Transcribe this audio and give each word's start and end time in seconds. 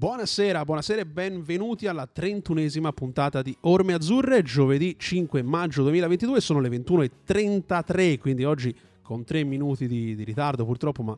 Buonasera, 0.00 0.64
buonasera 0.64 1.02
e 1.02 1.04
benvenuti 1.04 1.86
alla 1.86 2.06
trentunesima 2.06 2.90
puntata 2.90 3.42
di 3.42 3.54
Orme 3.64 3.92
Azzurre, 3.92 4.42
giovedì 4.42 4.96
5 4.98 5.42
maggio 5.42 5.82
2022, 5.82 6.40
sono 6.40 6.58
le 6.58 6.70
21.33, 6.70 8.18
quindi 8.18 8.44
oggi 8.44 8.74
con 9.02 9.24
tre 9.24 9.44
minuti 9.44 9.86
di, 9.86 10.14
di 10.14 10.24
ritardo 10.24 10.64
purtroppo, 10.64 11.02
ma 11.02 11.14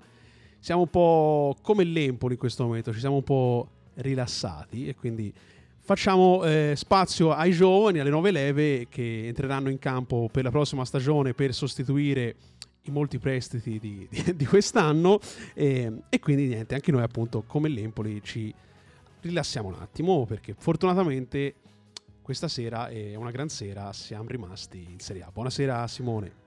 siamo 0.58 0.80
un 0.80 0.88
po' 0.88 1.56
come 1.62 1.84
l'Empoli 1.84 2.32
in 2.32 2.40
questo 2.40 2.64
momento, 2.64 2.92
ci 2.92 2.98
siamo 2.98 3.14
un 3.14 3.22
po' 3.22 3.68
rilassati 3.94 4.88
e 4.88 4.96
quindi 4.96 5.32
facciamo 5.78 6.42
eh, 6.42 6.72
spazio 6.74 7.30
ai 7.30 7.52
giovani, 7.52 8.00
alle 8.00 8.10
nuove 8.10 8.32
leve 8.32 8.88
che 8.88 9.28
entreranno 9.28 9.70
in 9.70 9.78
campo 9.78 10.28
per 10.28 10.42
la 10.42 10.50
prossima 10.50 10.84
stagione 10.84 11.34
per 11.34 11.54
sostituire 11.54 12.34
i 12.82 12.90
molti 12.90 13.20
prestiti 13.20 13.78
di, 13.78 14.08
di, 14.10 14.34
di 14.34 14.44
quest'anno 14.44 15.20
e, 15.54 15.98
e, 16.08 16.18
quindi 16.18 16.48
niente, 16.48 16.74
anche 16.74 16.90
noi 16.90 17.02
appunto 17.02 17.44
come 17.46 17.68
l'Empoli 17.68 18.20
ci 18.24 18.52
rilassiamo 19.22 19.68
un 19.68 19.74
attimo 19.74 20.26
perché 20.26 20.54
fortunatamente 20.56 21.54
questa 22.22 22.48
sera 22.48 22.88
è 22.88 23.14
una 23.14 23.30
gran 23.30 23.48
sera, 23.48 23.92
siamo 23.92 24.28
rimasti 24.28 24.86
in 24.88 24.98
Serie 24.98 25.22
A. 25.22 25.30
Buonasera 25.32 25.86
Simone. 25.86 26.40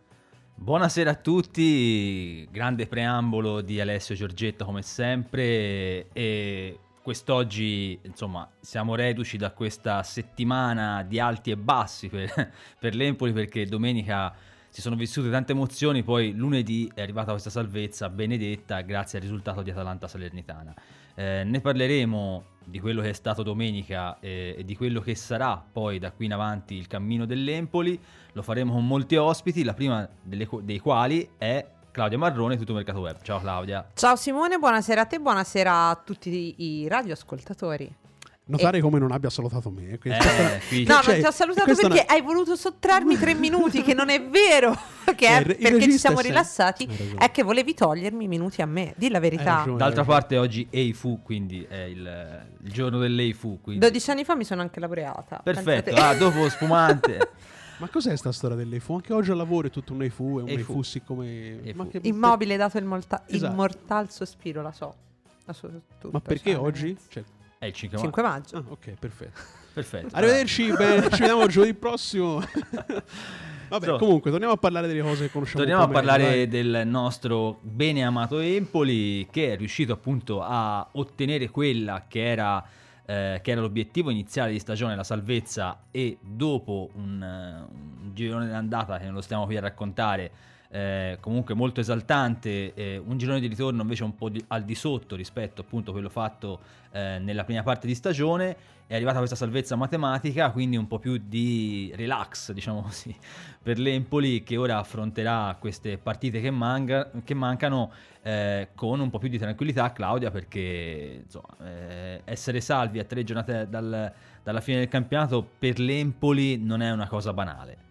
Buonasera 0.56 1.12
a 1.12 1.16
tutti, 1.16 2.48
grande 2.50 2.88
preambolo 2.88 3.62
di 3.62 3.80
Alessio 3.80 4.16
Giorgetta 4.16 4.64
come 4.66 4.82
sempre 4.82 6.08
e 6.12 6.80
quest'oggi 7.02 8.00
insomma 8.04 8.50
siamo 8.60 8.96
reduci 8.96 9.38
da 9.38 9.52
questa 9.52 10.02
settimana 10.04 11.04
di 11.04 11.20
alti 11.20 11.52
e 11.52 11.58
bassi 11.58 12.08
per, 12.08 12.52
per 12.80 12.96
l'Empoli 12.96 13.32
perché 13.32 13.66
domenica 13.66 14.34
si 14.70 14.82
sono 14.82 14.98
vissute 14.98 15.30
tante 15.30 15.54
emozioni, 15.54 16.04
poi 16.04 16.34
lunedì 16.34 16.92
è 16.94 17.02
arrivata 17.02 17.32
questa 17.32 17.50
salvezza 17.50 18.10
benedetta 18.10 18.82
grazie 18.82 19.20
al 19.20 19.24
risultato 19.24 19.62
di 19.62 19.72
Atalanta 19.72 20.05
Salernitana. 20.10 20.74
Eh, 21.16 21.44
ne 21.46 21.62
parleremo 21.62 22.55
di 22.66 22.80
quello 22.80 23.02
che 23.02 23.10
è 23.10 23.14
stato 23.14 23.44
domenica 23.44 24.18
eh, 24.20 24.55
e 24.58 24.66
di 24.66 24.76
quello 24.76 24.99
che 24.99 25.16
sarà 25.16 25.63
poi 25.71 25.99
da 25.99 26.12
qui 26.12 26.26
in 26.26 26.34
avanti 26.34 26.76
il 26.76 26.88
cammino 26.88 27.26
dell'Empoli. 27.26 27.99
Lo 28.34 28.41
faremo 28.41 28.74
con 28.74 28.85
molti 28.85 29.16
ospiti, 29.16 29.63
la 29.63 29.74
prima 29.74 30.08
delle, 30.21 30.48
dei 30.62 30.80
quali 30.80 31.30
è 31.38 31.66
Claudia 31.91 32.18
Marrone, 32.18 32.58
tutto 32.58 32.74
Mercato 32.74 32.99
Web. 32.99 33.21
Ciao 33.21 33.40
Claudia. 33.40 33.90
Ciao 33.93 34.16
Simone, 34.16 34.58
buonasera 34.58 35.02
a 35.02 35.05
te, 35.05 35.20
buonasera 35.20 35.90
a 35.90 35.96
tutti 35.96 36.55
i 36.58 36.88
radioascoltatori. 36.88 38.04
Notare 38.48 38.77
e... 38.77 38.82
come 38.82 38.99
non 38.99 39.12
abbia 39.12 39.29
salutato 39.29 39.71
me. 39.71 39.98
Eh, 40.01 40.07
no, 40.07 41.01
cioè, 41.01 41.13
non 41.13 41.20
ti 41.20 41.26
ho 41.26 41.32
salutato 41.32 41.74
perché 41.74 42.04
una... 42.04 42.13
hai 42.13 42.21
voluto 42.21 42.55
sottrarmi 42.55 43.18
tre 43.18 43.34
minuti, 43.34 43.82
che 43.82 43.96
non 43.96 44.10
è 44.10 44.21
vero, 44.21 44.77
che 45.15 45.27
è 45.27 45.41
eh, 45.41 45.55
perché 45.55 45.84
ci 45.84 45.98
siamo 45.98 46.20
rilassati, 46.20 46.87
è 47.18 47.32
che 47.32 47.41
volevi 47.41 47.74
togliermi 47.74 48.26
i 48.26 48.27
minuti 48.27 48.62
a 48.62 48.68
me, 48.68 48.93
di 48.98 49.10
la 49.10 49.20
verità. 49.20 49.57
Ragione, 49.57 49.77
D'altra 49.77 50.04
parte 50.04 50.37
oggi 50.37 50.68
Eifu, 50.70 51.21
quindi 51.24 51.65
è 51.68 51.84
il, 51.84 52.46
il 52.63 52.71
giorno 52.71 52.99
dell'Eifu. 52.99 53.60
Quindi. 53.62 53.84
12 53.84 54.12
anni 54.12 54.24
fa 54.24 54.35
mi 54.35 54.43
sono 54.43 54.62
anche 54.62 54.80
laureata. 54.80 55.41
Perfetto, 55.43 55.96
ah, 55.96 56.13
dopo 56.13 56.48
spumante. 56.49 57.30
Ma 57.77 57.90
cos'è 57.90 58.15
sta 58.15 58.32
storia 58.32 58.55
dell'EFU? 58.55 58.93
Anche 58.93 59.12
oggi 59.12 59.32
al 59.32 59.37
lavoro 59.37 59.68
è 59.68 59.70
tutto 59.70 59.91
un 59.93 60.04
EFU, 60.04 60.40
è 60.40 60.41
un 60.43 60.49
EFU, 60.49 60.82
siccome... 60.82 61.59
Che... 61.62 61.99
Immobile 62.04 62.55
dato 62.55 62.77
il 62.77 62.85
molta... 62.85 63.24
esatto. 63.26 63.52
immortal 63.52 64.09
sospiro, 64.12 64.62
la 64.62 64.72
so. 64.72 64.96
La 65.44 65.53
so 65.53 65.68
tutto, 65.68 66.09
Ma 66.12 66.22
perché 66.22 66.53
cioè, 66.53 66.62
oggi? 66.62 66.97
Cioè, 67.09 67.24
è 67.66 67.68
il 67.68 67.74
5 67.74 67.97
maggio. 67.97 68.12
5 68.12 68.24
maggio. 68.24 68.58
Ah, 68.58 68.63
ok, 68.68 68.94
perfetto. 69.00 69.41
Perfetto. 69.75 70.16
Arrivederci, 70.16 70.72
beh, 70.72 71.09
ci 71.12 71.19
vediamo 71.19 71.47
giovedì 71.52 71.74
prossimo. 71.74 72.41
Vabbè, 73.68 73.85
so, 73.85 73.97
comunque, 73.97 74.31
torniamo 74.31 74.53
a 74.53 74.58
parlare 74.58 74.88
delle 74.88 75.02
cose 75.02 75.25
che 75.25 75.31
conosciamo. 75.31 75.59
Torniamo 75.59 75.84
a 75.84 75.90
parlare 75.90 76.47
dai. 76.47 76.47
del 76.47 76.88
nostro 76.88 77.59
bene 77.62 78.06
amato 78.06 78.40
Empoli, 78.40 79.28
che 79.30 79.52
è 79.52 79.58
riuscito 79.58 79.91
appunto 79.91 80.41
a 80.41 80.88
ottenere 80.94 81.50
quella 81.50 82.06
che 82.08 82.25
era, 82.25 82.63
eh, 83.06 83.41
che 83.44 83.52
era 83.52 83.59
l'obiettivo 83.59 84.09
iniziale 84.12 84.53
di 84.53 84.59
stagione, 84.59 84.96
la 84.96 85.03
salvezza, 85.03 85.81
e 85.91 86.19
dopo 86.22 86.91
un, 86.94 87.22
un 87.22 88.13
girone 88.13 88.47
d'andata 88.47 88.97
che 88.97 89.03
non 89.03 89.16
lo 89.16 89.22
stiamo 89.22 89.44
qui 89.44 89.58
a 89.58 89.62
raccontare 89.62 90.32
eh, 90.75 91.18
comunque 91.22 91.53
molto 91.53 91.80
esaltante, 91.80 92.74
eh, 92.74 92.97
un 92.97 93.18
girone 93.18 93.40
di 93.40 93.47
ritorno 93.47 93.81
invece 93.81 94.03
un 94.03 94.13
po' 94.13 94.28
di, 94.28 94.44
al 94.47 94.66
di 94.66 94.75
sotto 94.75 95.16
rispetto 95.16 95.62
appunto 95.62 95.91
a 95.91 95.94
quello 95.94 96.09
fatto 96.09 96.59
eh, 96.91 97.18
nella 97.19 97.46
prima 97.46 97.63
parte 97.63 97.88
di 97.88 97.96
stagione, 97.96 98.58
è 98.85 98.94
arrivata 98.94 99.19
questa 99.19 99.38
salvezza 99.38 99.78
matematica, 99.78 100.52
quindi 100.52 100.75
un 100.75 100.85
po' 100.85 101.00
più 101.00 101.18
di 101.18 101.94
relax, 101.96 102.52
diciamo 102.52 102.81
così, 102.81 103.16
per 103.64 103.80
l'Empoli 103.80 104.44
che 104.44 104.58
ora 104.58 104.80
affronterà 104.80 105.56
queste 105.58 105.97
partite 105.97 106.41
che, 106.41 106.52
manca, 106.52 107.09
che 107.24 107.34
mancano 107.34 107.91
eh, 108.22 108.68
con 108.75 109.00
un 109.00 109.09
po' 109.09 109.18
più 109.18 109.30
di 109.30 109.38
tranquillità, 109.38 109.94
Claudia, 109.94 110.30
perché 110.30 111.22
insomma, 111.24 111.56
eh, 111.64 112.22
essere 112.25 112.59
salvi 112.59 113.00
a 113.00 113.06
tre 113.06 113.24
giornate 113.24 113.69
dal, 113.69 114.12
dalla 114.44 114.59
fine 114.59 114.80
del 114.80 114.90
campionato 114.90 115.47
per 115.58 115.80
l'Empoli 115.80 116.58
non 116.58 116.81
è 116.81 116.91
una 116.91 117.08
cosa 117.08 117.31
banale. 117.31 117.84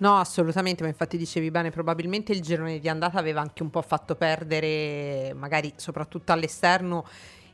No, 0.00 0.16
assolutamente, 0.16 0.82
ma 0.82 0.88
infatti 0.88 1.18
dicevi 1.18 1.50
bene, 1.50 1.70
probabilmente 1.70 2.32
il 2.32 2.40
girone 2.40 2.78
di 2.78 2.88
andata 2.88 3.18
aveva 3.18 3.42
anche 3.42 3.62
un 3.62 3.68
po' 3.68 3.82
fatto 3.82 4.14
perdere, 4.14 5.34
magari 5.34 5.74
soprattutto 5.76 6.32
all'esterno, 6.32 7.06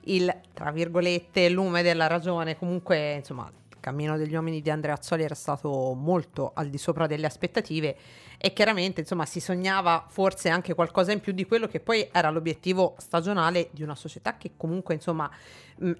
il, 0.04 0.32
tra 0.54 0.70
virgolette, 0.70 1.48
lume 1.48 1.82
della 1.82 2.06
ragione. 2.06 2.56
Comunque, 2.56 3.14
insomma, 3.14 3.50
il 3.68 3.76
cammino 3.80 4.16
degli 4.16 4.34
uomini 4.34 4.62
di 4.62 4.70
Andrea 4.70 4.94
Azzoli 4.94 5.24
era 5.24 5.34
stato 5.34 5.92
molto 5.94 6.52
al 6.54 6.68
di 6.68 6.78
sopra 6.78 7.08
delle 7.08 7.26
aspettative 7.26 7.96
e 8.38 8.52
chiaramente 8.52 9.00
insomma 9.00 9.24
si 9.24 9.40
sognava 9.40 10.06
forse 10.08 10.48
anche 10.48 10.74
qualcosa 10.74 11.12
in 11.12 11.20
più 11.20 11.32
di 11.32 11.46
quello 11.46 11.66
che 11.66 11.80
poi 11.80 12.08
era 12.12 12.30
l'obiettivo 12.30 12.94
stagionale 12.98 13.68
di 13.72 13.82
una 13.82 13.94
società 13.94 14.36
che 14.36 14.52
comunque 14.56 14.94
insomma 14.94 15.30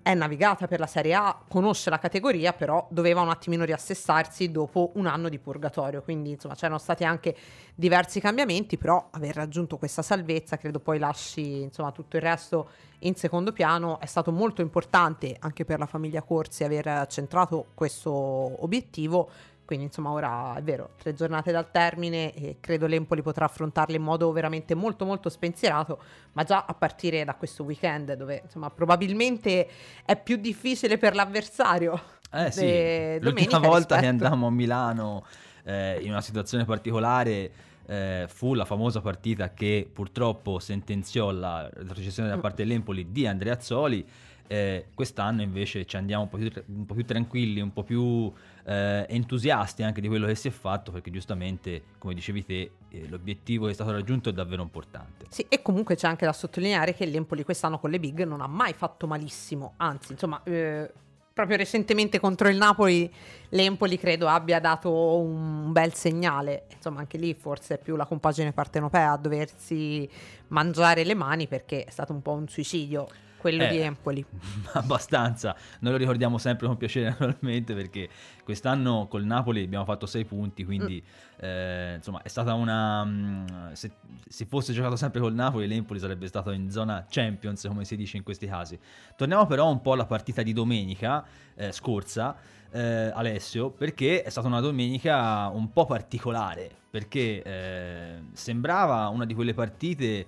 è 0.03 0.15
navigata 0.15 0.67
per 0.67 0.81
la 0.81 0.87
Serie 0.87 1.15
A, 1.15 1.39
conosce 1.47 1.91
la 1.91 1.99
categoria, 1.99 2.55
però 2.55 2.87
doveva 2.91 3.21
un 3.21 3.29
attimino 3.29 3.65
riassessarsi 3.65 4.51
dopo 4.51 4.93
un 4.95 5.07
anno 5.07 5.29
di 5.29 5.39
purgatorio, 5.39 6.03
quindi 6.03 6.31
insomma 6.31 6.55
c'erano 6.55 6.79
stati 6.79 7.05
anche 7.05 7.37
diversi 7.75 8.19
cambiamenti, 8.19 8.79
però 8.79 9.09
aver 9.11 9.35
raggiunto 9.35 9.77
questa 9.77 10.01
salvezza 10.01 10.57
credo 10.57 10.81
poi 10.81 10.99
lasci 10.99 11.61
insomma 11.63 11.93
tutto 11.93 12.17
il 12.17 12.23
resto 12.23 12.71
in 13.01 13.15
secondo 13.17 13.53
piano, 13.53 14.01
è 14.01 14.07
stato 14.07 14.33
molto 14.33 14.63
importante 14.63 15.37
anche 15.39 15.67
per 15.67 15.79
la 15.79 15.87
famiglia 15.87 16.23
Corsi 16.23 16.65
aver 16.65 17.07
centrato 17.09 17.67
questo 17.75 18.11
obiettivo 18.11 19.29
quindi 19.67 19.87
insomma 19.87 20.11
ora 20.11 20.55
è 20.57 20.63
vero, 20.63 20.91
tre 20.97 21.13
giornate 21.13 21.53
dal 21.53 21.71
termine 21.71 22.33
e 22.33 22.57
credo 22.61 22.87
l'Empoli 22.87 23.21
potrà 23.21 23.45
affrontarle 23.45 23.97
in 23.97 24.03
modo 24.03 24.33
veramente 24.33 24.75
molto 24.75 25.05
molto 25.05 25.29
spensierato, 25.29 26.01
ma 26.33 26.45
già 26.45 26.65
a 26.67 26.73
partire 26.73 27.25
da 27.25 27.35
questo 27.35 27.65
weekend 27.65 28.15
dove 28.15 28.41
insomma 28.45 28.71
probabilmente 28.71 29.69
è 30.05 30.17
più 30.19 30.37
difficile 30.37 30.97
per 30.97 31.15
l'avversario. 31.15 32.01
Eh 32.33 32.51
sì, 32.51 33.19
l'ultima 33.21 33.59
volta 33.59 33.97
rispetto. 33.97 34.01
che 34.01 34.07
andammo 34.07 34.47
a 34.47 34.51
Milano 34.51 35.27
eh, 35.65 35.99
in 36.01 36.11
una 36.11 36.21
situazione 36.21 36.65
particolare 36.65 37.51
eh, 37.87 38.27
fu 38.29 38.55
la 38.55 38.65
famosa 38.65 39.01
partita 39.01 39.53
che 39.53 39.89
purtroppo 39.93 40.59
sentenziò 40.59 41.31
la 41.31 41.69
retrocessione 41.73 42.29
da 42.29 42.37
mm. 42.37 42.41
parte 42.41 42.65
dell'Empoli 42.65 43.11
di 43.11 43.27
Andrea 43.27 43.55
Azzoli. 43.55 44.07
Eh, 44.49 44.87
quest'anno 44.95 45.43
invece 45.43 45.85
ci 45.87 45.97
andiamo 45.97 46.23
un 46.23 46.29
po' 46.29 46.37
più, 46.37 46.51
un 46.67 46.87
po 46.87 46.95
più 46.95 47.05
tranquilli, 47.05 47.61
un 47.61 47.73
po' 47.73 47.83
più 47.83 48.33
eh, 48.65 49.07
entusiasti 49.09 49.83
anche 49.83 50.01
di 50.01 50.09
quello 50.09 50.27
che 50.27 50.35
si 50.35 50.49
è 50.49 50.51
fatto 50.51 50.93
perché 50.93 51.11
giustamente, 51.11 51.83
come 51.99 52.15
dicevi 52.15 52.45
te, 52.45 52.71
eh, 52.91 53.09
l'obiettivo 53.09 53.65
che 53.65 53.73
è 53.73 53.75
stato 53.75 53.93
raggiunto 53.93 54.29
è 54.29 54.33
davvero 54.33 54.63
importante. 54.63 55.27
Sì, 55.29 55.45
e 55.49 55.63
comunque 55.63 55.97
c'è 55.97 56.07
anche 56.07 56.25
da 56.25 56.33
sottolineare 56.33 56.95
che 56.95 57.07
l'Empoli 57.07 57.45
quest'anno 57.45 57.79
con 57.79 57.91
le 57.91 57.99
big 57.99 58.25
non 58.25 58.41
ha 58.41 58.47
mai 58.47 58.73
fatto 58.73 59.07
malissimo, 59.07 59.75
anzi, 59.77 60.13
insomma... 60.13 60.43
Eh, 60.45 60.91
proprio 61.37 61.59
recentemente 61.59 62.19
contro 62.19 62.49
il 62.49 62.57
Napoli 62.57 63.13
l'Empoli 63.51 63.99
credo 63.99 64.27
abbia 64.27 64.59
dato 64.59 65.19
un 65.19 65.71
bel 65.71 65.93
segnale. 65.93 66.65
Insomma, 66.75 67.01
anche 67.01 67.19
lì 67.19 67.35
forse 67.35 67.75
è 67.75 67.79
più 67.79 67.95
la 67.95 68.07
compagine 68.07 68.55
partenopea 68.55 69.13
a 69.13 69.17
doversi 69.19 70.09
mangiare 70.49 71.05
le 71.05 71.13
mani 71.13 71.47
perché 71.47 71.85
è 71.85 71.91
stato 71.91 72.15
un 72.15 72.23
po' 72.23 72.33
un 72.33 72.49
suicidio 72.49 73.07
quello 73.47 73.63
eh, 73.63 73.69
di 73.69 73.79
Empoli. 73.79 74.25
Abbastanza, 74.75 75.55
noi 75.81 75.93
lo 75.93 75.99
ricordiamo 75.99 76.37
sempre 76.37 76.67
con 76.67 76.77
piacere 76.77 77.11
naturalmente 77.17 77.75
perché 77.75 78.09
quest'anno 78.43 79.07
col 79.09 79.25
Napoli 79.25 79.63
abbiamo 79.63 79.85
fatto 79.85 80.07
6 80.07 80.25
punti, 80.25 80.65
quindi 80.65 81.01
mm. 81.01 81.45
eh, 81.45 81.95
insomma 81.97 82.23
è 82.23 82.29
stata 82.29 82.55
una... 82.55 83.05
Mm, 83.05 83.45
se 83.73 83.93
si 84.29 84.45
fosse 84.47 84.73
giocato 84.73 84.97
sempre 84.97 85.21
col 85.21 85.35
Napoli 85.35 85.69
l'Empoli 85.69 86.01
sarebbe 86.01 86.27
stato 86.27 86.51
in 86.51 86.69
zona 86.71 87.07
Champions 87.09 87.65
come 87.69 87.85
si 87.85 87.95
dice 87.95 88.17
in 88.17 88.25
questi 88.25 88.47
casi. 88.47 88.77
Torniamo 89.17 89.47
però 89.47 89.71
un 89.71 89.81
po' 89.81 89.93
alla 89.93 90.07
partita 90.07 90.43
di 90.43 90.53
domenica 90.53 91.25
eh, 91.55 91.71
scorsa. 91.71 92.37
Eh, 92.73 93.13
Alessio, 93.15 93.71
perché 93.71 94.23
è 94.23 94.29
stata 94.29 94.49
una 94.49 94.61
domenica 94.61 95.47
un 95.49 95.73
po' 95.73 95.87
particolare, 95.87 96.69
perché 96.91 97.43
eh, 97.43 98.23
sembrava 98.33 99.07
una 99.07 99.25
di 99.25 99.35
quelle 99.35 99.55
partite 99.55 100.27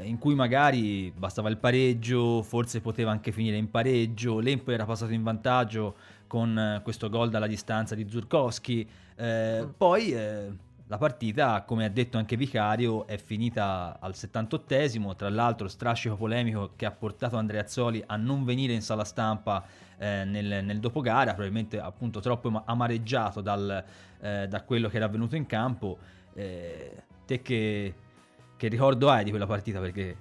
in 0.00 0.18
cui 0.18 0.34
magari 0.34 1.12
bastava 1.14 1.48
il 1.48 1.58
pareggio, 1.58 2.42
forse 2.42 2.80
poteva 2.80 3.10
anche 3.10 3.32
finire 3.32 3.56
in 3.56 3.70
pareggio, 3.70 4.38
l'Empoli 4.38 4.74
era 4.74 4.84
passato 4.84 5.12
in 5.12 5.22
vantaggio 5.22 5.96
con 6.26 6.58
eh, 6.58 6.80
questo 6.82 7.10
gol 7.10 7.28
dalla 7.28 7.46
distanza 7.46 7.94
di 7.94 8.08
Zurkowski, 8.08 8.88
eh, 9.16 9.62
mm. 9.62 9.70
poi 9.76 10.12
eh, 10.12 10.50
la 10.86 10.98
partita, 10.98 11.62
come 11.62 11.84
ha 11.84 11.88
detto 11.88 12.18
anche 12.18 12.36
Vicario, 12.36 13.06
è 13.06 13.16
finita 13.16 13.98
al 14.00 14.12
78esimo, 14.14 15.14
tra 15.16 15.30
l'altro 15.30 15.68
strascico 15.68 16.16
polemico 16.16 16.72
che 16.76 16.84
ha 16.84 16.90
portato 16.90 17.36
Andrea 17.36 17.62
Azzoli 17.62 18.02
a 18.04 18.16
non 18.16 18.44
venire 18.44 18.74
in 18.74 18.82
sala 18.82 19.04
stampa 19.04 19.64
eh, 19.96 20.24
nel, 20.24 20.64
nel 20.64 20.80
dopogara, 20.80 21.32
probabilmente 21.32 21.80
appunto 21.80 22.20
troppo 22.20 22.62
amareggiato 22.64 23.40
dal, 23.40 23.84
eh, 24.20 24.46
da 24.48 24.62
quello 24.64 24.88
che 24.88 24.96
era 24.96 25.06
avvenuto 25.06 25.36
in 25.36 25.46
campo. 25.46 25.98
Eh, 26.34 27.02
te 27.24 27.40
che, 27.40 27.94
che 28.62 28.68
ricordo 28.68 29.10
hai 29.10 29.24
di 29.24 29.30
quella 29.30 29.46
partita? 29.46 29.80
Perché... 29.80 30.16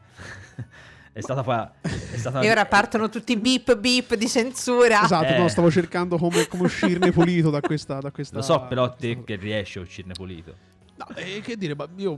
È 1.13 1.19
stata, 1.19 1.43
fa- 1.43 1.73
è 1.81 2.15
stata 2.17 2.39
E 2.39 2.49
ora 2.49 2.65
partono 2.65 3.09
tutti 3.09 3.33
i 3.33 3.37
beep 3.37 3.75
beep 3.77 4.15
di 4.15 4.29
censura. 4.29 5.03
Esatto, 5.03 5.33
Eh. 5.33 5.37
no, 5.37 5.49
stavo 5.49 5.69
cercando 5.69 6.17
come, 6.17 6.47
come 6.47 6.63
uscirne 6.63 7.11
pulito 7.11 7.49
da 7.49 7.59
questa, 7.59 7.99
da 7.99 8.11
questa... 8.11 8.37
Lo 8.37 8.41
so, 8.41 8.61
però 8.65 8.89
te 8.95 9.15
questa- 9.15 9.23
che 9.25 9.35
riesci 9.35 9.77
a 9.77 9.81
uscirne 9.81 10.13
pulito. 10.13 10.55
No, 10.95 11.07
eh, 11.17 11.41
che 11.41 11.57
dire, 11.57 11.75
ma 11.75 11.85
io 11.97 12.17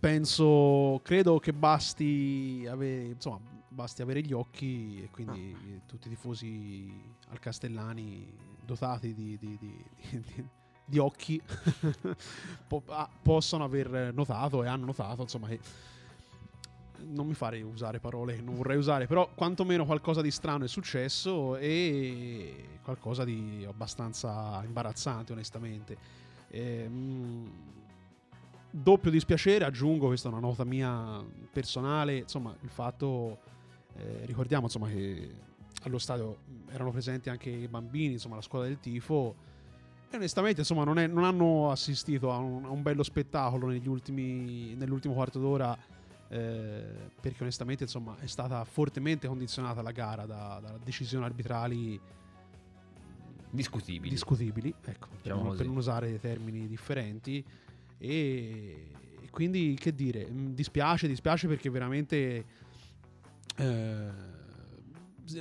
penso, 0.00 1.00
credo 1.04 1.38
che 1.38 1.52
basti 1.52 2.66
avere, 2.68 3.02
insomma, 3.08 3.40
basti 3.68 4.00
avere 4.00 4.22
gli 4.22 4.32
occhi 4.32 5.02
e 5.04 5.10
quindi 5.10 5.54
Ah. 5.54 5.80
tutti 5.86 6.06
i 6.06 6.10
tifosi 6.10 6.90
al 7.28 7.38
Castellani 7.40 8.26
dotati 8.64 9.12
di, 9.12 9.36
di- 9.38 9.58
di- 9.60 9.84
di- 10.90 10.98
occhi 10.98 11.40
po- 12.66 12.82
ah, 12.88 13.08
possono 13.22 13.64
aver 13.64 14.12
notato 14.12 14.62
e 14.62 14.68
hanno 14.68 14.86
notato, 14.86 15.22
insomma, 15.22 15.48
che 15.48 15.60
non 17.02 17.26
mi 17.26 17.34
fare 17.34 17.62
usare 17.62 17.98
parole 17.98 18.36
che 18.36 18.42
non 18.42 18.54
vorrei 18.54 18.76
usare, 18.76 19.06
però 19.06 19.30
quantomeno 19.34 19.86
qualcosa 19.86 20.20
di 20.20 20.30
strano 20.30 20.64
è 20.64 20.68
successo 20.68 21.56
e 21.56 22.78
qualcosa 22.82 23.24
di 23.24 23.64
abbastanza 23.66 24.60
imbarazzante, 24.64 25.32
onestamente. 25.32 25.96
Ehm, 26.50 27.50
doppio 28.70 29.10
dispiacere, 29.10 29.64
aggiungo, 29.64 30.08
questa 30.08 30.28
è 30.28 30.32
una 30.32 30.40
nota 30.40 30.64
mia 30.64 31.24
personale, 31.52 32.18
insomma, 32.18 32.54
il 32.60 32.68
fatto, 32.70 33.38
eh, 33.96 34.26
ricordiamo 34.26 34.64
insomma 34.64 34.88
che 34.88 35.48
allo 35.82 35.98
stadio 35.98 36.38
erano 36.68 36.90
presenti 36.90 37.30
anche 37.30 37.50
i 37.50 37.68
bambini, 37.68 38.14
insomma, 38.14 38.36
la 38.36 38.42
squadra 38.42 38.68
del 38.68 38.78
tifo 38.78 39.48
e 40.10 40.16
onestamente 40.16 40.60
insomma 40.60 40.84
non, 40.84 40.98
è- 40.98 41.06
non 41.06 41.24
hanno 41.24 41.70
assistito 41.70 42.32
a 42.32 42.38
un, 42.38 42.64
a 42.64 42.70
un 42.70 42.82
bello 42.82 43.02
spettacolo 43.02 43.68
negli 43.68 43.86
ultimi, 43.88 44.74
nell'ultimo 44.74 45.14
quarto 45.14 45.38
d'ora 45.38 45.76
eh, 46.28 46.84
perché 47.20 47.42
onestamente 47.42 47.84
insomma 47.84 48.16
è 48.20 48.26
stata 48.26 48.64
fortemente 48.64 49.26
condizionata 49.28 49.82
la 49.82 49.90
gara 49.92 50.26
da, 50.26 50.58
da 50.62 50.78
decisioni 50.82 51.24
arbitrali 51.24 52.00
Discutibili. 53.52 54.10
discutibili, 54.10 54.72
ecco, 54.84 55.08
per, 55.08 55.18
Diciamo 55.22 55.38
non, 55.40 55.46
così. 55.48 55.56
per 55.58 55.66
non 55.66 55.76
usare 55.76 56.20
termini 56.20 56.68
differenti. 56.68 57.44
E, 57.98 58.86
e 59.22 59.30
quindi 59.30 59.76
che 59.78 59.92
dire, 59.92 60.30
mh, 60.30 60.54
dispiace, 60.54 61.08
dispiace 61.08 61.48
perché 61.48 61.68
veramente, 61.68 62.44
eh, 63.56 64.08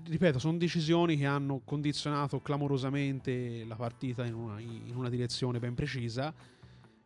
ripeto, 0.06 0.40
sono 0.40 0.58
decisioni 0.58 1.18
che 1.18 1.26
hanno 1.26 1.62
condizionato 1.64 2.42
clamorosamente 2.42 3.64
la 3.66 3.76
partita 3.76 4.26
in 4.26 4.34
una, 4.34 4.60
in 4.60 4.96
una 4.96 5.10
direzione 5.10 5.60
ben 5.60 5.76
precisa. 5.76 6.34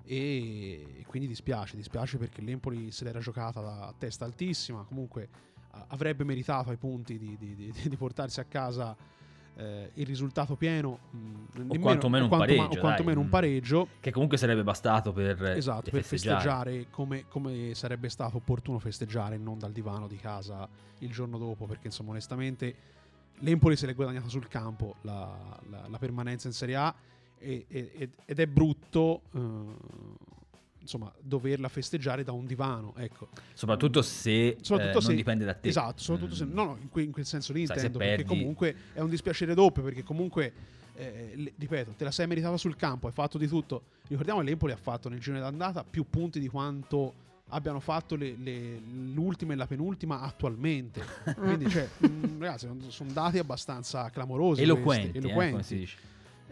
E, 0.05 1.03
quindi 1.07 1.27
dispiace, 1.29 1.77
dispiace 1.77 2.17
perché 2.17 2.41
l'Empoli 2.41 2.91
se 2.91 3.05
l'era 3.05 3.19
giocata 3.19 3.61
da 3.61 3.93
testa 3.97 4.25
altissima. 4.25 4.83
Comunque 4.83 5.29
a- 5.71 5.85
avrebbe 5.89 6.23
meritato 6.23 6.69
ai 6.71 6.77
punti 6.77 7.17
di, 7.17 7.37
di- 7.37 7.55
di- 7.55 7.71
di 7.89 7.95
portarsi 7.95 8.39
a 8.39 8.43
casa 8.45 8.95
eh, 9.55 9.91
il 9.95 10.05
risultato 10.05 10.55
pieno, 10.55 10.97
mh, 11.11 11.17
nemmeno- 11.57 11.79
quantomeno 11.81 12.23
un 12.23 12.29
quanto- 12.29 12.45
pareggio, 12.47 12.77
o 12.77 12.79
quantomeno 12.79 13.15
dai. 13.15 13.23
un 13.23 13.29
pareggio. 13.29 13.87
Che 13.99 14.11
comunque 14.11 14.37
sarebbe 14.37 14.63
bastato 14.63 15.11
per, 15.13 15.41
Esatto, 15.43 15.91
per 15.91 16.03
festeggiare. 16.03 16.35
festeggiare 16.37 16.87
come, 16.89 17.25
come 17.27 17.73
sarebbe 17.75 18.09
stato 18.09 18.37
opportuno 18.37 18.79
festeggiare, 18.79 19.37
non 19.37 19.59
dal 19.59 19.71
divano 19.71 20.07
di 20.07 20.17
casa 20.17 20.67
il 20.99 21.11
giorno 21.11 21.37
dopo, 21.37 21.65
perché 21.65 21.87
insomma 21.87 22.11
onestamente 22.11 22.75
l'Empoli 23.39 23.75
se 23.75 23.85
l'è 23.87 23.93
guadagnata 23.95 24.29
sul 24.29 24.47
campo 24.47 24.95
la, 25.01 25.59
la- 25.69 25.87
la 25.87 25.97
permanenza 25.97 26.47
in 26.47 26.53
Serie 26.53 26.75
A 26.75 26.93
e- 27.37 27.65
e- 27.67 28.09
ed 28.25 28.39
è 28.39 28.47
brutto 28.47 29.21
eh, 29.33 29.39
insomma 30.83 31.11
doverla 31.19 31.69
festeggiare 31.69 32.23
da 32.23 32.31
un 32.33 32.45
divano, 32.45 32.93
ecco. 32.97 33.29
Soprattutto 33.53 34.01
se 34.01 34.57
Soprattutto 34.61 34.97
eh, 34.97 35.01
se- 35.01 35.07
non 35.07 35.15
dipende 35.15 35.45
da 35.45 35.53
te. 35.53 35.69
Esatto, 35.69 36.01
soprattutto 36.01 36.35
se, 36.35 36.45
Mm. 36.45 36.53
no, 36.53 36.63
no, 36.65 36.77
in, 36.79 36.89
que- 36.89 37.01
in 37.01 37.11
quel 37.11 37.25
senso 37.25 37.53
lì 37.53 37.65
Sai, 37.65 37.79
se 37.79 37.85
intendo, 37.87 38.05
perché 38.05 38.25
comunque 38.25 38.75
è 38.93 38.99
un 38.99 39.09
dispiacere 39.09 39.53
doppio, 39.53 39.81
perché 39.81 40.03
comunque, 40.03 40.53
eh, 40.95 41.31
le- 41.35 41.53
ripeto, 41.57 41.93
te 41.97 42.03
la 42.03 42.11
sei 42.11 42.27
meritata 42.27 42.57
sul 42.57 42.75
campo, 42.75 43.07
hai 43.07 43.13
fatto 43.13 43.37
di 43.37 43.47
tutto. 43.47 43.83
Ricordiamo 44.07 44.39
che 44.41 44.45
l'Empoli 44.45 44.73
ha 44.73 44.77
fatto 44.77 45.09
nel 45.09 45.19
girone 45.19 45.41
d'andata 45.41 45.83
più 45.83 46.05
punti 46.09 46.39
di 46.39 46.47
quanto 46.49 47.13
abbiano 47.49 47.79
fatto 47.79 48.15
le- 48.15 48.35
le- 48.37 48.79
l'ultima 49.13 49.53
e 49.53 49.55
la 49.55 49.67
penultima 49.67 50.21
attualmente. 50.21 51.01
Quindi, 51.37 51.69
cioè, 51.69 51.87
mh, 51.97 52.39
ragazzi, 52.39 52.67
sono- 52.89 53.11
dati 53.11 53.37
abbastanza 53.37 54.09
clamorosi. 54.09 54.61
Eloquenti, 54.61 55.11
questi, 55.11 55.17
eh, 55.17 55.21
eloquenti. 55.29 55.51
come 55.51 55.63
si 55.63 55.75
dice. 55.77 55.97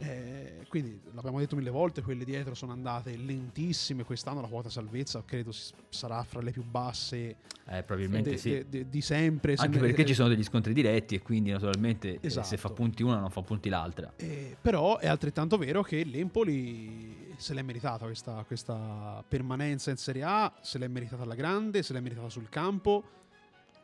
Eh, 0.04 0.66
quindi 0.68 1.00
l'abbiamo 1.14 1.38
detto 1.38 1.56
mille 1.56 1.70
volte, 1.70 2.02
quelle 2.02 2.24
dietro 2.26 2.56
sono 2.56 2.72
andate 2.72 3.16
lentissime. 3.16 4.04
Quest'anno 4.04 4.42
la 4.42 4.48
quota 4.48 4.70
salvezza 4.70 5.22
credo 5.24 5.52
sarà 5.90 6.24
fra 6.24 6.42
le 6.42 6.52
più 6.52 6.64
basse 6.64 7.36
Eh, 7.68 7.84
probabilmente 7.84 8.32
de- 8.32 8.38
sì. 8.38 8.50
de- 8.50 8.66
de- 8.70 8.90
di 8.90 9.02
sempre. 9.02 9.54
Anche 9.58 9.74
Se- 9.80 9.86
perché 9.86 10.06
ci 10.06 10.14
sono 10.16 10.28
degli 10.30 10.44
scontri 10.44 10.74
diretti 10.74 11.14
e 11.16 11.22
quindi 11.22 11.52
naturalmente 11.52 12.18
Esatto. 12.22 12.48
se 12.48 12.58
fa 12.58 12.70
punti 12.70 13.04
una 13.04 13.20
non 13.20 13.30
fa 13.30 13.42
punti 13.44 13.70
l'altra. 13.70 14.12
Eh, 14.16 14.58
però 14.60 14.98
è 14.98 15.08
altrettanto 15.08 15.58
vero 15.58 15.84
che 15.84 16.04
l'Empoli 16.04 17.30
se 17.38 17.54
l'è 17.54 17.62
meritata 17.62 18.06
questa, 18.06 18.44
questa 18.46 19.24
permanenza 19.28 19.90
in 19.92 19.98
Serie 19.98 20.24
A, 20.24 20.54
se 20.62 20.78
l'è 20.78 20.88
meritata 20.88 21.24
alla 21.24 21.36
grande, 21.36 21.82
se 21.84 21.94
l'è 21.94 22.00
meritata 22.00 22.30
sul 22.30 22.50
campo, 22.50 23.04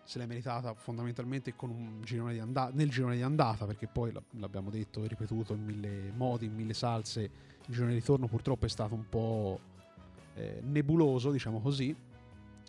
se 0.07 0.19
l'è 0.19 0.25
meritata 0.25 0.73
fondamentalmente 0.73 1.53
girone 2.01 2.31
di 2.31 2.39
anda- 2.39 2.71
nel 2.73 2.89
girone 2.89 3.17
di 3.17 3.21
andata, 3.21 3.65
perché 3.65 3.87
poi 3.87 4.13
l'ab- 4.13 4.23
l'abbiamo 4.39 4.69
detto 4.69 5.03
e 5.03 5.07
ripetuto 5.07 5.53
in 5.53 5.65
mille 5.65 6.13
modi, 6.15 6.45
in 6.45 6.55
mille 6.55 6.73
salse, 6.73 7.21
il 7.23 7.73
girone 7.73 7.91
di 7.91 7.99
ritorno 7.99 8.27
purtroppo 8.27 8.65
è 8.65 8.69
stato 8.69 8.93
un 8.93 9.03
po' 9.09 9.59
eh, 10.35 10.61
nebuloso, 10.63 11.29
diciamo 11.31 11.59
così. 11.59 11.93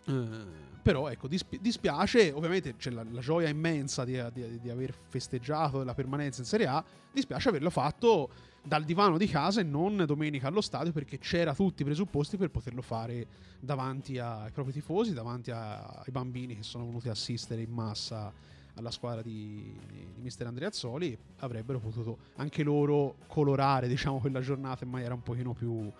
Eh, 0.05 0.67
però 0.81 1.07
ecco, 1.07 1.29
dispi- 1.29 1.61
dispiace, 1.61 2.31
ovviamente 2.31 2.75
c'è 2.75 2.89
la, 2.89 3.05
la 3.09 3.21
gioia 3.21 3.47
immensa 3.47 4.03
di, 4.03 4.21
di- 4.33 4.59
di 4.59 4.69
aver 4.69 4.93
festeggiato 5.07 5.81
la 5.85 5.93
permanenza 5.93 6.41
in 6.41 6.47
Serie 6.47 6.67
A, 6.67 6.83
dispiace 7.09 7.47
averlo 7.47 7.69
fatto 7.69 8.29
dal 8.61 8.83
divano 8.83 9.17
di 9.17 9.27
casa 9.27 9.61
e 9.61 9.63
non 9.63 10.03
domenica 10.05 10.47
allo 10.47 10.61
stadio 10.61 10.91
perché 10.91 11.17
c'era 11.17 11.53
tutti 11.53 11.81
i 11.81 11.85
presupposti 11.85 12.37
per 12.37 12.49
poterlo 12.49 12.81
fare 12.81 13.27
davanti 13.59 14.19
ai 14.19 14.51
propri 14.51 14.73
tifosi, 14.73 15.13
davanti 15.13 15.51
ai 15.51 16.11
bambini 16.11 16.55
che 16.55 16.63
sono 16.63 16.85
venuti 16.85 17.07
a 17.07 17.11
assistere 17.11 17.61
in 17.61 17.71
massa 17.71 18.31
alla 18.75 18.91
squadra 18.91 19.21
di, 19.21 19.75
di 19.87 20.21
mister 20.21 20.47
Andreazzoli 20.47 21.17
avrebbero 21.39 21.79
potuto 21.79 22.17
anche 22.37 22.63
loro 22.63 23.15
colorare 23.27 23.87
diciamo 23.87 24.19
quella 24.19 24.39
giornata 24.39 24.85
in 24.85 24.89
maniera 24.89 25.13
un 25.13 25.21
pochino 25.21 25.53
più 25.53 25.91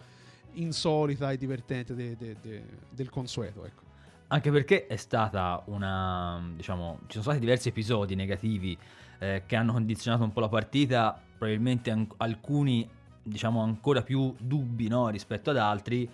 insolita 0.53 1.31
e 1.31 1.37
divertente 1.37 1.93
de- 1.93 2.15
de- 2.15 2.37
de- 2.41 2.63
del 2.89 3.09
consueto 3.09 3.65
ecco. 3.65 3.87
Anche 4.31 4.51
perché 4.51 4.85
è 4.85 4.95
stata 4.95 5.63
una. 5.67 6.51
diciamo, 6.55 6.99
ci 7.07 7.13
sono 7.13 7.23
stati 7.23 7.39
diversi 7.39 7.69
episodi 7.69 8.13
negativi 8.13 8.77
eh, 9.17 9.43
che 9.47 9.55
hanno 9.55 9.73
condizionato 9.73 10.23
un 10.23 10.31
po' 10.31 10.39
la 10.39 10.49
partita, 10.49 11.19
probabilmente 11.39 11.89
an- 11.89 12.07
alcuni, 12.17 12.87
diciamo, 13.23 13.63
ancora 13.63 14.03
più 14.03 14.35
dubbi 14.37 14.87
no, 14.87 15.09
rispetto 15.09 15.49
ad 15.49 15.57
altri. 15.57 16.07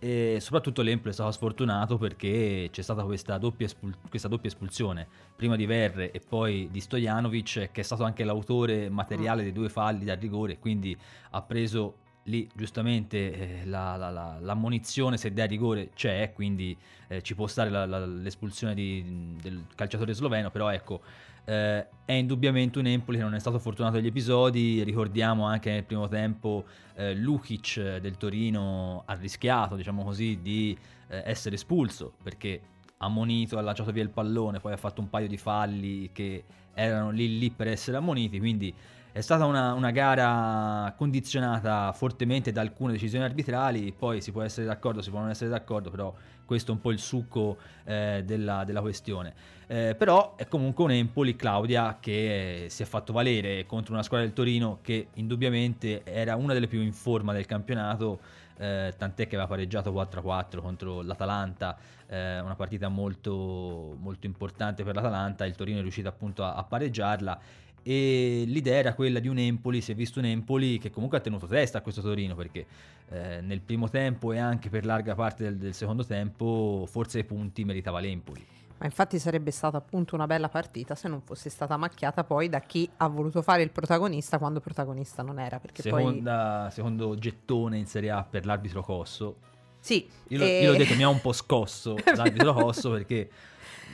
E 0.00 0.36
soprattutto 0.38 0.82
l'Empoli 0.82 1.10
è 1.10 1.12
stato 1.14 1.30
sfortunato 1.30 1.96
perché 1.96 2.68
c'è 2.70 2.82
stata 2.82 3.04
questa 3.04 3.38
doppia, 3.38 3.64
espul- 3.64 3.96
questa 4.10 4.28
doppia 4.28 4.50
espulsione, 4.50 5.06
prima 5.34 5.56
di 5.56 5.64
Verre 5.64 6.10
e 6.10 6.20
poi 6.20 6.68
di 6.70 6.80
Stojanovic, 6.80 7.70
che 7.72 7.80
è 7.80 7.84
stato 7.84 8.04
anche 8.04 8.22
l'autore 8.22 8.90
materiale 8.90 9.42
dei 9.42 9.52
due 9.52 9.70
falli 9.70 10.04
da 10.04 10.14
rigore, 10.14 10.58
quindi 10.58 10.94
ha 11.30 11.40
preso 11.40 12.02
lì 12.24 12.48
giustamente 12.54 13.60
eh, 13.62 13.66
la, 13.66 13.96
la, 13.96 14.10
la, 14.10 14.38
l'ammonizione 14.40 15.16
se 15.16 15.32
dà 15.32 15.44
rigore 15.44 15.90
c'è, 15.94 16.32
quindi 16.32 16.76
eh, 17.08 17.22
ci 17.22 17.34
può 17.34 17.46
stare 17.46 17.70
l'espulsione 18.06 18.74
di- 18.74 19.36
del 19.40 19.66
calciatore 19.74 20.12
sloveno, 20.14 20.50
però 20.50 20.70
ecco, 20.70 21.00
eh, 21.44 21.86
è 22.04 22.12
indubbiamente 22.12 22.78
un 22.78 22.86
Empoli 22.86 23.18
che 23.18 23.24
non 23.24 23.34
è 23.34 23.38
stato 23.38 23.58
fortunato 23.58 23.96
negli 23.96 24.06
episodi, 24.06 24.82
ricordiamo 24.82 25.44
anche 25.44 25.70
nel 25.70 25.84
primo 25.84 26.08
tempo 26.08 26.64
eh, 26.94 27.14
Lukic 27.14 27.98
del 27.98 28.16
Torino 28.16 29.02
ha 29.04 29.14
rischiato, 29.14 29.76
diciamo 29.76 30.02
così, 30.02 30.38
di 30.40 30.76
eh, 31.08 31.22
essere 31.26 31.56
espulso 31.56 32.14
perché 32.22 32.60
ammonito, 32.98 33.58
ha 33.58 33.60
lanciato 33.60 33.92
via 33.92 34.02
il 34.02 34.08
pallone, 34.08 34.60
poi 34.60 34.72
ha 34.72 34.78
fatto 34.78 35.02
un 35.02 35.10
paio 35.10 35.28
di 35.28 35.36
falli 35.36 36.10
che 36.12 36.44
erano 36.72 37.10
lì 37.10 37.38
lì 37.38 37.50
per 37.50 37.68
essere 37.68 37.98
ammoniti, 37.98 38.38
quindi 38.38 38.74
è 39.14 39.20
stata 39.20 39.44
una, 39.44 39.74
una, 39.74 39.92
gara 39.92 40.92
condizionata 40.96 41.92
fortemente 41.92 42.50
da 42.50 42.62
alcune 42.62 42.94
decisioni 42.94 43.24
arbitrali, 43.24 43.92
poi 43.96 44.20
si 44.20 44.32
può 44.32 44.42
essere 44.42 44.66
d'accordo, 44.66 45.02
si 45.02 45.10
può 45.10 45.20
non 45.20 45.30
essere 45.30 45.50
d'accordo, 45.50 45.88
però 45.88 46.12
questo 46.44 46.72
è 46.72 46.74
un 46.74 46.80
po' 46.80 46.90
il 46.90 46.98
succo 46.98 47.58
eh, 47.84 48.24
della, 48.26 48.64
della, 48.64 48.80
questione. 48.80 49.32
Eh, 49.68 49.94
però 49.96 50.34
è 50.34 50.48
comunque 50.48 50.82
un 50.82 50.90
Empoli, 50.90 51.36
Claudia, 51.36 51.98
che 52.00 52.66
si 52.68 52.82
è 52.82 52.86
fatto 52.86 53.12
valere 53.12 53.66
contro 53.66 53.92
una 53.92 54.02
squadra 54.02 54.26
del 54.26 54.34
Torino 54.34 54.80
che 54.82 55.06
indubbiamente 55.14 56.02
era 56.02 56.34
una 56.34 56.52
delle 56.52 56.66
più 56.66 56.80
in 56.80 56.92
forma 56.92 57.32
del 57.32 57.46
campionato, 57.46 58.18
eh, 58.56 58.94
tant'è 58.98 59.28
che 59.28 59.36
aveva 59.36 59.48
pareggiato 59.48 59.92
4-4 59.92 60.60
contro 60.60 61.02
l'Atalanta, 61.02 61.76
eh, 62.08 62.40
una 62.40 62.56
partita 62.56 62.88
molto, 62.88 63.96
molto 63.96 64.26
importante 64.26 64.82
per 64.82 64.96
l'Atalanta, 64.96 65.46
il 65.46 65.54
Torino 65.54 65.78
è 65.78 65.82
riuscito 65.82 66.08
appunto 66.08 66.42
a, 66.42 66.54
a 66.54 66.64
pareggiarla 66.64 67.62
e 67.86 68.44
l'idea 68.46 68.78
era 68.78 68.94
quella 68.94 69.20
di 69.20 69.28
un 69.28 69.38
Empoli, 69.38 69.82
si 69.82 69.92
è 69.92 69.94
visto 69.94 70.18
un 70.18 70.24
Empoli 70.24 70.78
che 70.78 70.90
comunque 70.90 71.18
ha 71.18 71.20
tenuto 71.20 71.46
testa 71.46 71.78
a 71.78 71.80
questo 71.82 72.00
Torino 72.00 72.34
perché 72.34 72.66
eh, 73.10 73.42
nel 73.42 73.60
primo 73.60 73.90
tempo 73.90 74.32
e 74.32 74.38
anche 74.38 74.70
per 74.70 74.86
larga 74.86 75.14
parte 75.14 75.44
del, 75.44 75.58
del 75.58 75.74
secondo 75.74 76.04
tempo 76.04 76.86
forse 76.88 77.18
i 77.18 77.24
punti 77.24 77.64
meritava 77.64 78.00
l'Empoli. 78.00 78.44
Ma 78.78 78.86
infatti 78.86 79.18
sarebbe 79.18 79.50
stata 79.50 79.76
appunto 79.76 80.14
una 80.14 80.26
bella 80.26 80.48
partita 80.48 80.94
se 80.94 81.08
non 81.08 81.20
fosse 81.20 81.50
stata 81.50 81.76
macchiata 81.76 82.24
poi 82.24 82.48
da 82.48 82.60
chi 82.60 82.88
ha 82.96 83.06
voluto 83.08 83.42
fare 83.42 83.62
il 83.62 83.70
protagonista 83.70 84.38
quando 84.38 84.60
protagonista 84.60 85.22
non 85.22 85.38
era. 85.38 85.60
Seconda, 85.72 86.62
poi... 86.62 86.72
Secondo 86.72 87.14
gettone 87.16 87.78
in 87.78 87.86
Serie 87.86 88.10
A 88.10 88.24
per 88.24 88.46
l'arbitro 88.46 88.82
Cosso. 88.82 89.36
Sì. 89.78 90.08
Io, 90.28 90.42
e... 90.42 90.62
io 90.62 90.72
l'ho 90.72 90.78
detto, 90.78 90.96
mi 90.96 91.04
ha 91.04 91.08
un 91.08 91.20
po' 91.20 91.32
scosso 91.32 91.96
l'arbitro 92.16 92.52
Cosso 92.54 92.90
perché 92.90 93.30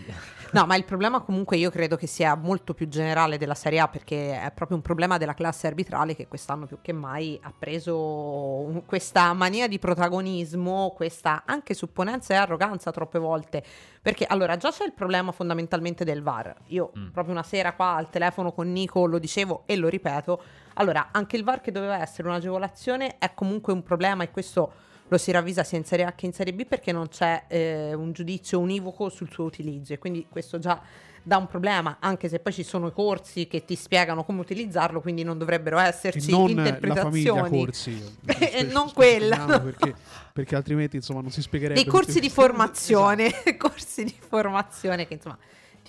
No, 0.52 0.66
ma 0.66 0.74
il 0.74 0.84
problema 0.84 1.20
comunque 1.20 1.56
io 1.56 1.70
credo 1.70 1.96
che 1.96 2.08
sia 2.08 2.34
molto 2.34 2.74
più 2.74 2.88
generale 2.88 3.38
della 3.38 3.54
Serie 3.54 3.78
A 3.78 3.86
perché 3.86 4.40
è 4.40 4.50
proprio 4.52 4.76
un 4.76 4.82
problema 4.82 5.16
della 5.16 5.34
classe 5.34 5.68
arbitrale 5.68 6.16
che 6.16 6.26
quest'anno 6.26 6.66
più 6.66 6.78
che 6.82 6.92
mai 6.92 7.38
ha 7.40 7.52
preso 7.56 8.82
questa 8.86 9.32
mania 9.32 9.68
di 9.68 9.78
protagonismo, 9.78 10.92
questa 10.96 11.44
anche 11.46 11.74
supponenza 11.74 12.34
e 12.34 12.36
arroganza 12.36 12.90
troppe 12.90 13.20
volte. 13.20 13.62
Perché 14.02 14.24
allora 14.24 14.56
già 14.56 14.70
c'è 14.70 14.84
il 14.84 14.92
problema 14.92 15.30
fondamentalmente 15.30 16.04
del 16.04 16.22
VAR. 16.22 16.54
Io 16.68 16.90
mm. 16.98 17.08
proprio 17.08 17.32
una 17.32 17.44
sera 17.44 17.74
qua 17.74 17.94
al 17.94 18.10
telefono 18.10 18.52
con 18.52 18.72
Nico 18.72 19.06
lo 19.06 19.18
dicevo 19.18 19.62
e 19.66 19.76
lo 19.76 19.88
ripeto. 19.88 20.42
Allora, 20.74 21.08
anche 21.12 21.36
il 21.36 21.44
VAR 21.44 21.60
che 21.60 21.70
doveva 21.70 22.00
essere 22.00 22.26
un'agevolazione 22.26 23.18
è 23.18 23.34
comunque 23.34 23.72
un 23.72 23.82
problema 23.82 24.24
e 24.24 24.30
questo 24.30 24.72
lo 25.10 25.18
si 25.18 25.32
ravvisa 25.32 25.64
sia 25.64 25.76
in 25.76 25.84
Serie 25.84 26.04
A 26.04 26.12
che 26.12 26.26
in 26.26 26.32
Serie 26.32 26.54
B 26.54 26.64
perché 26.66 26.92
non 26.92 27.08
c'è 27.08 27.44
eh, 27.48 27.94
un 27.94 28.12
giudizio 28.12 28.60
univoco 28.60 29.08
sul 29.08 29.28
suo 29.28 29.44
utilizzo 29.44 29.92
e 29.92 29.98
quindi 29.98 30.26
questo 30.30 30.60
già 30.60 30.80
dà 31.22 31.36
un 31.36 31.48
problema, 31.48 31.96
anche 32.00 32.28
se 32.28 32.38
poi 32.38 32.52
ci 32.52 32.62
sono 32.62 32.86
i 32.86 32.92
corsi 32.92 33.46
che 33.46 33.64
ti 33.64 33.74
spiegano 33.74 34.24
come 34.24 34.40
utilizzarlo, 34.40 35.00
quindi 35.00 35.22
non 35.22 35.36
dovrebbero 35.36 35.78
esserci 35.78 36.30
non 36.30 36.48
interpretazioni. 36.48 37.24
La 37.24 37.42
famiglia 37.42 37.64
corsi, 37.64 38.02
e 38.38 38.62
non 38.62 38.92
quella. 38.92 39.60
Perché, 39.60 39.94
perché, 40.32 40.56
altrimenti 40.56 40.96
insomma 40.96 41.20
non 41.20 41.30
si 41.30 41.42
spiegherebbe. 41.42 41.82
Dei 41.82 41.90
corsi 41.90 42.20
di 42.20 42.30
formazione, 42.30 43.26
esatto. 43.44 43.56
corsi 43.68 44.04
di 44.04 44.14
formazione 44.16 45.06
che 45.06 45.14
insomma 45.14 45.38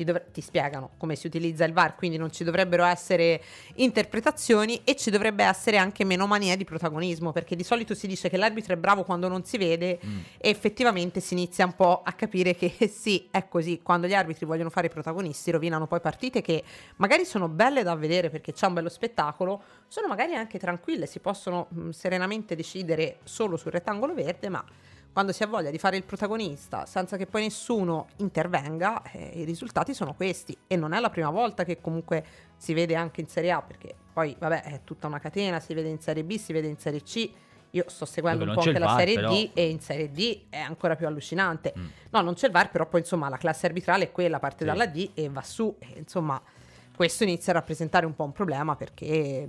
ti, 0.01 0.03
dovre- 0.03 0.25
ti, 0.31 0.41
spiegano 0.41 0.91
come 0.97 1.15
si 1.15 1.27
utilizza 1.27 1.63
il 1.63 1.73
VAR, 1.73 1.95
quindi 1.95 2.17
non 2.17 2.31
ci 2.31 2.43
dovrebbero 2.43 2.83
essere 2.83 3.41
interpretazioni 3.75 4.81
e 4.83 4.95
ci 4.95 5.09
dovrebbe 5.09 5.43
essere 5.43 5.77
anche 5.77 6.03
meno 6.03 6.27
mania 6.27 6.55
di 6.55 6.65
protagonismo, 6.65 7.31
perché 7.31 7.55
di 7.55 7.63
solito 7.63 7.93
si 7.93 8.07
dice 8.07 8.29
che 8.29 8.37
l'arbitro 8.37 8.73
è 8.73 8.77
bravo 8.77 9.03
quando 9.03 9.27
non 9.27 9.43
si 9.43 9.57
vede 9.57 9.99
mm. 10.03 10.19
e 10.37 10.49
effettivamente 10.49 11.19
si 11.19 11.33
inizia 11.33 11.65
un 11.65 11.75
po' 11.75 12.01
a 12.03 12.11
capire 12.13 12.55
che 12.55 12.73
sì, 12.91 13.27
è 13.31 13.47
così, 13.47 13.81
quando 13.81 14.07
gli 14.07 14.13
arbitri 14.13 14.45
vogliono 14.45 14.69
fare 14.69 14.87
i 14.87 14.89
protagonisti 14.89 15.51
rovinano 15.51 15.87
poi 15.87 16.01
partite 16.01 16.41
che 16.41 16.63
magari 16.97 17.25
sono 17.25 17.47
belle 17.47 17.83
da 17.83 17.95
vedere 17.95 18.29
perché 18.29 18.53
c'è 18.53 18.65
un 18.65 18.73
bello 18.73 18.89
spettacolo, 18.89 19.61
sono 19.87 20.07
magari 20.07 20.35
anche 20.35 20.57
tranquille, 20.57 21.05
si 21.05 21.19
possono 21.19 21.67
mh, 21.69 21.81
mm, 21.81 21.89
serenamente 21.89 22.55
decidere 22.55 23.19
solo 23.23 23.57
sul 23.57 23.71
rettangolo 23.71 24.13
verde, 24.13 24.49
ma 24.49 24.63
quando 25.13 25.33
si 25.33 25.43
ha 25.43 25.47
voglia 25.47 25.69
di 25.69 25.77
fare 25.77 25.97
il 25.97 26.03
protagonista 26.03 26.85
senza 26.85 27.17
che 27.17 27.25
poi 27.25 27.43
nessuno 27.43 28.07
intervenga, 28.17 29.01
eh, 29.11 29.31
i 29.35 29.43
risultati 29.43 29.93
sono 29.93 30.13
questi. 30.13 30.57
E 30.67 30.75
non 30.75 30.93
è 30.93 30.99
la 30.99 31.09
prima 31.09 31.29
volta 31.29 31.63
che 31.65 31.81
comunque 31.81 32.23
si 32.55 32.73
vede 32.73 32.95
anche 32.95 33.21
in 33.21 33.27
Serie 33.27 33.51
A, 33.51 33.61
perché 33.61 33.93
poi, 34.13 34.35
vabbè, 34.37 34.63
è 34.63 34.81
tutta 34.83 35.07
una 35.07 35.19
catena, 35.19 35.59
si 35.59 35.73
vede 35.73 35.89
in 35.89 35.99
Serie 35.99 36.23
B, 36.23 36.37
si 36.37 36.53
vede 36.53 36.67
in 36.67 36.77
Serie 36.77 37.01
C. 37.01 37.29
Io 37.71 37.85
sto 37.87 38.05
seguendo 38.05 38.43
un 38.43 38.53
po' 38.53 38.61
anche 38.61 38.79
la 38.79 38.85
VAR, 38.85 38.99
Serie 38.99 39.15
però... 39.15 39.29
D 39.29 39.49
e 39.53 39.69
in 39.69 39.79
Serie 39.79 40.11
D 40.11 40.41
è 40.49 40.59
ancora 40.59 40.95
più 40.95 41.07
allucinante. 41.07 41.73
Mm. 41.77 41.85
No, 42.11 42.21
non 42.21 42.33
c'è 42.33 42.47
il 42.47 42.51
VAR, 42.51 42.69
però 42.69 42.85
poi 42.87 43.01
insomma 43.01 43.29
la 43.29 43.37
classe 43.37 43.65
arbitrale 43.65 44.05
è 44.05 44.11
quella, 44.11 44.39
parte 44.39 44.59
sì. 44.59 44.65
dalla 44.65 44.85
D 44.85 45.11
e 45.13 45.29
va 45.29 45.41
su. 45.41 45.73
E, 45.79 45.93
insomma, 45.97 46.41
questo 46.95 47.23
inizia 47.23 47.51
a 47.51 47.55
rappresentare 47.55 48.05
un 48.05 48.15
po' 48.15 48.23
un 48.23 48.31
problema 48.31 48.75
perché 48.75 49.47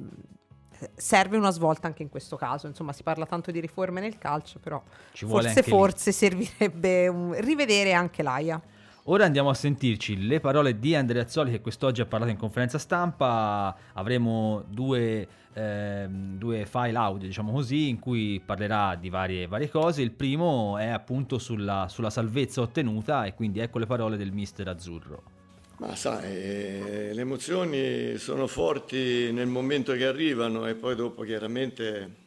serve 0.94 1.36
una 1.36 1.50
svolta 1.50 1.86
anche 1.86 2.02
in 2.02 2.08
questo 2.08 2.36
caso. 2.36 2.66
Insomma, 2.66 2.92
si 2.92 3.02
parla 3.02 3.26
tanto 3.26 3.50
di 3.50 3.60
riforme 3.60 4.00
nel 4.00 4.18
calcio, 4.18 4.58
però 4.58 4.82
forse, 5.12 5.62
forse 5.62 6.10
lì. 6.10 6.44
servirebbe 6.44 7.08
un, 7.08 7.34
rivedere 7.40 7.92
anche 7.92 8.22
l'AIA. 8.22 8.60
Ora 9.06 9.24
andiamo 9.24 9.50
a 9.50 9.54
sentirci 9.54 10.26
le 10.26 10.38
parole 10.38 10.78
di 10.78 10.94
Andrea 10.94 11.22
Azzoli 11.22 11.50
che 11.50 11.60
quest'oggi 11.60 12.00
ha 12.00 12.06
parlato 12.06 12.30
in 12.30 12.38
conferenza 12.38 12.78
stampa. 12.78 13.76
Avremo 13.94 14.62
due, 14.68 15.26
eh, 15.52 16.06
due 16.08 16.64
file 16.66 16.96
audio, 16.96 17.26
diciamo 17.26 17.50
così, 17.50 17.88
in 17.88 17.98
cui 17.98 18.40
parlerà 18.44 18.94
di 18.94 19.08
varie, 19.08 19.48
varie 19.48 19.68
cose. 19.68 20.02
Il 20.02 20.12
primo 20.12 20.78
è 20.78 20.86
appunto 20.86 21.38
sulla, 21.38 21.86
sulla 21.88 22.10
salvezza 22.10 22.60
ottenuta 22.60 23.24
e 23.24 23.34
quindi 23.34 23.58
ecco 23.58 23.78
le 23.80 23.86
parole 23.86 24.16
del 24.16 24.30
mister 24.30 24.68
Azzurro. 24.68 25.41
Ma 25.82 25.96
sai, 25.96 26.30
eh, 26.30 27.10
le 27.12 27.20
emozioni 27.22 28.16
sono 28.16 28.46
forti 28.46 29.32
nel 29.32 29.48
momento 29.48 29.94
che 29.94 30.06
arrivano 30.06 30.68
e 30.68 30.76
poi 30.76 30.94
dopo 30.94 31.24
chiaramente 31.24 32.18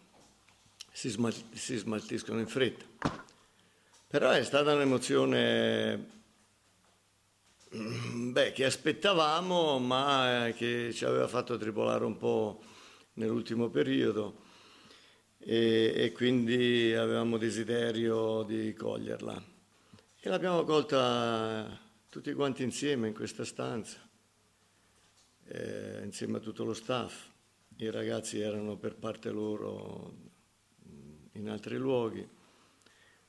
si, 0.91 1.07
smal- 1.07 1.33
si 1.53 1.77
smaltiscono 1.77 2.41
in 2.41 2.47
fretta. 2.47 2.83
Però 4.09 4.29
è 4.31 4.43
stata 4.43 4.73
un'emozione 4.73 6.05
mm, 7.73 8.33
beh, 8.33 8.51
che 8.51 8.65
aspettavamo 8.65 9.79
ma 9.79 10.51
che 10.53 10.91
ci 10.91 11.05
aveva 11.05 11.29
fatto 11.29 11.57
tribolare 11.57 12.03
un 12.03 12.17
po' 12.17 12.61
nell'ultimo 13.13 13.69
periodo 13.69 14.41
e, 15.39 15.93
e 15.95 16.11
quindi 16.11 16.93
avevamo 16.93 17.37
desiderio 17.37 18.43
di 18.43 18.73
coglierla. 18.73 19.41
E 20.19 20.27
l'abbiamo 20.29 20.65
colta 20.65 21.83
tutti 22.15 22.31
quanti 22.31 22.63
insieme 22.63 23.09
in 23.09 23.13
questa 23.13 23.43
stanza, 23.43 23.97
eh, 25.47 25.99
insieme 26.01 26.37
a 26.37 26.39
tutto 26.39 26.63
lo 26.63 26.73
staff. 26.73 27.27
I 27.75 27.91
ragazzi 27.91 28.39
erano 28.39 28.77
per 28.77 28.95
parte 28.95 29.29
loro 29.31 30.13
in 31.33 31.49
altri 31.49 31.75
luoghi, 31.75 32.25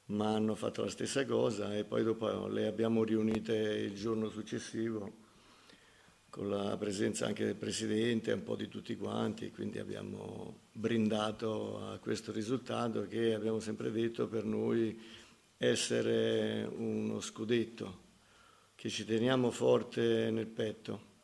ma 0.05 0.37
hanno 0.37 0.55
fatto 0.55 0.85
la 0.85 0.89
stessa 0.89 1.25
cosa 1.25 1.75
e 1.77 1.83
poi 1.83 2.05
dopo 2.05 2.47
le 2.47 2.69
abbiamo 2.69 3.03
riunite 3.03 3.57
il 3.57 3.97
giorno 3.97 4.29
successivo 4.29 5.25
con 6.31 6.49
la 6.49 6.77
presenza 6.77 7.27
anche 7.27 7.45
del 7.45 7.57
Presidente 7.57 8.31
un 8.31 8.45
po' 8.45 8.55
di 8.55 8.69
tutti 8.69 8.97
quanti, 8.97 9.51
quindi 9.51 9.81
abbiamo 9.81 10.61
brindato 10.71 11.85
a 11.89 11.99
questo 11.99 12.31
risultato 12.31 13.09
che 13.09 13.35
abbiamo 13.35 13.59
sempre 13.59 13.91
detto 13.91 14.29
per 14.29 14.45
noi 14.45 14.97
essere 15.57 16.71
uno 16.73 17.19
scudetto 17.19 18.05
che 18.77 18.91
ci 18.91 19.05
teniamo 19.07 19.51
forte 19.51 20.31
nel 20.31 20.47
petto. 20.47 21.15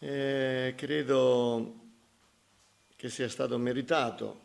E 0.00 0.74
credo 0.76 1.78
che 2.96 3.08
sia 3.08 3.28
stato 3.28 3.56
meritato, 3.56 4.40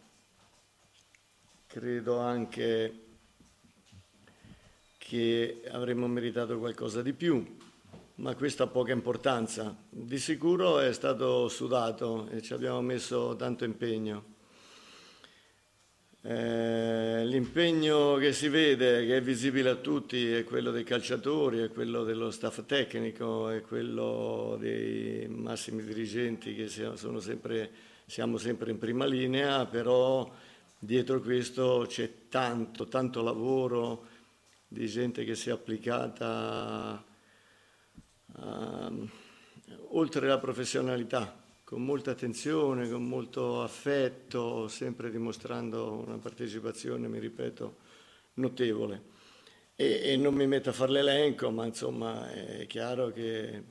credo 1.66 2.20
anche 2.20 3.00
che 4.98 5.64
avremmo 5.72 6.08
meritato 6.08 6.60
qualcosa 6.60 7.02
di 7.02 7.14
più, 7.14 7.58
ma 8.16 8.36
questo 8.36 8.64
ha 8.64 8.68
poca 8.68 8.92
importanza. 8.92 9.75
Di 9.90 10.20
sicuro 10.20 10.80
è 10.80 10.94
stato 10.94 11.48
sudato 11.50 12.30
e 12.30 12.42
ci 12.42 12.54
abbiamo 12.54 12.82
messo 12.82 13.36
tanto 13.36 13.66
impegno. 13.66 14.35
Eh, 16.27 17.24
l'impegno 17.24 18.15
che 18.15 18.34
si 18.34 18.48
vede, 18.50 19.05
che 19.05 19.17
è 19.17 19.22
visibile 19.22 19.70
a 19.70 19.75
tutti, 19.75 20.32
è 20.32 20.44
quello 20.44 20.72
dei 20.72 20.84
calciatori, 20.84 21.60
è 21.60 21.70
quello 21.70 22.03
dello 22.03 22.32
staff 22.32 22.65
tecnico, 22.65 23.50
è 23.50 23.62
quello 23.62 24.58
dei 24.60 25.27
massimi 25.27 25.84
dirigenti 25.84 26.55
che 26.55 26.67
siamo 26.67 27.20
sempre, 27.20 27.70
siamo 28.08 28.38
sempre 28.38 28.72
in 28.72 28.79
prima 28.79 29.05
linea, 29.05 29.67
però 29.67 30.27
dietro 30.79 31.22
questo 31.22 31.86
c'è 31.88 32.27
tanto, 32.27 32.88
tanto 32.88 33.22
lavoro 33.22 34.08
di 34.67 34.88
gente 34.88 35.24
che 35.25 35.36
si 35.36 35.50
è 35.50 35.51
applicata 35.51 37.05
a, 38.34 38.91
oltre 39.89 40.27
la 40.27 40.39
professionalità 40.39 41.45
con 41.65 41.84
molta 41.84 42.12
attenzione, 42.12 42.88
con 42.88 43.03
molto 43.07 43.63
affetto, 43.63 44.67
sempre 44.67 45.10
dimostrando 45.10 45.93
una 45.93 46.19
partecipazione, 46.19 47.07
mi 47.07 47.17
ripeto, 47.17 47.77
notevole. 48.36 49.13
E, 49.75 50.01
e 50.03 50.15
non 50.15 50.36
mi 50.36 50.45
metto 50.45 50.69
a 50.69 50.74
fare 50.74 50.91
l'elenco, 50.91 51.50
ma 51.50 51.65
insomma 51.65 52.31
è 52.31 52.67
chiaro 52.67 53.12
che 53.12 53.63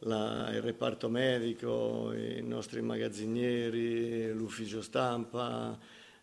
la, 0.00 0.50
il 0.52 0.60
reparto 0.60 1.08
medico, 1.08 2.12
i 2.12 2.42
nostri 2.42 2.82
magazzinieri, 2.82 4.32
l'ufficio 4.32 4.82
stampa, 4.82 5.78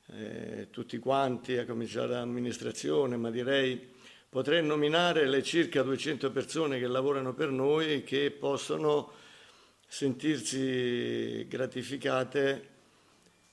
eh, 0.07 0.67
tutti 0.71 0.97
quanti, 0.97 1.55
a 1.55 1.65
cominciare 1.65 2.09
dall'amministrazione, 2.09 3.15
ma 3.15 3.31
direi 3.31 3.93
potrei 4.27 4.61
nominare 4.61 5.25
le 5.25 5.41
circa 5.41 5.83
200 5.83 6.31
persone 6.31 6.79
che 6.79 6.87
lavorano 6.87 7.33
per 7.33 7.49
noi 7.49 8.03
che 8.03 8.29
possono 8.29 9.23
sentirsi 9.87 11.45
gratificate 11.47 12.73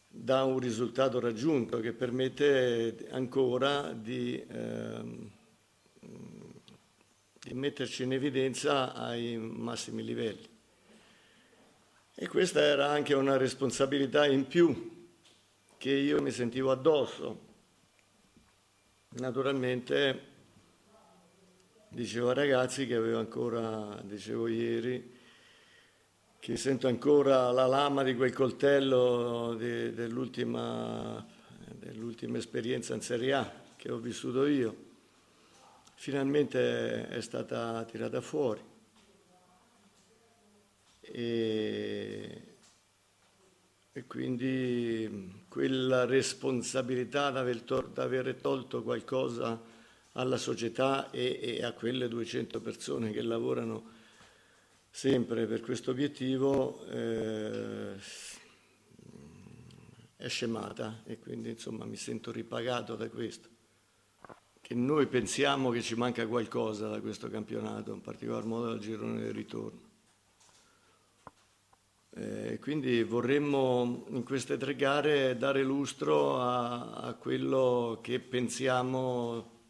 da 0.09 0.45
un 0.45 0.59
risultato 0.59 1.21
raggiunto 1.21 1.81
che 1.81 1.93
permette 1.93 3.07
ancora 3.11 3.93
di, 3.93 4.45
ehm, 4.47 5.31
di 7.41 7.55
metterci 7.55 8.03
in 8.03 8.13
evidenza 8.13 8.93
ai 8.93 9.39
massimi 9.39 10.05
livelli. 10.05 10.49
E 12.15 12.29
questa 12.29 12.61
era 12.61 12.91
anche 12.91 13.15
una 13.15 13.39
responsabilità 13.39 14.27
in 14.27 14.47
più 14.47 15.09
che 15.79 15.91
io 15.91 16.21
mi 16.21 16.31
sentivo 16.31 16.71
addosso. 16.71 17.51
Naturalmente 19.15 20.31
dicevo 21.89 22.29
ai 22.29 22.35
ragazzi 22.35 22.87
che 22.87 22.95
avevo 22.95 23.19
ancora, 23.19 24.01
dicevo 24.05 24.47
ieri, 24.47 25.12
che 26.43 26.57
sento 26.57 26.89
ancora 26.89 27.53
la 27.53 27.67
lama 27.67 28.03
di 28.03 28.17
quel 28.17 28.33
coltello 28.33 29.55
de, 29.57 29.95
dell'ultima, 29.95 31.25
dell'ultima 31.79 32.37
esperienza 32.39 32.95
in 32.95 33.01
Serie 33.01 33.33
A 33.33 33.53
che 33.77 33.93
ho 33.93 33.99
vissuto 33.99 34.45
io. 34.47 34.77
Finalmente 35.95 37.07
è 37.07 37.21
stata 37.21 37.85
tirata 37.85 38.21
fuori. 38.21 38.61
E, 41.01 42.43
e 43.93 44.05
quindi 44.09 45.45
quella 45.47 46.07
responsabilità 46.07 47.31
di 47.31 47.39
aver, 47.39 48.35
tolto 48.41 48.83
qualcosa 48.83 49.63
alla 50.15 50.39
società 50.39 51.09
e, 51.13 51.39
e 51.41 51.65
a 51.65 51.71
quelle 51.71 52.09
200 52.09 52.61
persone 52.61 53.13
che 53.13 53.23
lavorano 53.23 54.01
sempre 54.95 55.47
per 55.47 55.63
questo 55.63 55.91
obiettivo 55.91 56.85
eh, 56.89 57.95
è 60.17 60.29
scemata 60.29 61.01
e 61.05 61.19
quindi 61.19 61.49
insomma 61.49 61.87
mi 61.87 61.97
sento 61.97 62.31
ripagato 62.31 62.95
da 62.95 63.09
questo. 63.09 63.49
Che 64.61 64.75
noi 64.75 65.07
pensiamo 65.07 65.71
che 65.71 65.81
ci 65.81 65.95
manca 65.95 66.27
qualcosa 66.29 66.89
da 66.89 67.01
questo 67.01 67.29
campionato, 67.29 67.93
in 67.95 68.03
particolar 68.03 68.45
modo 68.45 68.67
dal 68.67 68.79
girone 68.79 69.23
del 69.23 69.33
ritorno. 69.33 69.91
Eh, 72.11 72.59
quindi 72.61 73.03
vorremmo 73.03 74.05
in 74.11 74.23
queste 74.25 74.59
tre 74.59 74.77
gare 74.77 75.39
dare 75.39 75.63
lustro 75.63 76.39
a, 76.39 76.93
a 76.93 77.15
quello 77.15 77.99
che 78.03 78.21
pensiamo 78.21 79.61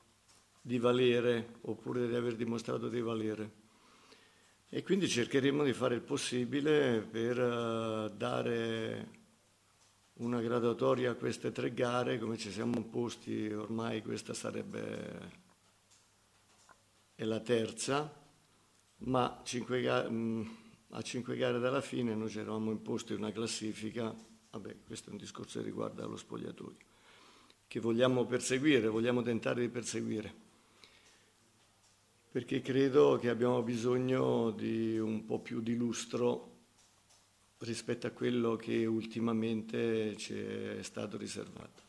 di 0.60 0.78
valere 0.78 1.58
oppure 1.62 2.08
di 2.08 2.16
aver 2.16 2.34
dimostrato 2.34 2.88
di 2.88 3.00
valere. 3.00 3.61
E 4.74 4.82
quindi 4.82 5.06
cercheremo 5.06 5.64
di 5.64 5.74
fare 5.74 5.96
il 5.96 6.00
possibile 6.00 7.00
per 7.00 7.38
uh, 7.38 8.08
dare 8.08 9.08
una 10.14 10.40
graduatoria 10.40 11.10
a 11.10 11.14
queste 11.14 11.52
tre 11.52 11.74
gare, 11.74 12.18
come 12.18 12.38
ci 12.38 12.50
siamo 12.50 12.78
imposti, 12.78 13.52
ormai 13.52 14.00
questa 14.00 14.32
sarebbe 14.32 15.30
è 17.14 17.24
la 17.24 17.40
terza, 17.40 18.10
ma 19.00 19.42
cinque 19.44 19.82
ga- 19.82 20.08
mh, 20.08 20.14
mm, 20.14 20.42
a 20.92 21.02
cinque 21.02 21.36
gare 21.36 21.58
dalla 21.58 21.82
fine 21.82 22.14
noi 22.14 22.30
ci 22.30 22.38
eravamo 22.38 22.70
imposti 22.70 23.12
una 23.12 23.30
classifica, 23.30 24.14
vabbè 24.52 24.76
questo 24.86 25.10
è 25.10 25.12
un 25.12 25.18
discorso 25.18 25.58
che 25.58 25.66
riguarda 25.66 26.06
lo 26.06 26.16
spogliatoio, 26.16 26.76
che 27.68 27.78
vogliamo 27.78 28.24
perseguire, 28.24 28.88
vogliamo 28.88 29.20
tentare 29.20 29.60
di 29.60 29.68
perseguire 29.68 30.51
perché 32.32 32.62
credo 32.62 33.18
che 33.18 33.28
abbiamo 33.28 33.62
bisogno 33.62 34.50
di 34.52 34.98
un 34.98 35.26
po' 35.26 35.40
più 35.40 35.60
di 35.60 35.76
lustro 35.76 36.48
rispetto 37.58 38.06
a 38.06 38.10
quello 38.10 38.56
che 38.56 38.86
ultimamente 38.86 40.16
ci 40.16 40.34
è 40.34 40.82
stato 40.82 41.18
riservato. 41.18 41.82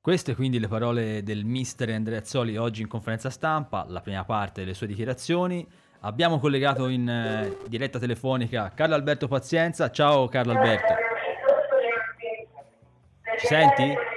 Queste 0.00 0.34
quindi 0.34 0.58
le 0.58 0.66
parole 0.66 1.22
del 1.22 1.44
mister 1.44 1.90
Andrea 1.90 2.24
Zoli 2.24 2.56
oggi 2.56 2.82
in 2.82 2.88
conferenza 2.88 3.30
stampa, 3.30 3.86
la 3.88 4.00
prima 4.00 4.24
parte 4.24 4.62
delle 4.62 4.74
sue 4.74 4.88
dichiarazioni. 4.88 5.64
Abbiamo 6.00 6.40
collegato 6.40 6.88
in 6.88 7.08
eh, 7.08 7.56
diretta 7.68 8.00
telefonica 8.00 8.72
Carlo 8.74 8.96
Alberto 8.96 9.28
Pazienza. 9.28 9.92
Ciao 9.92 10.26
Carlo 10.26 10.52
Alberto. 10.52 10.94
Ci 13.38 13.46
senti? 13.46 14.09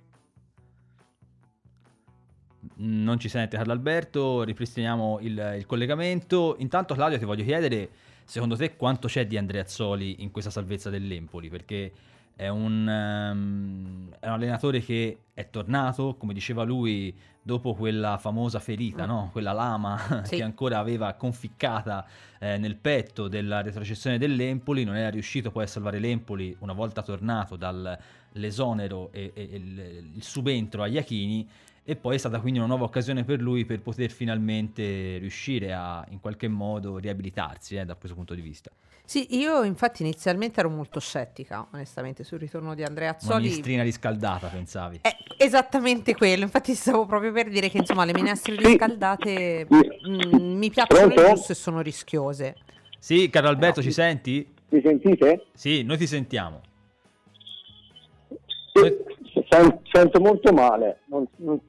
Non 2.84 3.20
ci 3.20 3.30
sente 3.30 3.58
Carlo 3.58 3.72
Alberto, 3.72 4.44
ripristiniamo 4.44 5.20
il, 5.22 5.56
il, 5.58 5.66
collegamento. 5.66 6.56
Intanto 6.60 6.94
Claudio 6.94 7.18
ti 7.18 7.26
voglio 7.26 7.44
chiedere, 7.44 7.90
secondo 8.26 8.56
te 8.56 8.76
quanto 8.76 9.08
c'è 9.08 9.26
di 9.26 9.38
Andrea 9.38 9.62
Azzoli 9.62 10.22
in 10.22 10.32
questa 10.32 10.50
salvezza 10.50 10.90
dell'Empoli? 10.90 11.50
Perché 11.50 11.92
è 12.36 12.48
un, 12.48 12.88
um, 12.88 14.10
è 14.20 14.26
un 14.28 14.34
allenatore 14.34 14.82
che 14.82 15.18
è 15.34 15.50
tornato, 15.50 16.16
come 16.16 16.34
diceva 16.34 16.64
lui, 16.64 17.16
dopo 17.42 17.74
quella 17.74 18.18
famosa 18.18 18.60
ferita, 18.60 19.06
no? 19.06 19.30
quella 19.32 19.52
lama 19.52 20.24
sì. 20.24 20.38
che 20.38 20.44
ancora 20.44 20.80
aveva 20.80 21.14
conficcata 21.14 22.06
eh, 22.40 22.58
nel 22.58 22.76
petto 22.76 23.28
della 23.28 23.62
retrocessione 23.62 24.18
dell'Empoli, 24.18 24.84
non 24.84 24.96
era 24.96 25.10
riuscito 25.10 25.52
poi 25.52 25.64
a 25.64 25.68
salvare 25.68 26.00
l'Empoli 26.00 26.56
una 26.60 26.74
volta 26.74 27.02
tornato 27.02 27.56
dall'esonero 27.56 29.10
e, 29.12 29.32
e, 29.34 29.50
e 29.52 29.56
il, 29.56 30.12
il 30.16 30.24
subentro 30.24 30.84
agli 30.84 30.98
Achini 30.98 31.48
e 31.86 31.96
poi 31.96 32.16
è 32.16 32.18
stata 32.18 32.40
quindi 32.40 32.60
una 32.60 32.68
nuova 32.68 32.86
occasione 32.86 33.26
per 33.26 33.42
lui 33.42 33.66
per 33.66 33.82
poter 33.82 34.10
finalmente 34.10 35.18
riuscire 35.18 35.74
a 35.74 36.06
in 36.10 36.22
qualche 36.22 36.48
modo 36.48 36.98
riabilitarsi 36.98 37.76
eh, 37.76 37.86
da 37.86 37.96
questo 37.96 38.16
punto 38.16 38.34
di 38.34 38.42
vista. 38.42 38.72
Sì, 39.06 39.36
io 39.38 39.64
infatti 39.64 40.02
inizialmente 40.02 40.62
ero 40.62 40.70
molto 40.70 41.02
scettica, 41.02 41.68
onestamente, 41.74 42.24
sul 42.24 42.40
ritorno 42.40 42.74
di 42.74 42.84
Andrea 42.84 43.12
Azzoli. 43.12 43.34
Una 43.34 43.42
minestrina 43.42 43.84
riscaldata, 43.84 44.48
pensavi? 44.48 45.00
È 45.02 45.14
esattamente 45.38 46.16
quello, 46.16 46.44
infatti 46.44 46.74
stavo 46.74 47.06
proprio 47.06 47.34
per 47.34 47.50
dire 47.50 47.68
che 47.68 47.80
insomma 47.80 48.06
le 48.06 48.14
minestre 48.14 48.56
riscaldate 48.56 49.68
mh, 49.68 50.38
mm, 50.38 50.58
mi 50.58 50.70
piacciono 50.70 51.14
giusto 51.14 51.52
e 51.52 51.56
sono 51.56 51.82
rischiose. 51.82 52.56
Sì, 52.98 53.30
caro 53.30 53.50
Alberto, 53.50 53.82
no. 53.82 53.86
ci 53.86 53.92
senti? 53.92 54.48
Mi 54.70 54.82
sentite? 54.82 55.48
Sì, 55.54 55.84
noi 55.84 55.98
ti 55.98 56.08
sentiamo. 56.08 56.62
Sì, 58.72 58.80
noi... 58.80 59.82
Sento 59.92 60.20
molto 60.20 60.52
male. 60.52 61.02
Non, 61.06 61.28
non... 61.38 61.60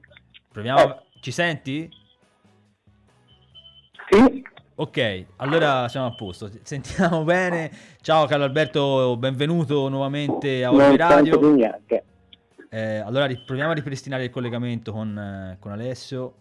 Proviamo. 0.55 0.79
Eh. 0.79 1.01
Ci 1.19 1.31
senti? 1.31 1.89
Sì. 4.09 4.41
Ok, 4.75 5.25
allora 5.35 5.89
siamo 5.89 6.05
a 6.05 6.15
posto. 6.15 6.49
Sentiamo 6.63 7.25
bene. 7.25 7.69
Ciao 7.99 8.25
Carlo 8.25 8.45
Alberto, 8.45 9.17
benvenuto 9.17 9.89
nuovamente 9.89 10.63
a 10.63 10.71
Orbe 10.71 10.95
Radio. 10.95 11.57
Eh, 12.69 12.97
allora 12.99 13.27
proviamo 13.45 13.71
a 13.71 13.73
ripristinare 13.73 14.23
il 14.23 14.29
collegamento 14.29 14.93
con, 14.93 15.17
eh, 15.17 15.57
con 15.59 15.73
Alessio. 15.73 16.33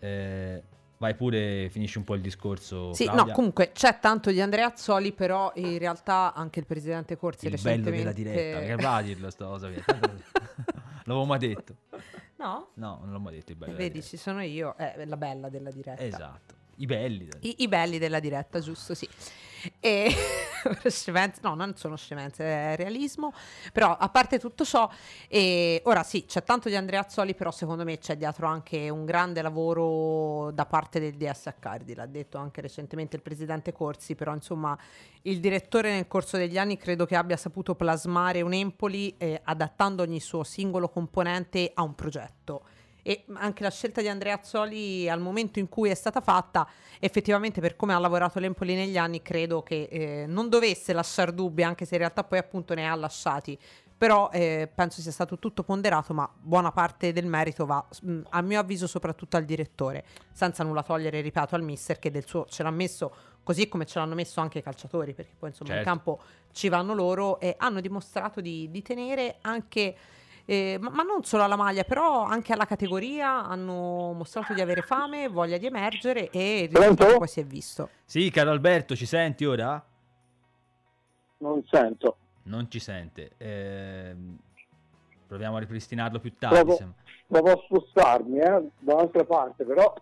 Eh, 0.00 0.62
vai 0.98 1.14
pure, 1.14 1.70
finisci 1.70 1.96
un 1.96 2.04
po' 2.04 2.16
il 2.16 2.20
discorso. 2.20 2.92
Sì, 2.92 3.04
Claudia. 3.04 3.24
no, 3.24 3.32
comunque 3.32 3.70
c'è 3.72 3.98
tanto 4.00 4.30
di 4.30 4.42
Andrea 4.42 4.66
Azzoli, 4.66 5.12
però 5.12 5.50
in 5.54 5.78
realtà 5.78 6.34
anche 6.34 6.58
il 6.58 6.66
presidente 6.66 7.16
Corsi 7.16 7.46
il 7.46 7.52
recentemente... 7.52 7.90
bello 7.90 8.12
della 8.12 8.12
diretta, 8.12 8.66
che 8.66 8.74
va 8.76 8.96
a 8.96 9.02
dirlo 9.02 9.30
sta 9.30 9.46
cosa. 9.46 9.70
L'avevo 11.04 11.24
mai 11.24 11.38
detto. 11.38 11.74
No? 12.40 12.70
No, 12.76 13.00
non 13.02 13.12
l'ho 13.12 13.20
mai 13.20 13.34
detto. 13.34 13.54
Bello 13.54 13.76
Vedi, 13.76 14.02
ci 14.02 14.16
sono 14.16 14.40
io, 14.40 14.74
è 14.74 15.04
la 15.04 15.18
bella 15.18 15.50
della 15.50 15.70
diretta. 15.70 16.02
Esatto. 16.02 16.54
I 16.76 16.86
belli. 16.86 17.28
I, 17.40 17.56
I, 17.58 17.68
belli 17.68 17.98
della 17.98 18.18
diretta, 18.18 18.60
giusto, 18.60 18.94
sì. 18.94 19.06
E 19.78 20.14
scemenze, 20.88 21.40
no, 21.42 21.54
non 21.54 21.76
sono 21.76 21.96
scemenze, 21.96 22.44
è 22.44 22.76
realismo. 22.76 23.32
Però 23.72 23.96
a 23.96 24.08
parte 24.08 24.38
tutto 24.38 24.64
ciò, 24.64 24.88
e 25.28 25.82
ora 25.84 26.02
sì, 26.02 26.24
c'è 26.24 26.42
tanto 26.42 26.68
di 26.68 26.76
Andrea 26.76 27.00
Azzoli, 27.00 27.34
però 27.34 27.50
secondo 27.50 27.84
me 27.84 27.98
c'è 27.98 28.16
dietro 28.16 28.46
anche 28.46 28.88
un 28.88 29.04
grande 29.04 29.42
lavoro 29.42 30.50
da 30.52 30.66
parte 30.66 31.00
del 31.00 31.14
DS 31.14 31.46
Accardi, 31.46 31.94
l'ha 31.94 32.06
detto 32.06 32.38
anche 32.38 32.60
recentemente 32.60 33.16
il 33.16 33.22
presidente 33.22 33.72
Corsi, 33.72 34.14
però 34.14 34.34
insomma 34.34 34.78
il 35.22 35.40
direttore 35.40 35.92
nel 35.92 36.06
corso 36.06 36.36
degli 36.36 36.58
anni 36.58 36.76
credo 36.76 37.06
che 37.06 37.16
abbia 37.16 37.36
saputo 37.36 37.74
plasmare 37.74 38.40
un 38.40 38.52
Empoli 38.52 39.14
eh, 39.16 39.40
adattando 39.44 40.02
ogni 40.02 40.20
suo 40.20 40.44
singolo 40.44 40.88
componente 40.88 41.70
a 41.74 41.82
un 41.82 41.94
progetto 41.94 42.62
e 43.02 43.24
anche 43.34 43.62
la 43.62 43.70
scelta 43.70 44.00
di 44.00 44.08
Andrea 44.08 44.34
Azzoli 44.34 45.08
al 45.08 45.20
momento 45.20 45.58
in 45.58 45.68
cui 45.68 45.90
è 45.90 45.94
stata 45.94 46.20
fatta, 46.20 46.68
effettivamente 46.98 47.60
per 47.60 47.76
come 47.76 47.94
ha 47.94 47.98
lavorato 47.98 48.38
l'Empoli 48.38 48.74
negli 48.74 48.96
anni, 48.96 49.22
credo 49.22 49.62
che 49.62 49.88
eh, 49.90 50.24
non 50.26 50.48
dovesse 50.48 50.92
lasciare 50.92 51.34
dubbi, 51.34 51.62
anche 51.62 51.84
se 51.84 51.94
in 51.94 52.00
realtà 52.00 52.24
poi 52.24 52.38
appunto 52.38 52.74
ne 52.74 52.88
ha 52.88 52.94
lasciati. 52.94 53.58
Però 54.00 54.30
eh, 54.32 54.66
penso 54.74 55.02
sia 55.02 55.12
stato 55.12 55.38
tutto 55.38 55.62
ponderato, 55.62 56.14
ma 56.14 56.26
buona 56.34 56.72
parte 56.72 57.12
del 57.12 57.26
merito 57.26 57.66
va, 57.66 57.86
mh, 58.00 58.20
a 58.30 58.40
mio 58.40 58.58
avviso, 58.58 58.86
soprattutto 58.86 59.36
al 59.36 59.44
direttore, 59.44 60.04
senza 60.32 60.64
nulla 60.64 60.82
togliere, 60.82 61.20
ripeto, 61.20 61.54
al 61.54 61.62
mister 61.62 61.98
che 61.98 62.10
del 62.10 62.24
suo 62.26 62.46
ce 62.48 62.62
l'ha 62.62 62.70
messo 62.70 63.14
così 63.42 63.68
come 63.68 63.84
ce 63.84 63.98
l'hanno 63.98 64.14
messo 64.14 64.40
anche 64.40 64.58
i 64.60 64.62
calciatori, 64.62 65.12
perché 65.12 65.32
poi 65.38 65.50
insomma 65.50 65.70
in 65.72 65.76
Certo. 65.76 65.90
campo 65.90 66.22
ci 66.52 66.70
vanno 66.70 66.94
loro 66.94 67.40
e 67.40 67.56
hanno 67.58 67.80
dimostrato 67.80 68.40
di, 68.40 68.70
di 68.70 68.80
tenere 68.80 69.36
anche, 69.42 69.94
eh, 70.50 70.78
ma, 70.80 70.90
ma 70.90 71.04
non 71.04 71.22
solo 71.22 71.44
alla 71.44 71.54
maglia, 71.54 71.84
però 71.84 72.24
anche 72.24 72.52
alla 72.52 72.64
categoria, 72.64 73.44
hanno 73.46 74.12
mostrato 74.12 74.52
di 74.52 74.60
avere 74.60 74.82
fame, 74.82 75.28
voglia 75.28 75.58
di 75.58 75.66
emergere 75.66 76.28
e 76.30 76.62
il 76.62 76.76
risultato 76.76 77.18
poi 77.18 77.28
si 77.28 77.38
è 77.38 77.44
visto. 77.44 77.88
Sì, 78.04 78.30
caro 78.30 78.50
Alberto, 78.50 78.96
ci 78.96 79.06
senti 79.06 79.44
ora? 79.44 79.80
Non 81.38 81.62
sento. 81.70 82.16
Non 82.44 82.68
ci 82.68 82.80
sente. 82.80 83.30
Ehm, 83.38 84.36
proviamo 85.28 85.54
a 85.56 85.60
ripristinarlo 85.60 86.18
più 86.18 86.34
tardi. 86.36 86.64
Provo, 86.64 86.94
provo 87.28 87.52
a 87.52 87.62
spostarmi 87.64 88.38
eh, 88.38 88.68
da 88.80 88.94
un'altra 88.94 89.24
parte, 89.24 89.64
però 89.64 89.94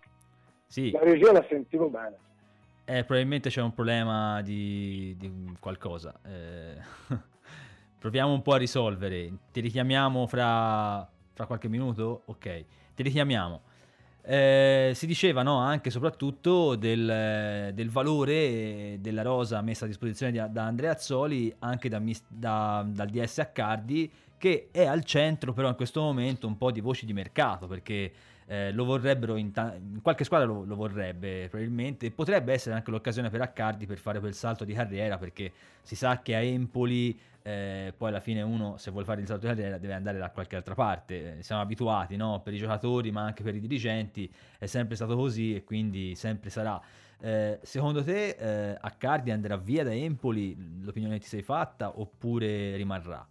Sì, 0.67 0.91
la 0.93 1.01
regia 1.01 1.31
la 1.33 1.45
sentivo 1.47 1.91
bene. 1.91 2.17
eh, 2.87 3.05
probabilmente 3.05 3.51
c'è 3.51 3.61
un 3.61 3.75
problema 3.75 4.41
di, 4.41 5.15
di 5.19 5.57
qualcosa. 5.61 6.19
Eh, 6.25 6.77
proviamo 7.99 8.33
un 8.33 8.43
po' 8.43 8.53
a 8.55 8.59
risolvere. 8.59 9.31
Ti 9.53 9.61
richiamiamo 9.61 10.27
fra, 10.27 11.09
fra 11.33 11.47
qualche 11.47 11.69
minuto? 11.69 12.23
Ok, 12.27 12.65
ti 12.95 13.03
richiamiamo. 13.03 13.61
Eh, 14.23 14.93
si 14.95 15.07
diceva 15.07 15.43
no, 15.43 15.57
anche 15.59 15.89
e 15.89 15.91
soprattutto 15.91 16.75
del, 16.75 17.71
del 17.73 17.89
valore 17.89 18.99
della 19.01 19.23
rosa 19.23 19.63
messa 19.63 19.87
a 19.87 19.89
disposizione 19.89 20.33
di- 20.33 20.43
da 20.51 20.65
Andrea 20.65 20.93
Azzoli 20.93 21.55
anche 21.61 21.89
da 21.89 21.99
da- 22.29 22.85
dal 22.87 23.09
DS 23.09 23.39
Accardi 23.39 24.13
che 24.37 24.69
è 24.71 24.85
al 24.85 25.03
centro 25.05 25.55
però 25.55 25.69
in 25.69 25.77
questo 25.77 26.03
momento 26.03 26.47
un 26.47 26.59
po' 26.59 26.71
di 26.71 26.81
voci 26.83 27.07
di 27.07 27.15
mercato 27.15 27.67
perché 27.67 28.13
eh, 28.49 28.73
lo 28.73 28.85
vorrebbero 28.85 29.37
in, 29.37 29.53
ta- 29.53 29.75
in 29.75 30.01
qualche 30.03 30.25
squadra 30.25 30.47
lo, 30.47 30.65
lo 30.65 30.75
vorrebbe 30.75 31.49
probabilmente 31.51 32.11
potrebbe 32.11 32.55
essere 32.55 32.75
anche 32.75 32.91
l'occasione 32.91 33.29
per 33.29 33.43
Accardi 33.43 33.87
per 33.87 33.99
fare 33.99 34.19
quel 34.21 34.35
salto 34.35 34.65
di 34.65 34.73
carriera 34.73 35.19
perché 35.19 35.53
si 35.83 35.95
sa 35.95 36.21
che 36.23 36.35
a 36.35 36.41
Empoli 36.41 37.19
eh, 37.43 37.93
poi 37.97 38.09
alla 38.09 38.21
fine 38.21 38.43
uno 38.43 38.77
se 38.79 38.91
vuole 38.91 39.05
fare 39.05 39.21
il 39.21 39.27
salto 39.27 39.47
di 39.47 39.53
carriera 39.55 39.79
deve 39.79 39.95
andare 39.95 40.19
da 40.19 40.31
qualche 40.31 40.57
altra 40.57 40.75
parte 40.75 41.39
Eh, 41.39 41.43
siamo 41.43 41.61
abituati 41.61 42.17
no? 42.17 42.41
per 42.43 42.55
i 42.55 42.59
giocatori 42.59 43.11
ma 43.11 43.23
anche 43.23 43.43
per 43.43 43.55
i 43.55 43.61
dirigenti 43.61 44.31
è 44.59 44.67
sempre 44.67 44.97
stato 44.97 45.15
così 45.15 45.55
e 45.55 45.65
quindi 45.65 46.15
sempre 46.15 46.51
sarà 46.51 46.81
Eh, 47.21 47.59
secondo 47.63 48.03
te 48.05 48.37
eh, 48.39 48.79
Accardi 48.81 49.33
andrà 49.33 49.57
via 49.57 49.83
da 49.83 49.93
Empoli 49.93 50.57
l'opinione 50.83 51.19
ti 51.19 51.27
sei 51.27 51.43
fatta 51.43 51.99
oppure 51.99 52.77
rimarrà? 52.77 53.27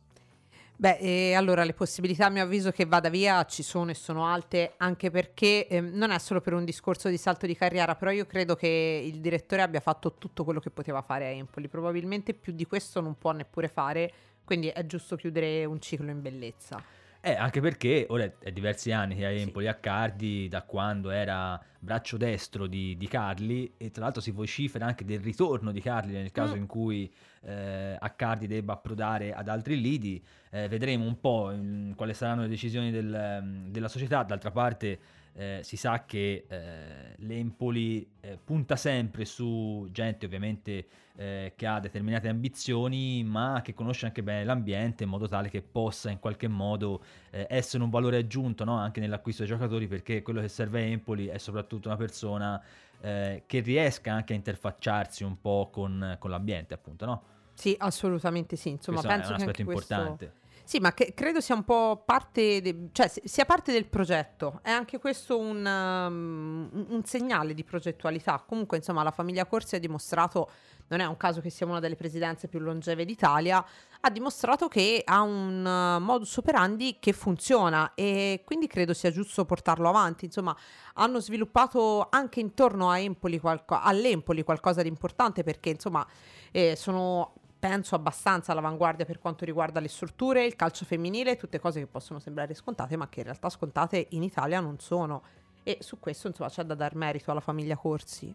Beh, 0.79 0.99
e 0.99 1.33
allora 1.33 1.63
le 1.63 1.73
possibilità 1.73 2.27
a 2.27 2.29
mio 2.29 2.43
avviso 2.43 2.69
che 2.69 2.85
vada 2.85 3.09
via 3.09 3.43
ci 3.45 3.63
sono 3.63 3.89
e 3.89 3.95
sono 3.95 4.27
alte 4.27 4.73
anche 4.77 5.09
perché 5.09 5.65
ehm, 5.67 5.89
non 5.93 6.11
è 6.11 6.19
solo 6.19 6.39
per 6.39 6.53
un 6.53 6.65
discorso 6.65 7.09
di 7.09 7.17
salto 7.17 7.47
di 7.47 7.55
carriera, 7.55 7.95
però 7.95 8.11
io 8.11 8.27
credo 8.27 8.55
che 8.55 9.01
il 9.03 9.19
direttore 9.19 9.63
abbia 9.63 9.79
fatto 9.79 10.13
tutto 10.19 10.43
quello 10.43 10.59
che 10.59 10.69
poteva 10.69 11.01
fare 11.01 11.25
a 11.25 11.29
Empoli, 11.29 11.67
probabilmente 11.67 12.35
più 12.35 12.53
di 12.53 12.67
questo 12.67 13.01
non 13.01 13.17
può 13.17 13.31
neppure 13.31 13.69
fare, 13.69 14.11
quindi 14.43 14.67
è 14.67 14.85
giusto 14.85 15.15
chiudere 15.15 15.65
un 15.65 15.81
ciclo 15.81 16.11
in 16.11 16.21
bellezza. 16.21 16.79
Eh, 17.27 17.35
anche 17.35 17.59
perché 17.59 18.05
ora 18.09 18.23
è- 18.23 18.33
è 18.39 18.51
diversi 18.53 18.93
anni 18.93 19.15
che 19.17 19.25
a 19.25 19.29
Empoli 19.29 19.67
Accardi, 19.67 20.47
da 20.47 20.61
quando 20.61 21.09
era 21.09 21.61
braccio 21.77 22.15
destro 22.15 22.67
di, 22.67 22.95
di 22.95 23.07
Carli, 23.07 23.73
e 23.75 23.91
tra 23.91 24.03
l'altro 24.05 24.21
si 24.21 24.31
vocifera 24.31 24.85
anche 24.85 25.03
del 25.03 25.19
ritorno 25.19 25.73
di 25.73 25.81
Carli 25.81 26.13
nel 26.13 26.31
caso 26.31 26.55
Mm. 26.55 26.57
in 26.59 26.65
cui 26.67 27.11
eh, 27.41 27.97
Accardi 27.99 28.47
debba 28.47 28.73
approdare 28.73 29.33
ad 29.33 29.49
altri 29.49 29.79
lidi. 29.79 30.23
Eh, 30.51 30.67
vedremo 30.69 31.05
un 31.05 31.19
po' 31.19 31.51
in- 31.51 31.93
quali 31.97 32.13
saranno 32.13 32.43
le 32.43 32.47
decisioni 32.47 32.91
del, 32.91 33.65
della 33.67 33.87
società. 33.89 34.23
D'altra 34.23 34.51
parte 34.51 34.99
eh, 35.37 35.59
si 35.61 35.77
sa 35.77 36.03
che 36.03 36.45
eh, 36.47 37.13
l'Empoli 37.17 38.09
eh, 38.21 38.39
punta 38.43 38.75
sempre 38.75 39.23
su 39.23 39.87
gente 39.91 40.25
ovviamente 40.25 40.87
eh, 41.15 41.53
che 41.55 41.67
ha 41.67 41.79
determinate 41.79 42.27
ambizioni, 42.27 43.23
ma 43.23 43.61
che 43.63 43.75
conosce 43.75 44.07
anche 44.07 44.23
bene 44.23 44.43
l'ambiente 44.43 45.03
in 45.03 45.09
modo 45.09 45.27
tale 45.27 45.49
che 45.49 45.61
possa 45.61 46.09
in 46.09 46.19
qualche 46.19 46.47
modo 46.47 47.03
eh, 47.29 47.45
essere 47.49 47.83
un 47.83 47.91
valore 47.91 48.17
aggiunto 48.17 48.63
no? 48.63 48.77
anche 48.77 48.99
nell'acquisto 48.99 49.43
dei 49.43 49.51
giocatori, 49.51 49.87
perché 49.87 50.23
quello 50.23 50.41
che 50.41 50.47
serve 50.47 50.81
a 50.81 50.85
Empoli 50.85 51.27
è 51.27 51.37
soprattutto 51.37 51.87
una 51.87 51.97
persona 51.97 52.59
eh, 52.99 53.43
che 53.45 53.59
riesca 53.59 54.11
anche 54.11 54.33
a 54.33 54.35
interfacciarsi 54.35 55.23
un 55.23 55.39
po' 55.39 55.69
con, 55.71 56.15
con 56.17 56.31
l'ambiente, 56.31 56.73
appunto, 56.73 57.05
no? 57.05 57.23
Sì, 57.53 57.75
assolutamente 57.77 58.55
sì, 58.55 58.69
insomma, 58.69 59.01
Questo 59.01 59.15
penso 59.15 59.31
è 59.31 59.35
un 59.35 59.41
aspetto 59.41 59.61
anche 59.61 59.71
questo- 59.71 59.93
importante. 59.93 60.45
Sì, 60.67 60.79
ma 60.79 60.93
che 60.93 61.13
credo 61.13 61.39
sia 61.39 61.55
un 61.55 61.63
po' 61.63 62.03
parte, 62.05 62.59
de- 62.59 62.89
cioè 62.91 63.09
sia 63.23 63.45
parte 63.45 63.71
del 63.71 63.87
progetto. 63.87 64.59
È 64.61 64.69
anche 64.69 64.99
questo 64.99 65.39
un, 65.39 65.65
um, 65.65 66.69
un 66.89 67.05
segnale 67.05 67.53
di 67.53 67.63
progettualità. 67.63 68.43
Comunque, 68.45 68.75
insomma, 68.75 69.01
la 69.01 69.11
famiglia 69.11 69.45
Corsi 69.45 69.75
ha 69.75 69.79
dimostrato, 69.79 70.51
non 70.87 70.99
è 70.99 71.05
un 71.05 71.15
caso 71.15 71.39
che 71.39 71.49
sia 71.49 71.65
una 71.65 71.79
delle 71.79 71.95
presidenze 71.95 72.49
più 72.49 72.59
longeve 72.59 73.05
d'Italia, 73.05 73.65
ha 74.01 74.09
dimostrato 74.09 74.67
che 74.67 75.03
ha 75.05 75.21
un 75.21 75.65
uh, 75.65 76.03
modus 76.03 76.35
operandi 76.35 76.97
che 76.99 77.13
funziona 77.13 77.93
e 77.93 78.41
quindi 78.43 78.67
credo 78.67 78.93
sia 78.93 79.09
giusto 79.09 79.45
portarlo 79.45 79.87
avanti. 79.87 80.25
Insomma, 80.25 80.53
hanno 80.95 81.21
sviluppato 81.21 82.07
anche 82.09 82.41
intorno 82.41 82.89
a 82.89 82.99
Empoli 82.99 83.39
qualco- 83.39 83.79
all'Empoli 83.81 84.43
qualcosa 84.43 84.81
di 84.81 84.89
importante 84.89 85.43
perché, 85.43 85.69
insomma, 85.69 86.05
eh, 86.51 86.75
sono 86.75 87.35
penso 87.59 87.95
abbastanza 87.95 88.51
all'avanguardia 88.51 89.05
per 89.05 89.19
quanto 89.19 89.45
riguarda 89.45 89.79
le 89.79 89.87
strutture, 89.87 90.45
il 90.45 90.55
calcio 90.55 90.85
femminile, 90.85 91.37
tutte 91.37 91.59
cose 91.59 91.79
che 91.79 91.87
possono 91.87 92.19
sembrare 92.19 92.53
scontate, 92.53 92.95
ma 92.95 93.09
che 93.09 93.19
in 93.19 93.25
realtà 93.25 93.49
scontate 93.49 94.07
in 94.11 94.23
Italia 94.23 94.59
non 94.59 94.79
sono. 94.79 95.23
E 95.63 95.79
su 95.81 95.99
questo, 95.99 96.27
insomma, 96.27 96.49
c'è 96.49 96.63
da 96.63 96.75
dar 96.75 96.95
merito 96.95 97.31
alla 97.31 97.41
famiglia 97.41 97.75
Corsi. 97.75 98.33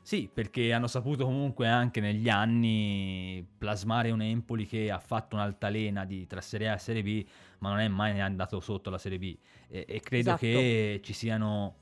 Sì, 0.00 0.30
perché 0.32 0.72
hanno 0.72 0.86
saputo 0.86 1.24
comunque 1.24 1.68
anche 1.68 2.00
negli 2.00 2.28
anni 2.28 3.46
plasmare 3.58 4.10
un 4.10 4.22
Empoli 4.22 4.64
che 4.64 4.90
ha 4.90 5.00
fatto 5.00 5.36
un'altalena 5.36 6.04
di 6.04 6.26
tra 6.26 6.40
Serie 6.40 6.70
A 6.70 6.74
e 6.74 6.78
Serie 6.78 7.02
B, 7.02 7.26
ma 7.58 7.70
non 7.70 7.80
è 7.80 7.88
mai 7.88 8.20
andato 8.20 8.60
sotto 8.60 8.88
la 8.90 8.96
Serie 8.96 9.18
B. 9.18 9.36
E, 9.68 9.84
e 9.86 10.00
credo 10.00 10.30
Esatto. 10.30 10.40
che 10.40 11.00
ci 11.02 11.12
siano, 11.12 11.74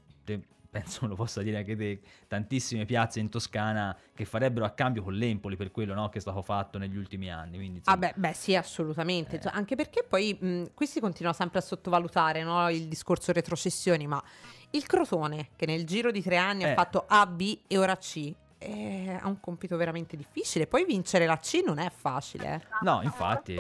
penso 0.81 1.07
lo 1.07 1.15
possa 1.15 1.41
dire 1.43 1.59
anche 1.59 1.77
te, 1.77 2.01
tantissime 2.29 2.85
piazze 2.85 3.21
in 3.21 3.29
Toscana 3.31 3.97
che 4.15 4.25
farebbero 4.25 4.65
a 4.67 4.71
cambio 4.71 5.03
con 5.03 5.15
l'Empoli 5.15 5.57
per 5.57 5.71
quello 5.71 5.95
no, 5.95 6.09
che 6.09 6.19
è 6.19 6.21
stato 6.21 6.43
fatto 6.43 6.77
negli 6.79 6.97
ultimi 6.97 7.31
anni. 7.31 7.57
Quindi, 7.57 7.81
Ah 7.85 7.93
insomma, 7.95 8.13
beh, 8.13 8.13
beh, 8.17 8.33
sì, 8.35 8.55
assolutamente. 8.55 9.37
Eh. 9.37 9.51
Anche 9.53 9.75
perché 9.77 10.05
poi 10.07 10.37
mh, 10.39 10.75
qui 10.75 10.87
si 10.87 11.01
continua 11.01 11.33
sempre 11.33 11.61
a 11.61 11.63
sottovalutare 11.63 12.43
no, 12.43 12.69
il 12.69 12.89
discorso 12.89 13.33
retrocessioni, 13.33 14.07
ma 14.07 14.23
il 14.71 14.87
Crotone, 14.87 15.49
che 15.57 15.65
nel 15.67 15.85
giro 15.85 16.11
di 16.11 16.23
tre 16.23 16.37
anni 16.37 16.65
Eh. 16.65 16.71
ha 16.71 16.75
fatto 16.75 17.05
A, 17.09 17.27
B 17.27 17.59
e 17.67 17.79
ora 17.79 17.97
C, 17.97 18.33
eh, 18.59 19.19
ha 19.21 19.27
un 19.29 19.41
compito 19.41 19.77
veramente 19.77 20.17
difficile. 20.17 20.67
Poi 20.67 20.85
vincere 20.85 21.25
la 21.27 21.39
C 21.39 21.63
non 21.65 21.79
è 21.79 21.91
facile. 21.95 22.55
eh. 22.55 22.61
No, 22.83 23.01
infatti. 23.03 23.57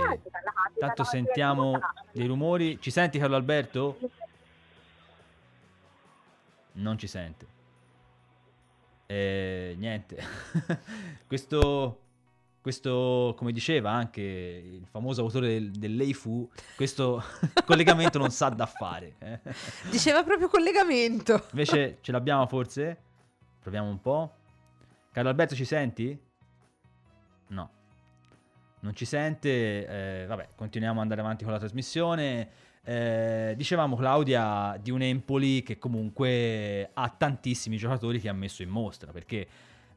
Tanto 0.78 1.04
sentiamo 1.04 1.78
dei 2.12 2.26
rumori. 2.26 2.78
Ci 2.80 2.90
senti 2.90 3.18
Carlo 3.18 3.36
Alberto? 3.36 3.98
Non 6.76 6.98
ci 6.98 7.06
sente. 7.06 7.46
E 9.06 9.74
niente. 9.78 10.16
questo, 11.26 12.00
questo, 12.60 13.34
come 13.36 13.52
diceva 13.52 13.90
anche 13.92 14.20
il 14.20 14.86
famoso 14.86 15.22
autore 15.22 15.48
del, 15.48 15.70
dell'Eifu, 15.70 16.48
questo 16.74 17.22
collegamento 17.64 18.18
non 18.18 18.30
sa 18.30 18.48
da 18.48 18.66
fare. 18.66 19.14
eh. 19.18 19.40
Diceva 19.90 20.22
proprio 20.24 20.48
collegamento. 20.48 21.46
Invece 21.52 21.98
ce 22.00 22.12
l'abbiamo 22.12 22.46
forse? 22.46 23.00
Proviamo 23.60 23.88
un 23.88 24.00
po'. 24.00 24.32
Carlo 25.12 25.30
Alberto 25.30 25.54
ci 25.54 25.64
senti? 25.64 26.18
No. 27.48 27.70
Non 28.80 28.94
ci 28.94 29.04
sente. 29.04 30.22
eh, 30.22 30.26
vabbè, 30.26 30.48
continuiamo 30.56 30.96
ad 30.96 31.02
andare 31.02 31.20
avanti 31.20 31.44
con 31.44 31.52
la 31.52 31.58
trasmissione. 31.58 32.48
Eh, 32.88 33.54
dicevamo 33.56 33.96
Claudia 33.96 34.78
di 34.80 34.92
un 34.92 35.02
Empoli 35.02 35.64
che 35.64 35.76
comunque 35.76 36.88
ha 36.94 37.08
tantissimi 37.08 37.76
giocatori 37.76 38.20
che 38.20 38.28
ha 38.28 38.32
messo 38.32 38.62
in 38.62 38.68
mostra 38.68 39.10
perché 39.10 39.48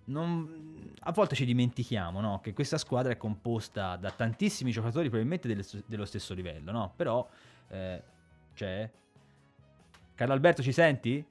non- 0.05 0.91
a 1.01 1.11
volte 1.11 1.35
ci 1.35 1.45
dimentichiamo 1.45 2.19
no? 2.19 2.39
che 2.41 2.51
questa 2.51 2.79
squadra 2.79 3.11
è 3.11 3.17
composta 3.17 3.95
da 3.95 4.09
tantissimi 4.09 4.71
giocatori 4.71 5.07
probabilmente 5.07 5.47
del- 5.47 5.83
dello 5.85 6.05
stesso 6.05 6.33
livello 6.33 6.71
no? 6.71 6.91
però 6.95 7.29
eh, 7.67 8.01
c'è 8.55 8.89
Carlo 10.15 10.33
Alberto 10.33 10.63
ci 10.63 10.71
senti? 10.71 11.23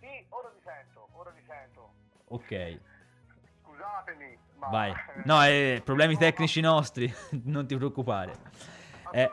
Sì, 0.00 0.06
ora 0.30 0.48
vi 0.48 0.60
sento, 0.64 1.08
ora 1.12 1.30
vi 1.30 1.42
sento. 1.46 1.90
ok 2.28 2.78
Scusatemi, 3.64 4.38
ma... 4.60 4.66
vai 4.68 4.92
no 5.26 5.44
eh, 5.44 5.82
problemi 5.84 6.16
tecnici 6.16 6.62
nostri 6.62 7.12
non 7.44 7.66
ti 7.66 7.76
preoccupare 7.76 8.32
Eh, 9.12 9.30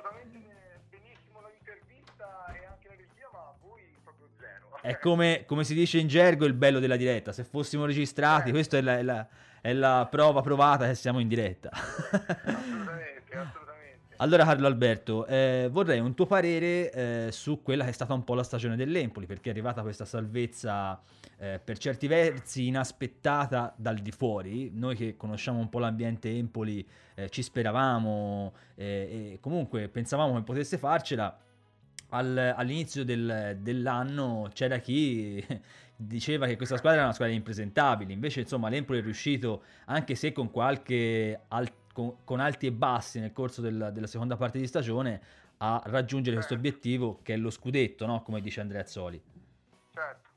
È 4.83 4.99
come, 4.99 5.45
come 5.47 5.63
si 5.63 5.73
dice 5.73 5.97
in 5.97 6.07
gergo 6.07 6.43
il 6.45 6.53
bello 6.53 6.79
della 6.79 6.97
diretta. 6.97 7.31
Se 7.31 7.45
fossimo 7.45 7.85
registrati, 7.85 8.51
questa 8.51 8.77
è 8.77 8.81
la, 8.81 8.97
è 8.97 9.01
la- 9.01 9.27
è 9.61 9.71
la 9.71 10.05
prova 10.11 10.41
provata 10.41 10.85
che 10.87 10.93
siamo 10.93 11.19
in 11.21 11.29
diretta. 11.29 11.69
assolutamente, 11.71 13.33
assolutamente. 13.33 14.15
Allora 14.17 14.43
Carlo 14.43 14.67
Alberto, 14.67 15.25
eh, 15.25 15.69
vorrei 15.71 15.99
un 16.01 16.13
tuo 16.13 16.25
parere 16.25 16.91
eh, 16.91 17.27
su 17.31 17.61
quella 17.61 17.85
che 17.85 17.91
è 17.91 17.93
stata 17.93 18.13
un 18.13 18.25
po' 18.25 18.33
la 18.35 18.43
stagione 18.43 18.75
dell'Empoli, 18.75 19.25
perché 19.25 19.47
è 19.47 19.51
arrivata 19.53 19.81
questa 19.81 20.03
salvezza 20.03 20.99
eh, 21.37 21.61
per 21.63 21.77
certi 21.77 22.07
versi 22.07 22.67
inaspettata 22.67 23.73
dal 23.77 23.99
di 23.99 24.11
fuori. 24.11 24.69
Noi 24.73 24.97
che 24.97 25.15
conosciamo 25.15 25.59
un 25.59 25.69
po' 25.69 25.79
l'ambiente 25.79 26.29
Empoli 26.29 26.85
eh, 27.15 27.29
ci 27.29 27.41
speravamo 27.41 28.53
eh, 28.75 29.31
e 29.33 29.37
comunque 29.39 29.87
pensavamo 29.87 30.35
che 30.35 30.41
potesse 30.41 30.77
farcela. 30.77 31.37
Al- 32.13 32.53
all'inizio 32.55 33.03
del- 33.03 33.57
dell'anno 33.59 34.49
c'era 34.53 34.77
chi 34.77 35.43
diceva 35.95 36.45
che 36.45 36.55
questa 36.57 36.77
squadra 36.77 36.97
era 36.99 37.05
una 37.07 37.13
squadra 37.13 37.33
di 37.33 37.39
impresentabili, 37.39 38.13
invece 38.13 38.41
insomma 38.41 38.69
l'Empoli 38.69 38.99
è 38.99 39.01
riuscito, 39.01 39.63
anche 39.85 40.13
se 40.15 40.31
con 40.31 40.51
qualche 40.51 41.45
al- 41.47 41.71
con, 41.91 42.23
con 42.23 42.39
alti 42.39 42.67
e 42.67 42.71
bassi 42.71 43.19
nel 43.19 43.33
corso 43.33 43.61
del- 43.61 43.89
della 43.93 44.07
seconda 44.07 44.35
parte 44.35 44.59
di 44.59 44.67
stagione, 44.67 45.21
a 45.57 45.81
raggiungere 45.85 46.35
questo 46.35 46.55
obiettivo 46.55 47.19
che 47.23 47.33
è 47.33 47.37
lo 47.37 47.49
scudetto, 47.49 48.05
no? 48.05 48.21
come 48.21 48.41
dice 48.41 48.61
Andrea 48.61 48.81
Azzoli. 48.81 49.21
Certo. 49.91 50.29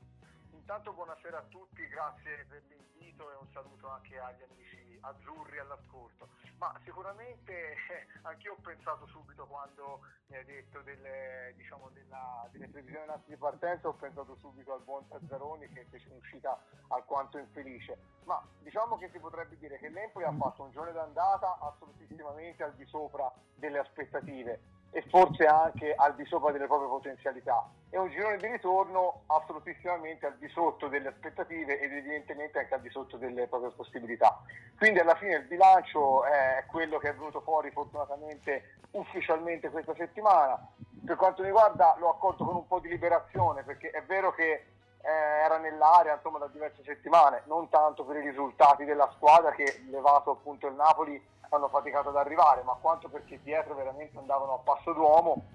Intanto 0.53 0.93
buonasera 0.93 1.37
a 1.37 1.43
tutti, 1.49 1.85
grazie 1.87 2.45
per 2.47 2.61
l'invito 2.69 3.31
e 3.31 3.35
un 3.39 3.47
saluto 3.51 3.89
anche 3.89 4.17
agli 4.17 4.41
amici 4.49 4.97
azzurri 5.01 5.59
all'ascolto. 5.59 6.29
Ma 6.57 6.73
sicuramente 6.83 7.53
eh, 7.53 8.07
anch'io 8.23 8.53
ho 8.53 8.57
pensato 8.61 9.05
subito 9.07 9.45
quando 9.45 10.01
mi 10.27 10.37
hai 10.37 10.45
detto 10.45 10.81
delle, 10.81 11.53
diciamo, 11.55 11.89
della- 11.89 12.47
delle 12.51 12.67
previsioni 12.67 13.05
di 13.25 13.37
partenza, 13.37 13.87
ho 13.87 13.93
pensato 13.93 14.35
subito 14.37 14.73
al 14.73 14.81
buon 14.81 15.07
Tazzaroni 15.07 15.67
che 15.69 15.85
fece 15.85 16.09
un'uscita 16.09 16.59
alquanto 16.89 17.37
infelice. 17.37 17.97
Ma 18.23 18.43
diciamo 18.59 18.97
che 18.97 19.09
si 19.09 19.19
potrebbe 19.19 19.57
dire 19.57 19.77
che 19.77 19.89
l'Empoli 19.89 20.25
ha 20.25 20.33
fatto 20.33 20.63
un 20.63 20.71
giorno 20.71 20.91
d'andata 20.91 21.59
assolutissimamente 21.59 22.63
al 22.63 22.73
di 22.75 22.85
sopra 22.85 23.31
delle 23.53 23.77
aspettative 23.79 24.61
e 24.91 25.03
forse 25.09 25.45
anche 25.45 25.93
al 25.95 26.15
di 26.15 26.25
sopra 26.25 26.51
delle 26.51 26.65
proprie 26.65 26.87
potenzialità 26.89 27.69
e 27.89 27.97
un 27.97 28.09
girone 28.09 28.37
di 28.37 28.47
ritorno 28.47 29.21
assolutissimamente 29.27 30.25
al 30.25 30.37
di 30.37 30.47
sotto 30.49 30.87
delle 30.87 31.09
aspettative 31.09 31.79
ed 31.79 31.91
evidentemente 31.91 32.59
anche 32.59 32.73
al 32.73 32.81
di 32.81 32.89
sotto 32.89 33.17
delle 33.17 33.47
proprie 33.47 33.71
possibilità. 33.71 34.41
Quindi 34.77 34.99
alla 34.99 35.15
fine 35.15 35.35
il 35.35 35.43
bilancio 35.43 36.25
è 36.25 36.63
quello 36.67 36.97
che 36.97 37.09
è 37.09 37.13
venuto 37.13 37.41
fuori 37.41 37.71
fortunatamente 37.71 38.75
ufficialmente 38.91 39.69
questa 39.69 39.93
settimana. 39.95 40.59
Per 41.05 41.15
quanto 41.15 41.41
mi 41.41 41.47
riguarda 41.47 41.95
l'ho 41.99 42.09
accolto 42.09 42.43
con 42.43 42.55
un 42.55 42.67
po' 42.67 42.79
di 42.79 42.89
liberazione 42.89 43.63
perché 43.63 43.89
è 43.91 44.03
vero 44.03 44.33
che 44.33 44.65
eh, 45.01 45.09
era 45.09 45.57
nell'area 45.57 46.15
insomma 46.15 46.39
da 46.39 46.47
diverse 46.47 46.83
settimane, 46.83 47.43
non 47.45 47.69
tanto 47.69 48.03
per 48.03 48.17
i 48.17 48.21
risultati 48.21 48.83
della 48.83 49.09
squadra 49.15 49.51
che 49.51 49.85
levato 49.89 50.31
appunto 50.31 50.67
il 50.67 50.73
Napoli 50.73 51.21
hanno 51.49 51.69
faticato 51.69 52.09
ad 52.09 52.17
arrivare, 52.17 52.63
ma 52.63 52.73
quanto 52.73 53.09
perché 53.09 53.41
dietro 53.41 53.75
veramente 53.75 54.17
andavano 54.17 54.53
a 54.53 54.59
passo 54.59 54.93
d'uomo. 54.93 55.45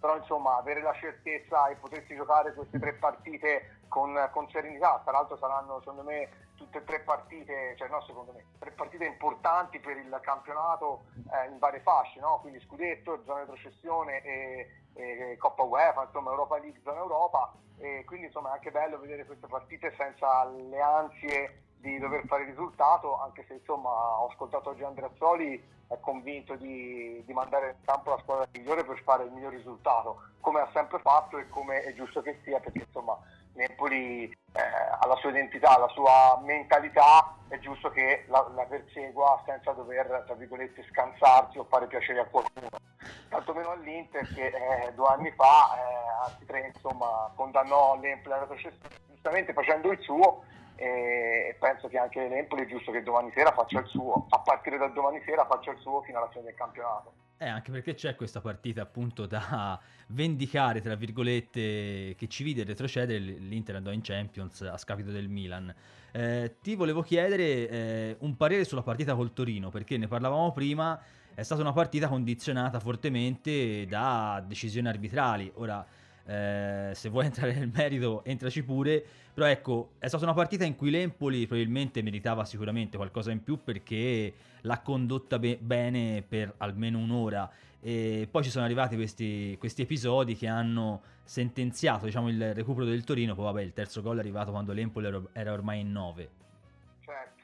Però 0.00 0.16
insomma 0.16 0.56
avere 0.56 0.80
la 0.80 0.94
certezza 0.94 1.68
e 1.68 1.74
potersi 1.74 2.14
giocare 2.14 2.54
queste 2.54 2.78
tre 2.78 2.94
partite 2.94 3.80
con, 3.88 4.14
con 4.32 4.48
serenità, 4.50 5.00
tra 5.02 5.12
l'altro 5.12 5.36
saranno 5.38 5.80
secondo 5.80 6.04
me 6.04 6.46
tutte 6.54 6.78
e 6.78 6.84
tre 6.84 7.00
partite, 7.00 7.74
cioè 7.76 7.88
no 7.88 8.02
secondo 8.02 8.32
me, 8.32 8.44
tre 8.58 8.70
partite 8.72 9.06
importanti 9.06 9.80
per 9.80 9.96
il 9.96 10.18
campionato 10.22 11.04
eh, 11.32 11.48
in 11.48 11.58
varie 11.58 11.80
fasce, 11.80 12.20
no? 12.20 12.38
quindi 12.40 12.60
scudetto, 12.60 13.22
zona 13.24 13.40
retrocessione 13.40 14.22
e, 14.22 14.68
e 14.94 15.36
Coppa 15.38 15.62
UEFA, 15.62 16.04
insomma 16.04 16.30
Europa 16.30 16.58
League, 16.58 16.80
zona 16.82 16.98
Europa, 16.98 17.52
e 17.78 18.04
quindi 18.04 18.26
insomma 18.26 18.50
è 18.50 18.52
anche 18.54 18.70
bello 18.70 18.98
vedere 18.98 19.24
queste 19.24 19.46
partite 19.46 19.94
senza 19.96 20.44
le 20.44 20.80
ansie 20.80 21.62
di 21.80 21.98
dover 21.98 22.24
fare 22.26 22.44
risultato, 22.44 23.18
anche 23.20 23.44
se 23.46 23.54
insomma 23.54 23.88
ho 23.88 24.28
ascoltato 24.28 24.70
oggi 24.70 24.82
Andrea 24.82 25.08
Azzoli, 25.08 25.76
è 25.88 25.98
convinto 26.00 26.54
di, 26.56 27.22
di 27.24 27.32
mandare 27.32 27.76
in 27.78 27.84
campo 27.84 28.10
la 28.10 28.18
squadra 28.18 28.48
migliore 28.52 28.84
per 28.84 29.00
fare 29.02 29.24
il 29.24 29.32
miglior 29.32 29.52
risultato, 29.52 30.22
come 30.40 30.60
ha 30.60 30.68
sempre 30.72 30.98
fatto 30.98 31.38
e 31.38 31.48
come 31.48 31.82
è 31.82 31.94
giusto 31.94 32.20
che 32.20 32.40
sia, 32.44 32.60
perché 32.60 32.80
insomma 32.80 33.18
Napoli 33.54 34.24
eh, 34.24 34.60
ha 35.00 35.06
la 35.06 35.16
sua 35.16 35.30
identità, 35.30 35.78
la 35.78 35.88
sua 35.88 36.40
mentalità, 36.44 37.34
è 37.48 37.58
giusto 37.58 37.90
che 37.90 38.24
la, 38.28 38.46
la 38.54 38.64
persegua 38.64 39.42
senza 39.46 39.72
dover, 39.72 40.24
tra 40.26 40.34
virgolette, 40.34 40.86
scansarsi 40.90 41.58
o 41.58 41.64
fare 41.64 41.86
piacere 41.86 42.20
a 42.20 42.26
qualcuno. 42.26 42.68
Tantomeno 43.28 43.70
all'Inter 43.70 44.26
che 44.34 44.46
eh, 44.46 44.92
due 44.94 45.08
anni 45.08 45.30
fa, 45.32 45.76
eh, 45.76 46.30
anzi 46.30 46.44
tre, 46.44 46.70
insomma, 46.72 47.30
condannò 47.34 47.96
l'Empoli 47.98 48.34
alla 48.34 48.46
giustamente 49.08 49.52
facendo 49.52 49.90
il 49.90 50.00
suo 50.00 50.44
e 50.78 51.56
penso 51.58 51.88
che 51.88 51.98
anche 51.98 52.28
l'Empoli 52.28 52.62
è 52.62 52.66
giusto 52.66 52.92
che 52.92 53.02
domani 53.02 53.32
sera 53.34 53.52
faccia 53.52 53.80
il 53.80 53.86
suo, 53.86 54.26
a 54.28 54.38
partire 54.38 54.78
da 54.78 54.86
domani 54.86 55.20
sera 55.24 55.44
faccia 55.44 55.72
il 55.72 55.78
suo 55.78 56.02
fino 56.02 56.18
alla 56.18 56.28
fine 56.28 56.44
del 56.44 56.54
campionato. 56.54 57.12
Eh, 57.40 57.48
anche 57.48 57.70
perché 57.70 57.94
c'è 57.94 58.14
questa 58.16 58.40
partita 58.40 58.82
appunto 58.82 59.26
da 59.26 59.78
vendicare, 60.08 60.80
tra 60.80 60.94
virgolette, 60.94 62.14
che 62.16 62.26
ci 62.28 62.42
vide 62.42 62.64
retrocedere. 62.64 63.18
L'Inter 63.18 63.76
andò 63.76 63.90
in 63.92 64.00
Champions 64.02 64.60
a 64.62 64.76
scapito 64.76 65.10
del 65.10 65.28
Milan. 65.28 65.72
Eh, 66.12 66.56
ti 66.60 66.74
volevo 66.74 67.02
chiedere 67.02 67.68
eh, 67.68 68.16
un 68.20 68.36
parere 68.36 68.64
sulla 68.64 68.82
partita 68.82 69.14
col 69.14 69.32
Torino, 69.32 69.70
perché 69.70 69.96
ne 69.96 70.08
parlavamo 70.08 70.52
prima, 70.52 71.00
è 71.34 71.42
stata 71.42 71.60
una 71.60 71.72
partita 71.72 72.08
condizionata 72.08 72.80
fortemente 72.80 73.86
da 73.86 74.42
decisioni 74.44 74.88
arbitrali. 74.88 75.50
Ora, 75.56 75.86
eh, 76.28 76.90
se 76.92 77.08
vuoi 77.08 77.24
entrare 77.26 77.54
nel 77.54 77.70
merito, 77.72 78.22
entraci 78.24 78.62
pure. 78.62 79.02
Però 79.32 79.46
ecco, 79.46 79.92
è 79.98 80.08
stata 80.08 80.24
una 80.24 80.34
partita 80.34 80.64
in 80.64 80.76
cui 80.76 80.90
l'Empoli 80.90 81.46
probabilmente 81.46 82.02
meritava 82.02 82.44
sicuramente 82.44 82.96
qualcosa 82.96 83.30
in 83.30 83.42
più 83.42 83.62
perché 83.62 84.34
l'ha 84.62 84.80
condotta 84.80 85.38
be- 85.38 85.58
bene 85.60 86.22
per 86.26 86.54
almeno 86.58 86.98
un'ora. 86.98 87.48
E 87.80 88.28
poi 88.30 88.42
ci 88.42 88.50
sono 88.50 88.64
arrivati 88.64 88.96
questi, 88.96 89.56
questi 89.58 89.82
episodi 89.82 90.36
che 90.36 90.48
hanno 90.48 91.00
sentenziato 91.22 92.06
diciamo, 92.06 92.28
il 92.28 92.52
recupero 92.52 92.84
del 92.84 93.04
Torino. 93.04 93.34
Poi 93.34 93.44
vabbè, 93.44 93.62
il 93.62 93.72
terzo 93.72 94.02
gol 94.02 94.16
è 94.16 94.20
arrivato 94.20 94.50
quando 94.50 94.72
l'Empoli 94.72 95.28
era, 95.32 95.52
ormai 95.52 95.80
in 95.80 95.92
9. 95.92 96.30
Certo. 97.04 97.36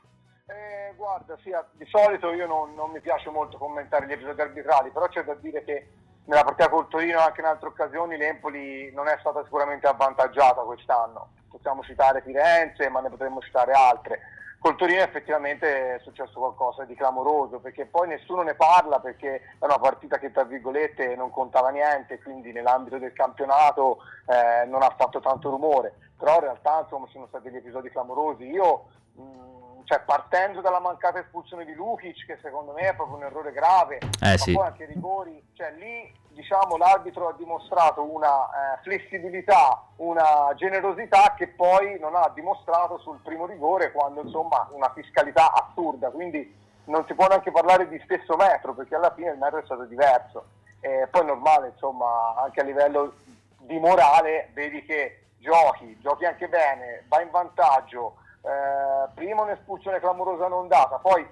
Eh, 0.46 0.94
guarda, 0.96 1.38
sì, 1.42 1.50
di 1.78 1.86
solito 1.86 2.32
io 2.32 2.46
non, 2.46 2.74
non 2.74 2.90
mi 2.90 3.00
piace 3.00 3.30
molto 3.30 3.56
commentare 3.56 4.06
gli 4.06 4.12
episodi 4.12 4.40
arbitrali, 4.40 4.90
però 4.90 5.08
c'è 5.08 5.22
da 5.24 5.34
dire 5.34 5.64
che 5.64 5.86
nella 6.26 6.44
partita 6.44 6.68
col 6.68 6.88
Torino 6.88 7.20
anche 7.20 7.40
in 7.40 7.46
altre 7.46 7.68
occasioni 7.68 8.16
l'Empoli 8.16 8.90
non 8.92 9.08
è 9.08 9.16
stata 9.20 9.42
sicuramente 9.44 9.86
avvantaggiata 9.86 10.62
quest'anno. 10.62 11.28
Possiamo 11.50 11.82
citare 11.82 12.22
Firenze, 12.22 12.88
ma 12.88 13.00
ne 13.00 13.10
potremmo 13.10 13.40
citare 13.40 13.72
altre. 13.72 14.20
Col 14.58 14.76
Torino 14.76 15.02
effettivamente 15.02 15.96
è 15.96 15.98
successo 15.98 16.38
qualcosa 16.38 16.84
di 16.84 16.94
clamoroso, 16.94 17.58
perché 17.58 17.84
poi 17.84 18.08
nessuno 18.08 18.40
ne 18.40 18.54
parla 18.54 18.98
perché 18.98 19.34
è 19.58 19.64
una 19.64 19.78
partita 19.78 20.18
che 20.18 20.32
tra 20.32 20.44
virgolette 20.44 21.14
non 21.16 21.30
contava 21.30 21.68
niente, 21.68 22.18
quindi 22.22 22.50
nell'ambito 22.50 22.96
del 22.96 23.12
campionato 23.12 23.98
eh, 24.26 24.64
non 24.64 24.82
ha 24.82 24.94
fatto 24.96 25.20
tanto 25.20 25.50
rumore. 25.50 25.92
Però 26.16 26.36
in 26.36 26.40
realtà 26.40 26.80
insomma 26.80 27.06
sono 27.08 27.26
stati 27.26 27.50
degli 27.50 27.56
episodi 27.56 27.90
clamorosi. 27.90 28.44
Io 28.44 28.86
mh, 29.16 29.53
cioè, 29.84 30.00
partendo 30.00 30.60
dalla 30.60 30.80
mancata 30.80 31.18
espulsione 31.18 31.64
di 31.64 31.74
Lukic, 31.74 32.26
che 32.26 32.38
secondo 32.42 32.72
me 32.72 32.88
è 32.88 32.94
proprio 32.94 33.16
un 33.16 33.24
errore 33.24 33.52
grave, 33.52 33.98
Eh 33.98 34.30
ma 34.30 34.36
sì. 34.36 34.52
poi 34.52 34.66
anche 34.66 34.84
i 34.84 34.86
rigori, 34.86 35.42
cioè 35.54 35.72
lì 35.72 36.22
diciamo 36.34 36.76
l'arbitro 36.76 37.28
ha 37.28 37.34
dimostrato 37.34 38.02
una 38.02 38.46
eh, 38.46 38.82
flessibilità, 38.82 39.84
una 39.96 40.52
generosità 40.56 41.34
che 41.36 41.48
poi 41.48 41.98
non 42.00 42.16
ha 42.16 42.28
dimostrato 42.34 42.98
sul 42.98 43.20
primo 43.22 43.46
rigore 43.46 43.92
quando 43.92 44.22
insomma 44.22 44.68
una 44.72 44.90
fiscalità 44.92 45.52
assurda, 45.52 46.10
quindi 46.10 46.62
non 46.86 47.04
si 47.06 47.14
può 47.14 47.28
neanche 47.28 47.52
parlare 47.52 47.88
di 47.88 48.00
stesso 48.04 48.36
metro 48.36 48.74
perché 48.74 48.94
alla 48.94 49.12
fine 49.14 49.30
il 49.30 49.38
metro 49.38 49.58
è 49.58 49.64
stato 49.64 49.84
diverso. 49.84 50.46
E 50.80 51.06
poi 51.10 51.22
è 51.22 51.24
normale 51.24 51.68
insomma 51.68 52.34
anche 52.36 52.60
a 52.60 52.64
livello 52.64 53.14
di 53.58 53.78
morale 53.78 54.50
vedi 54.52 54.84
che 54.84 55.26
giochi, 55.38 55.98
giochi 56.00 56.24
anche 56.24 56.48
bene, 56.48 57.04
vai 57.08 57.22
in 57.22 57.30
vantaggio, 57.30 58.16
eh, 58.44 59.08
prima 59.14 59.42
un'espulsione 59.42 60.00
clamorosa 60.00 60.48
non 60.48 60.68
data, 60.68 60.98
poi 60.98 61.26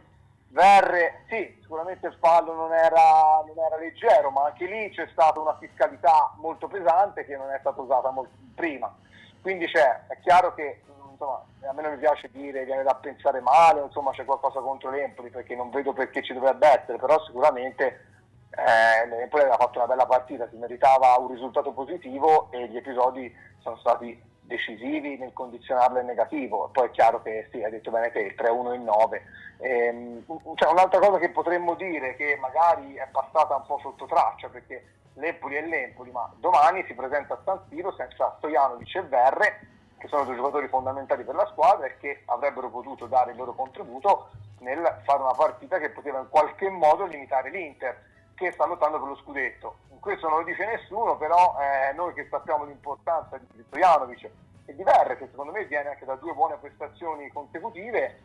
Verre, 0.52 1.24
sì, 1.30 1.56
sicuramente 1.62 2.06
il 2.06 2.16
fallo 2.20 2.52
non 2.52 2.74
era, 2.74 3.42
non 3.46 3.56
era 3.56 3.78
leggero, 3.78 4.28
ma 4.30 4.44
anche 4.44 4.66
lì 4.66 4.90
c'è 4.90 5.08
stata 5.10 5.40
una 5.40 5.56
fiscalità 5.56 6.30
molto 6.36 6.68
pesante 6.68 7.24
che 7.24 7.38
non 7.38 7.50
è 7.50 7.58
stata 7.60 7.80
usata 7.80 8.10
molto 8.10 8.34
prima. 8.54 8.94
Quindi 9.40 9.66
c'è, 9.66 10.02
è 10.08 10.18
chiaro 10.20 10.52
che 10.52 10.82
mh, 10.84 11.12
insomma, 11.12 11.42
a 11.66 11.72
me 11.72 11.80
non 11.80 11.92
mi 11.92 11.98
piace 11.98 12.28
dire 12.30 12.66
viene 12.66 12.82
da 12.82 12.94
pensare 12.96 13.40
male, 13.40 13.80
insomma 13.80 14.10
c'è 14.10 14.26
qualcosa 14.26 14.60
contro 14.60 14.90
l'Empoli 14.90 15.30
perché 15.30 15.56
non 15.56 15.70
vedo 15.70 15.94
perché 15.94 16.22
ci 16.22 16.34
dovrebbe 16.34 16.66
essere, 16.66 16.98
però 16.98 17.18
sicuramente 17.24 18.04
eh, 18.50 19.08
l'Empoli 19.08 19.44
aveva 19.44 19.56
fatto 19.56 19.78
una 19.78 19.88
bella 19.88 20.04
partita, 20.04 20.46
si 20.50 20.56
meritava 20.56 21.16
un 21.16 21.28
risultato 21.28 21.72
positivo 21.72 22.50
e 22.50 22.68
gli 22.68 22.76
episodi 22.76 23.34
sono 23.60 23.78
stati 23.78 24.22
decisivi 24.52 25.16
nel 25.16 25.32
condizionarlo 25.32 26.00
in 26.00 26.06
negativo. 26.06 26.68
Poi 26.72 26.88
è 26.88 26.90
chiaro 26.90 27.22
che 27.22 27.48
sì, 27.50 27.62
hai 27.62 27.70
detto 27.70 27.90
bene 27.90 28.12
te, 28.12 28.20
il 28.20 28.34
3-1 28.36 28.74
in 28.74 28.84
9. 28.84 29.22
Ehm, 29.58 30.24
cioè, 30.56 30.70
un'altra 30.70 30.98
cosa 30.98 31.18
che 31.18 31.30
potremmo 31.30 31.74
dire 31.74 32.14
che 32.16 32.36
magari 32.40 32.94
è 32.94 33.08
passata 33.10 33.56
un 33.56 33.64
po' 33.66 33.78
sotto 33.80 34.06
traccia 34.06 34.48
perché 34.48 34.84
l'Empoli 35.14 35.56
è 35.56 35.62
l'Empoli, 35.66 36.10
ma 36.10 36.30
domani 36.38 36.84
si 36.86 36.94
presenta 36.94 37.34
a 37.34 37.40
San 37.44 37.60
Siro 37.68 37.92
senza 37.94 38.34
Stojanovic 38.38 38.94
e 38.94 39.02
Verre, 39.02 39.60
che 39.98 40.08
sono 40.08 40.24
due 40.24 40.36
giocatori 40.36 40.68
fondamentali 40.68 41.24
per 41.24 41.34
la 41.34 41.46
squadra 41.46 41.86
e 41.86 41.96
che 41.98 42.22
avrebbero 42.26 42.68
potuto 42.68 43.06
dare 43.06 43.32
il 43.32 43.36
loro 43.36 43.54
contributo 43.54 44.30
nel 44.58 45.00
fare 45.04 45.22
una 45.22 45.34
partita 45.34 45.78
che 45.78 45.90
poteva 45.90 46.20
in 46.20 46.28
qualche 46.28 46.68
modo 46.68 47.06
limitare 47.06 47.50
l'Inter 47.50 48.10
che 48.42 48.52
sta 48.52 48.66
lottando 48.66 48.98
per 48.98 49.08
lo 49.08 49.16
scudetto. 49.16 49.76
Questo 50.00 50.28
non 50.28 50.38
lo 50.38 50.44
dice 50.44 50.66
nessuno, 50.66 51.16
però 51.16 51.56
eh, 51.60 51.92
noi 51.94 52.12
che 52.12 52.26
sappiamo 52.28 52.64
l'importanza 52.64 53.38
di 53.38 53.62
Stojanovic 53.68 54.28
e 54.66 54.74
di 54.74 54.82
Verre, 54.82 55.16
che 55.16 55.28
secondo 55.30 55.52
me 55.52 55.64
viene 55.66 55.90
anche 55.90 56.04
da 56.04 56.16
due 56.16 56.32
buone 56.32 56.56
prestazioni 56.56 57.30
consecutive, 57.30 58.18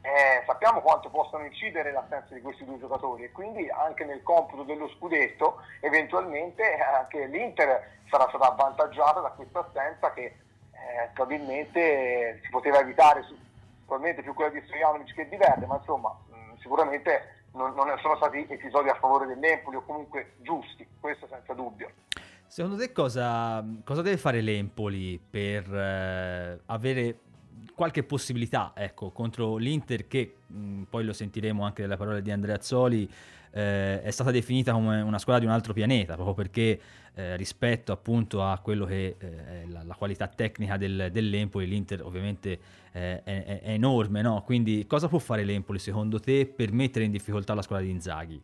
eh, 0.00 0.42
sappiamo 0.46 0.80
quanto 0.80 1.10
possono 1.10 1.44
incidere 1.44 1.92
l'assenza 1.92 2.32
di 2.32 2.40
questi 2.40 2.64
due 2.64 2.78
giocatori 2.78 3.24
e 3.24 3.32
quindi 3.32 3.68
anche 3.68 4.04
nel 4.04 4.22
computo 4.22 4.62
dello 4.62 4.88
scudetto 4.88 5.60
eventualmente 5.80 6.78
anche 6.78 7.26
l'Inter 7.26 7.98
sarà 8.08 8.26
stata 8.28 8.48
avvantaggiata 8.48 9.20
da 9.20 9.30
questa 9.30 9.58
assenza 9.58 10.12
che 10.12 10.22
eh, 10.22 11.08
probabilmente 11.12 12.40
si 12.42 12.48
poteva 12.48 12.78
evitare, 12.78 13.26
probabilmente 13.84 14.22
più 14.22 14.32
quella 14.32 14.50
di 14.50 14.62
Stojanovic 14.64 15.12
che 15.12 15.28
di 15.28 15.36
Verde, 15.36 15.66
ma 15.66 15.76
insomma 15.76 16.16
mh, 16.30 16.58
sicuramente 16.60 17.37
non, 17.58 17.74
non 17.74 17.98
sono 18.00 18.16
stati 18.16 18.46
episodi 18.48 18.88
a 18.88 18.94
favore 18.94 19.26
dell'Empoli 19.26 19.76
o 19.76 19.82
comunque 19.84 20.34
giusti, 20.40 20.86
questo 20.98 21.26
senza 21.28 21.52
dubbio. 21.52 21.90
Secondo 22.46 22.78
te 22.78 22.92
cosa, 22.92 23.62
cosa 23.84 24.00
deve 24.00 24.16
fare 24.16 24.40
l'Empoli 24.40 25.18
per 25.18 25.70
eh, 25.70 26.60
avere 26.66 27.18
qualche 27.74 28.02
possibilità 28.04 28.72
ecco, 28.74 29.10
contro 29.10 29.56
l'Inter 29.56 30.06
che 30.06 30.36
mh, 30.46 30.82
poi 30.84 31.04
lo 31.04 31.12
sentiremo 31.12 31.64
anche 31.64 31.82
dalle 31.82 31.96
parole 31.96 32.22
di 32.22 32.30
Andrea 32.30 32.56
Azzoli 32.56 33.10
eh, 33.58 34.02
è 34.02 34.10
stata 34.12 34.30
definita 34.30 34.72
come 34.72 35.00
una 35.00 35.18
squadra 35.18 35.40
di 35.42 35.48
un 35.48 35.52
altro 35.52 35.72
pianeta 35.72 36.14
proprio 36.14 36.34
perché 36.34 36.80
eh, 37.14 37.34
rispetto 37.36 37.90
appunto 37.90 38.44
a 38.44 38.56
quello 38.60 38.84
che 38.84 39.16
eh, 39.18 39.62
è 39.62 39.64
la, 39.66 39.82
la, 39.82 39.94
qualità 39.96 40.28
tecnica 40.28 40.76
del, 40.76 41.08
dell'Empoli 41.10 41.66
l'Inter 41.66 42.04
ovviamente 42.04 42.60
eh, 42.92 43.20
è, 43.24 43.60
è, 43.62 43.70
enorme 43.70 44.22
no? 44.22 44.42
quindi 44.44 44.86
cosa 44.86 45.08
può 45.08 45.18
fare 45.18 45.42
l'Empoli 45.42 45.80
secondo 45.80 46.20
te 46.20 46.46
per 46.46 46.70
mettere 46.70 47.04
in 47.04 47.10
difficoltà 47.10 47.52
la 47.54 47.62
squadra 47.62 47.84
di 47.84 47.90
Inzaghi? 47.90 48.40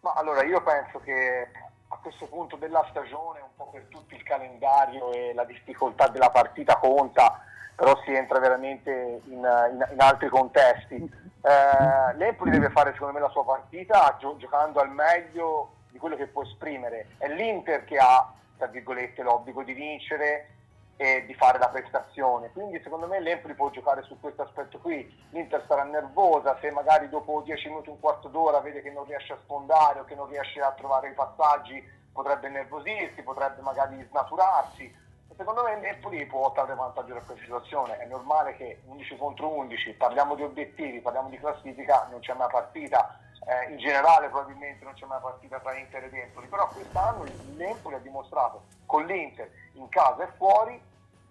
Ma 0.00 0.12
allora 0.12 0.44
io 0.44 0.62
penso 0.62 1.00
che 1.00 1.48
a 1.88 1.96
questo 1.96 2.26
punto 2.26 2.56
della 2.56 2.86
stagione 2.90 3.40
un 3.40 3.54
po' 3.56 3.70
per 3.70 3.86
tutti 3.88 4.14
il 4.14 4.22
calendario 4.22 5.12
e 5.12 5.32
la 5.32 5.44
difficoltà 5.44 6.08
della 6.08 6.30
partita 6.30 6.76
conta 6.76 7.42
però 7.78 7.96
si 8.02 8.12
entra 8.12 8.40
veramente 8.40 9.20
in, 9.26 9.34
in, 9.34 9.88
in 9.92 10.00
altri 10.00 10.28
contesti. 10.28 10.96
Eh, 10.96 12.16
L'Empoli 12.16 12.50
deve 12.50 12.70
fare 12.70 12.92
secondo 12.92 13.12
me 13.12 13.20
la 13.20 13.28
sua 13.28 13.44
partita 13.44 14.16
gio- 14.18 14.36
giocando 14.36 14.80
al 14.80 14.90
meglio 14.90 15.74
di 15.88 15.98
quello 15.98 16.16
che 16.16 16.26
può 16.26 16.42
esprimere. 16.42 17.10
È 17.18 17.28
l'Inter 17.28 17.84
che 17.84 17.96
ha, 17.98 18.32
tra 18.56 18.66
virgolette, 18.66 19.22
l'obbligo 19.22 19.62
di 19.62 19.74
vincere 19.74 20.48
e 20.96 21.24
di 21.24 21.34
fare 21.34 21.60
la 21.60 21.68
prestazione. 21.68 22.50
Quindi 22.50 22.80
secondo 22.82 23.06
me 23.06 23.20
l'Empoli 23.20 23.54
può 23.54 23.70
giocare 23.70 24.02
su 24.02 24.18
questo 24.18 24.42
aspetto 24.42 24.80
qui. 24.80 25.08
L'Inter 25.30 25.64
sarà 25.68 25.84
nervosa 25.84 26.58
se 26.60 26.72
magari 26.72 27.08
dopo 27.08 27.42
10 27.42 27.68
minuti, 27.68 27.90
un 27.90 28.00
quarto 28.00 28.26
d'ora 28.26 28.58
vede 28.58 28.82
che 28.82 28.90
non 28.90 29.04
riesce 29.04 29.34
a 29.34 29.38
sfondare 29.44 30.00
o 30.00 30.04
che 30.04 30.16
non 30.16 30.26
riesce 30.26 30.60
a 30.60 30.72
trovare 30.72 31.10
i 31.10 31.14
passaggi, 31.14 31.80
potrebbe 32.12 32.48
nervosirsi, 32.48 33.22
potrebbe 33.22 33.60
magari 33.60 34.04
snaturarsi 34.10 35.06
secondo 35.38 35.62
me 35.62 35.80
Napoli 35.80 36.26
può 36.26 36.50
trarre 36.52 36.74
vantaggio 36.74 37.14
da 37.14 37.20
questa 37.20 37.40
situazione. 37.40 37.98
È 37.98 38.06
normale 38.06 38.56
che 38.56 38.80
11 38.86 39.16
contro 39.16 39.48
11, 39.56 39.92
parliamo 39.92 40.34
di 40.34 40.42
obiettivi, 40.42 41.00
parliamo 41.00 41.28
di 41.28 41.38
classifica, 41.38 42.08
non 42.10 42.18
c'è 42.18 42.34
mai 42.34 42.48
partita. 42.50 43.20
Eh, 43.46 43.70
in 43.70 43.78
generale 43.78 44.28
probabilmente 44.28 44.84
non 44.84 44.92
c'è 44.94 45.06
mai 45.06 45.20
partita 45.22 45.60
tra 45.60 45.74
Inter 45.78 46.04
ed 46.04 46.12
Empoli, 46.12 46.48
però 46.48 46.68
quest'anno 46.68 47.24
l'Empoli 47.54 47.94
ha 47.94 48.00
dimostrato 48.00 48.64
con 48.84 49.06
l'Inter 49.06 49.48
in 49.74 49.88
casa 49.88 50.24
e 50.24 50.32
fuori, 50.36 50.78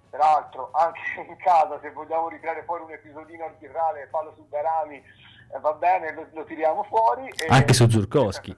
peraltro 0.09 0.71
anche 0.71 1.01
in 1.27 1.35
casa 1.35 1.77
se 1.81 1.91
vogliamo 1.91 2.29
ricreare 2.29 2.63
poi 2.63 2.81
un 2.81 2.91
episodino 2.91 3.43
arbitrale, 3.43 4.07
fallo 4.09 4.33
su 4.35 4.47
Berami, 4.47 4.95
eh, 4.95 5.59
va 5.59 5.73
bene, 5.73 6.13
lo, 6.13 6.25
lo 6.31 6.43
tiriamo 6.45 6.83
fuori. 6.83 7.27
E, 7.27 7.47
anche 7.49 7.73
su 7.73 7.87
Zurkowski. 7.87 8.55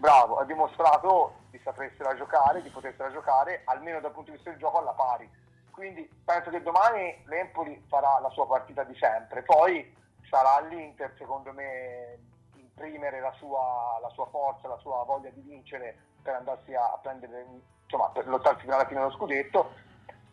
Bravo, 0.00 0.36
ha 0.36 0.44
dimostrato 0.46 1.34
di 1.50 1.60
sapersela 1.62 2.16
giocare, 2.16 2.62
di 2.62 2.70
potersela 2.70 3.12
giocare, 3.12 3.60
almeno 3.66 4.00
dal 4.00 4.12
punto 4.12 4.30
di 4.30 4.36
vista 4.36 4.48
del 4.48 4.58
gioco 4.58 4.78
alla 4.78 4.92
pari. 4.92 5.30
Quindi 5.70 6.08
penso 6.24 6.48
che 6.48 6.62
domani 6.62 7.22
l'Empoli 7.26 7.84
farà 7.86 8.18
la 8.18 8.30
sua 8.30 8.46
partita 8.46 8.82
di 8.82 8.96
sempre, 8.96 9.42
poi 9.42 9.94
sarà 10.30 10.54
all'Inter 10.54 11.14
secondo 11.18 11.52
me 11.52 12.18
imprimere 12.54 13.20
la 13.20 13.32
sua, 13.32 13.98
la 14.00 14.08
sua 14.08 14.24
forza, 14.28 14.68
la 14.68 14.78
sua 14.78 15.04
voglia 15.04 15.28
di 15.28 15.42
vincere 15.42 15.98
per 16.22 16.34
andarsi 16.34 16.74
a 16.74 16.98
prendere, 17.02 17.46
insomma 17.82 18.08
per 18.08 18.26
lottarsi 18.26 18.62
fino 18.62 18.76
alla 18.76 18.86
fine 18.86 19.00
dello 19.00 19.12
scudetto, 19.12 19.70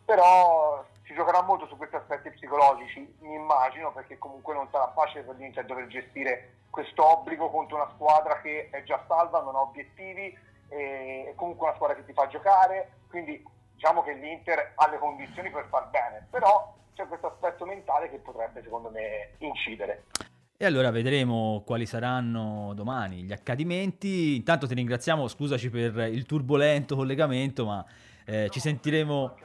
però 0.08 0.82
si 1.04 1.12
giocherà 1.12 1.42
molto 1.42 1.66
su 1.66 1.76
questi 1.76 1.96
aspetti 1.96 2.30
psicologici, 2.30 3.16
mi 3.20 3.34
immagino, 3.34 3.92
perché 3.92 4.16
comunque 4.16 4.54
non 4.54 4.66
sarà 4.70 4.90
facile 4.94 5.20
per 5.22 5.36
l'Inter 5.36 5.66
dover 5.66 5.86
gestire 5.88 6.52
questo 6.70 7.06
obbligo 7.06 7.50
contro 7.50 7.76
una 7.76 7.90
squadra 7.94 8.40
che 8.40 8.70
è 8.70 8.82
già 8.84 9.04
salva, 9.06 9.42
non 9.42 9.54
ha 9.54 9.60
obiettivi, 9.60 10.34
è 10.68 11.34
comunque 11.36 11.66
una 11.66 11.76
squadra 11.76 11.96
che 11.96 12.06
ti 12.06 12.14
fa 12.14 12.26
giocare, 12.26 12.92
quindi 13.10 13.44
diciamo 13.74 14.02
che 14.02 14.14
l'Inter 14.14 14.72
ha 14.76 14.88
le 14.88 14.96
condizioni 14.96 15.50
per 15.50 15.66
far 15.68 15.90
bene, 15.90 16.26
però 16.30 16.74
c'è 16.94 17.06
questo 17.06 17.26
aspetto 17.26 17.66
mentale 17.66 18.08
che 18.08 18.16
potrebbe 18.16 18.62
secondo 18.62 18.88
me 18.88 19.32
incidere. 19.40 20.04
E 20.56 20.64
allora 20.64 20.90
vedremo 20.90 21.62
quali 21.66 21.84
saranno 21.84 22.72
domani 22.74 23.24
gli 23.24 23.32
accadimenti. 23.32 24.36
Intanto 24.36 24.66
ti 24.66 24.74
ringraziamo, 24.74 25.28
scusaci 25.28 25.68
per 25.68 26.08
il 26.08 26.24
turbolento 26.24 26.96
collegamento, 26.96 27.66
ma 27.66 27.84
eh, 28.24 28.42
no, 28.42 28.48
ci, 28.48 28.60
sentiremo, 28.60 29.36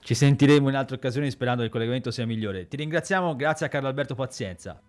ci 0.00 0.14
sentiremo 0.14 0.68
in 0.68 0.74
altre 0.74 0.96
occasioni 0.96 1.30
sperando 1.30 1.60
che 1.60 1.66
il 1.66 1.72
collegamento 1.72 2.10
sia 2.10 2.26
migliore. 2.26 2.66
Ti 2.68 2.76
ringraziamo, 2.76 3.36
grazie 3.36 3.66
a 3.66 3.68
Carlo 3.68 3.88
Alberto 3.88 4.14
Pazienza. 4.14 4.80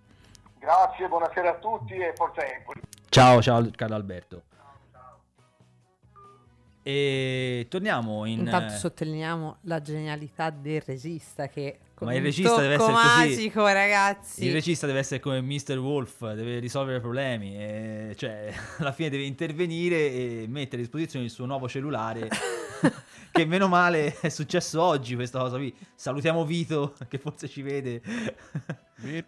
Grazie, 0.58 1.08
buonasera 1.08 1.50
a 1.50 1.56
tutti 1.56 1.94
e 1.94 2.14
forza 2.16 2.46
Empoli. 2.46 2.82
Ciao, 3.10 3.42
ciao 3.42 3.68
Carlo 3.76 3.96
Alberto. 3.96 4.44
E 6.84 7.68
torniamo 7.70 8.26
in... 8.26 8.40
Intanto 8.40 8.74
sottolineiamo 8.74 9.58
la 9.62 9.82
genialità 9.82 10.50
del 10.50 10.82
regista 10.82 11.48
che... 11.48 11.80
Ma 12.06 12.14
il 12.16 12.22
regista 12.22 12.60
deve 12.60 12.74
essere 12.76 12.92
magico, 12.92 13.62
così. 13.62 13.74
ragazzi. 13.74 14.46
Il 14.46 14.52
regista 14.54 14.88
deve 14.88 15.00
essere 15.00 15.20
come 15.20 15.42
Mr. 15.42 15.78
Wolf, 15.78 16.34
deve 16.34 16.60
risolvere 16.60 17.00
problemi. 17.00 17.56
E, 17.56 18.16
cioè, 18.18 18.54
alla 18.80 18.92
fine 18.92 19.10
deve 19.10 19.24
intervenire 19.24 20.12
e 20.12 20.46
mettere 20.48 20.78
a 20.78 20.80
disposizione 20.80 21.26
il 21.26 21.32
suo 21.32 21.46
nuovo 21.46 21.68
cellulare. 21.70 22.28
che 23.32 23.46
meno 23.46 23.68
male 23.68 24.18
è 24.20 24.30
successo 24.30 24.82
oggi 24.82 25.16
questa 25.16 25.40
cosa 25.40 25.58
qui. 25.58 25.74
Salutiamo 25.96 26.44
Vito 26.44 26.96
che 27.08 27.18
forse 27.18 27.48
ci 27.48 27.62
vede. 27.62 28.02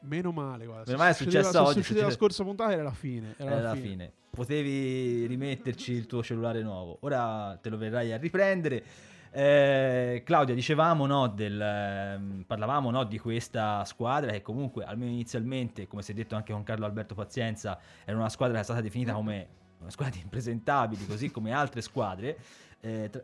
meno 0.02 0.32
male, 0.32 0.66
guarda. 0.66 0.86
Meno 0.86 0.98
male 0.98 1.12
è 1.12 1.16
successo 1.16 1.62
oggi. 1.62 1.84
Se 1.84 1.94
la 2.02 2.10
scorsa 2.10 2.44
puntata 2.44 2.72
era 2.72 2.84
la 2.84 2.92
fine. 2.92 3.36
Era, 3.38 3.52
era 3.52 3.62
la 3.62 3.74
fine. 3.76 3.88
fine 3.88 4.12
potevi 4.36 5.28
rimetterci 5.28 5.92
il 5.92 6.08
tuo 6.08 6.24
cellulare 6.24 6.64
nuovo. 6.64 6.98
Ora 7.02 7.58
te 7.62 7.70
lo 7.70 7.78
verrai 7.78 8.12
a 8.12 8.18
riprendere. 8.18 8.84
Eh, 9.36 10.22
Claudia, 10.24 10.54
dicevamo 10.54 11.08
no, 11.08 11.28
del, 11.28 11.60
eh, 11.60 12.44
parlavamo 12.46 12.92
no, 12.92 13.04
di 13.04 13.18
questa 13.18 13.84
squadra 13.84 14.32
che 14.32 14.44
comunque, 14.44 14.84
almeno 14.84 15.10
inizialmente, 15.10 15.88
come 15.88 16.04
si 16.04 16.12
è 16.12 16.14
detto 16.14 16.36
anche 16.36 16.54
con 16.54 16.62
Carlo 16.62 16.86
Alberto 16.86 17.16
Pazienza, 17.16 17.80
era 18.06 18.16
una 18.16 18.30
squadra 18.30 18.58
che 18.58 18.62
è 18.62 18.64
stata 18.64 18.82
definita 18.82 19.14
come 19.14 19.48
una 19.80 19.90
squadra 19.90 20.14
di 20.16 20.22
impresentabili, 20.22 21.08
così 21.08 21.32
come 21.32 21.52
altre 21.52 21.82
squadre. 21.82 22.38
Eh, 22.80 23.10
tra, 23.10 23.24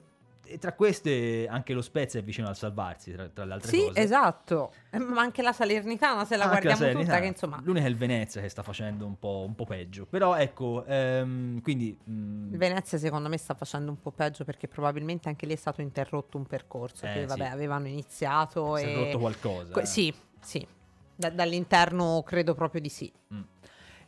e 0.49 0.57
tra 0.57 0.73
queste 0.73 1.47
anche 1.47 1.73
lo 1.73 1.81
Spezia 1.83 2.19
è 2.19 2.23
vicino 2.23 2.47
al 2.47 2.57
salvarsi, 2.57 3.11
tra, 3.11 3.29
tra 3.29 3.45
le 3.45 3.53
altre 3.53 3.69
sì, 3.69 3.77
cose. 3.77 3.93
Sì, 3.93 3.99
esatto. 3.99 4.73
Eh, 4.89 4.97
ma 4.97 5.21
anche 5.21 5.43
la 5.43 5.53
Salernitana, 5.53 6.25
se 6.25 6.35
la 6.35 6.45
anche 6.45 6.61
guardiamo 6.61 6.93
la 6.93 6.99
tutta, 6.99 7.19
che 7.19 7.27
insomma... 7.27 7.61
L'unica 7.63 7.85
è 7.85 7.89
il 7.89 7.95
Venezia 7.95 8.41
che 8.41 8.49
sta 8.49 8.63
facendo 8.63 9.05
un 9.05 9.19
po', 9.19 9.43
un 9.45 9.53
po 9.53 9.65
peggio. 9.65 10.07
Però 10.07 10.35
ecco, 10.35 10.83
ehm, 10.85 11.61
quindi... 11.61 11.95
Mh... 12.03 12.11
Mm, 12.11 12.51
il 12.51 12.57
Venezia 12.57 12.97
secondo 12.97 13.29
me 13.29 13.37
sta 13.37 13.53
facendo 13.53 13.91
un 13.91 13.99
po' 13.99 14.11
peggio 14.11 14.43
perché 14.43 14.67
probabilmente 14.67 15.29
anche 15.29 15.45
lì 15.45 15.53
è 15.53 15.57
stato 15.57 15.81
interrotto 15.81 16.37
un 16.37 16.45
percorso. 16.45 17.05
Eh, 17.05 17.13
che 17.13 17.25
vabbè, 17.27 17.45
sì. 17.45 17.51
avevano 17.51 17.87
iniziato 17.87 18.75
si 18.77 18.85
e... 18.85 18.91
è 18.91 18.95
rotto 18.95 19.19
qualcosa. 19.19 19.71
Que- 19.71 19.83
eh. 19.83 19.85
Sì, 19.85 20.13
sì. 20.39 20.67
Da- 21.15 21.29
dall'interno 21.29 22.23
credo 22.25 22.55
proprio 22.55 22.81
di 22.81 22.89
sì. 22.89 23.11
Mm. 23.33 23.41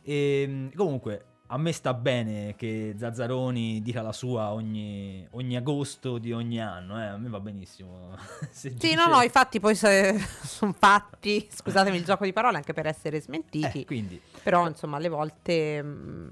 E, 0.02 0.42
ehm, 0.42 0.74
comunque, 0.74 1.24
a 1.52 1.58
me 1.58 1.72
sta 1.72 1.92
bene 1.92 2.54
che 2.56 2.94
Zazzaroni 2.96 3.82
dica 3.82 4.00
la 4.00 4.12
sua 4.12 4.52
ogni, 4.52 5.26
ogni 5.32 5.54
agosto 5.54 6.16
di 6.16 6.32
ogni 6.32 6.58
anno, 6.58 6.98
eh? 6.98 7.06
a 7.06 7.18
me 7.18 7.28
va 7.28 7.40
benissimo. 7.40 8.16
sì, 8.50 8.72
dice... 8.72 8.94
no, 8.94 9.06
no, 9.06 9.20
i 9.20 9.28
fatti 9.28 9.60
poi 9.60 9.74
sono 9.76 10.74
fatti, 10.76 11.46
scusatemi 11.52 11.98
il 11.98 12.04
gioco 12.04 12.24
di 12.24 12.32
parole, 12.32 12.56
anche 12.56 12.72
per 12.72 12.86
essere 12.86 13.20
smentiti. 13.20 13.82
Eh, 13.82 13.84
quindi. 13.84 14.18
Però, 14.42 14.66
insomma, 14.66 14.96
alle 14.96 15.10
volte... 15.10 15.82
Mh, 15.82 15.88
mm, 15.88 16.28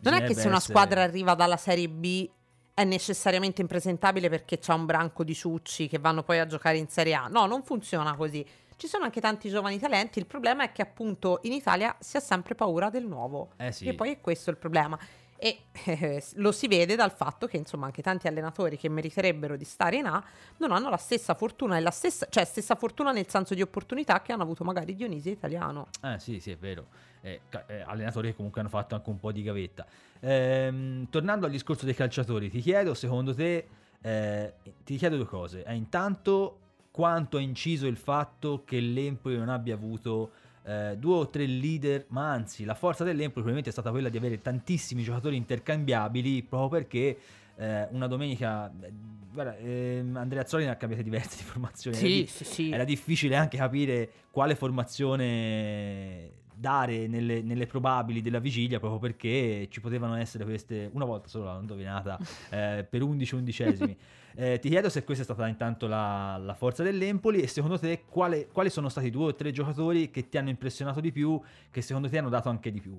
non 0.00 0.14
è 0.14 0.24
che 0.24 0.34
se 0.34 0.46
una 0.46 0.60
squadra 0.60 1.02
arriva 1.02 1.34
dalla 1.34 1.56
Serie 1.56 1.88
B 1.88 2.30
è 2.74 2.84
necessariamente 2.84 3.60
impresentabile 3.60 4.28
perché 4.28 4.60
c'è 4.60 4.72
un 4.72 4.86
branco 4.86 5.24
di 5.24 5.34
ciucci 5.34 5.88
che 5.88 5.98
vanno 5.98 6.22
poi 6.22 6.38
a 6.38 6.46
giocare 6.46 6.76
in 6.76 6.86
Serie 6.86 7.14
A. 7.14 7.26
No, 7.26 7.46
non 7.46 7.64
funziona 7.64 8.14
così. 8.14 8.46
Ci 8.78 8.86
sono 8.86 9.02
anche 9.02 9.20
tanti 9.20 9.48
giovani 9.48 9.76
talenti, 9.76 10.20
il 10.20 10.26
problema 10.26 10.62
è 10.62 10.70
che 10.70 10.82
appunto 10.82 11.40
in 11.42 11.52
Italia 11.52 11.96
si 11.98 12.16
ha 12.16 12.20
sempre 12.20 12.54
paura 12.54 12.90
del 12.90 13.04
nuovo. 13.04 13.50
Eh 13.56 13.72
sì. 13.72 13.88
E 13.88 13.94
poi 13.94 14.12
è 14.12 14.20
questo 14.20 14.50
il 14.50 14.56
problema. 14.56 14.96
E 15.36 15.62
eh, 15.86 16.22
lo 16.34 16.52
si 16.52 16.68
vede 16.68 16.94
dal 16.94 17.10
fatto 17.10 17.48
che 17.48 17.56
insomma 17.56 17.86
anche 17.86 18.02
tanti 18.02 18.28
allenatori 18.28 18.78
che 18.78 18.88
meriterebbero 18.88 19.56
di 19.56 19.64
stare 19.64 19.96
in 19.96 20.06
A 20.06 20.24
non 20.58 20.70
hanno 20.70 20.90
la 20.90 20.96
stessa 20.96 21.34
fortuna 21.34 21.76
e 21.76 21.80
la 21.80 21.90
stessa, 21.90 22.28
cioè 22.30 22.44
stessa 22.44 22.76
fortuna 22.76 23.10
nel 23.10 23.28
senso 23.28 23.52
di 23.52 23.62
opportunità 23.62 24.22
che 24.22 24.30
hanno 24.30 24.44
avuto 24.44 24.62
magari 24.62 24.94
Dionisi 24.94 25.30
italiano. 25.30 25.88
Eh 26.00 26.20
sì, 26.20 26.38
sì, 26.38 26.52
è 26.52 26.56
vero. 26.56 26.86
Eh, 27.20 27.40
eh, 27.66 27.80
allenatori 27.80 28.28
che 28.28 28.36
comunque 28.36 28.60
hanno 28.60 28.70
fatto 28.70 28.94
anche 28.94 29.10
un 29.10 29.18
po' 29.18 29.32
di 29.32 29.42
gavetta. 29.42 29.86
Ehm, 30.20 31.08
tornando 31.10 31.46
al 31.46 31.50
discorso 31.50 31.84
dei 31.84 31.94
calciatori, 31.94 32.48
ti 32.48 32.60
chiedo, 32.60 32.94
secondo 32.94 33.34
te, 33.34 33.66
eh, 34.00 34.54
ti 34.84 34.96
chiedo 34.96 35.16
due 35.16 35.26
cose. 35.26 35.64
Eh, 35.64 35.74
intanto, 35.74 36.60
quanto 36.98 37.36
ha 37.36 37.40
inciso 37.40 37.86
il 37.86 37.96
fatto 37.96 38.64
che 38.64 38.80
l'Empoli 38.80 39.36
non 39.36 39.48
abbia 39.50 39.72
avuto 39.74 40.32
eh, 40.64 40.96
due 40.98 41.14
o 41.14 41.28
tre 41.30 41.46
leader, 41.46 42.06
ma 42.08 42.32
anzi 42.32 42.64
la 42.64 42.74
forza 42.74 43.04
dell'Empoli 43.04 43.34
probabilmente 43.46 43.68
è 43.68 43.72
stata 43.72 43.92
quella 43.92 44.08
di 44.08 44.16
avere 44.16 44.40
tantissimi 44.42 45.04
giocatori 45.04 45.36
intercambiabili 45.36 46.42
proprio 46.42 46.80
perché 46.80 47.16
eh, 47.54 47.86
una 47.92 48.08
domenica 48.08 48.68
eh, 48.80 48.90
guarda, 49.32 49.56
ehm, 49.58 50.16
Andrea 50.16 50.42
Azzoli 50.42 50.64
ne 50.64 50.70
ha 50.70 50.74
cambiate 50.74 51.04
diverse 51.04 51.36
di 51.36 51.44
formazioni 51.44 51.96
era, 51.96 52.04
Sì, 52.04 52.12
di- 52.22 52.26
sì, 52.26 52.44
sì. 52.44 52.70
era 52.72 52.82
difficile 52.82 53.36
anche 53.36 53.56
capire 53.56 54.10
quale 54.32 54.56
formazione 54.56 56.30
dare 56.52 57.06
nelle, 57.06 57.42
nelle 57.42 57.66
probabili 57.66 58.20
della 58.22 58.40
vigilia 58.40 58.80
proprio 58.80 58.98
perché 58.98 59.68
ci 59.70 59.80
potevano 59.80 60.16
essere 60.16 60.42
queste 60.42 60.90
una 60.92 61.04
volta 61.04 61.28
solo 61.28 61.44
l'hanno 61.44 61.60
indovinata 61.60 62.18
eh, 62.50 62.84
per 62.90 63.02
11 63.02 63.34
undicesimi 63.36 63.96
Eh, 64.40 64.60
ti 64.60 64.68
chiedo 64.68 64.88
se 64.88 65.02
questa 65.02 65.24
è 65.24 65.26
stata 65.26 65.48
intanto 65.48 65.88
la, 65.88 66.36
la 66.40 66.54
forza 66.54 66.84
dell'Empoli 66.84 67.40
e 67.40 67.48
secondo 67.48 67.76
te 67.76 68.04
quale- 68.08 68.46
quali 68.46 68.70
sono 68.70 68.88
stati 68.88 69.10
due 69.10 69.24
o 69.26 69.34
tre 69.34 69.50
giocatori 69.50 70.12
che 70.12 70.28
ti 70.28 70.38
hanno 70.38 70.48
impressionato 70.48 71.00
di 71.00 71.10
più 71.10 71.40
che 71.72 71.82
secondo 71.82 72.08
te 72.08 72.18
hanno 72.18 72.28
dato 72.28 72.48
anche 72.48 72.70
di 72.70 72.80
più 72.80 72.96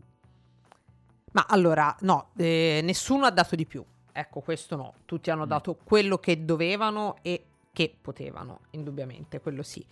Ma 1.32 1.46
allora, 1.48 1.96
no, 2.02 2.32
eh, 2.36 2.82
nessuno 2.84 3.24
ha 3.26 3.32
dato 3.32 3.56
di 3.56 3.66
più. 3.66 3.82
Ecco, 4.12 4.42
questo 4.42 4.76
no. 4.76 4.94
Tutti 5.06 5.30
hanno 5.30 5.46
Mm. 5.46 5.50
dato 5.50 5.78
quello 5.82 6.18
che 6.18 6.44
dovevano 6.44 7.16
e 7.22 7.46
che 7.72 7.96
potevano, 8.02 8.62
indubbiamente, 8.72 9.40
quello 9.40 9.64
sì. 9.64 9.86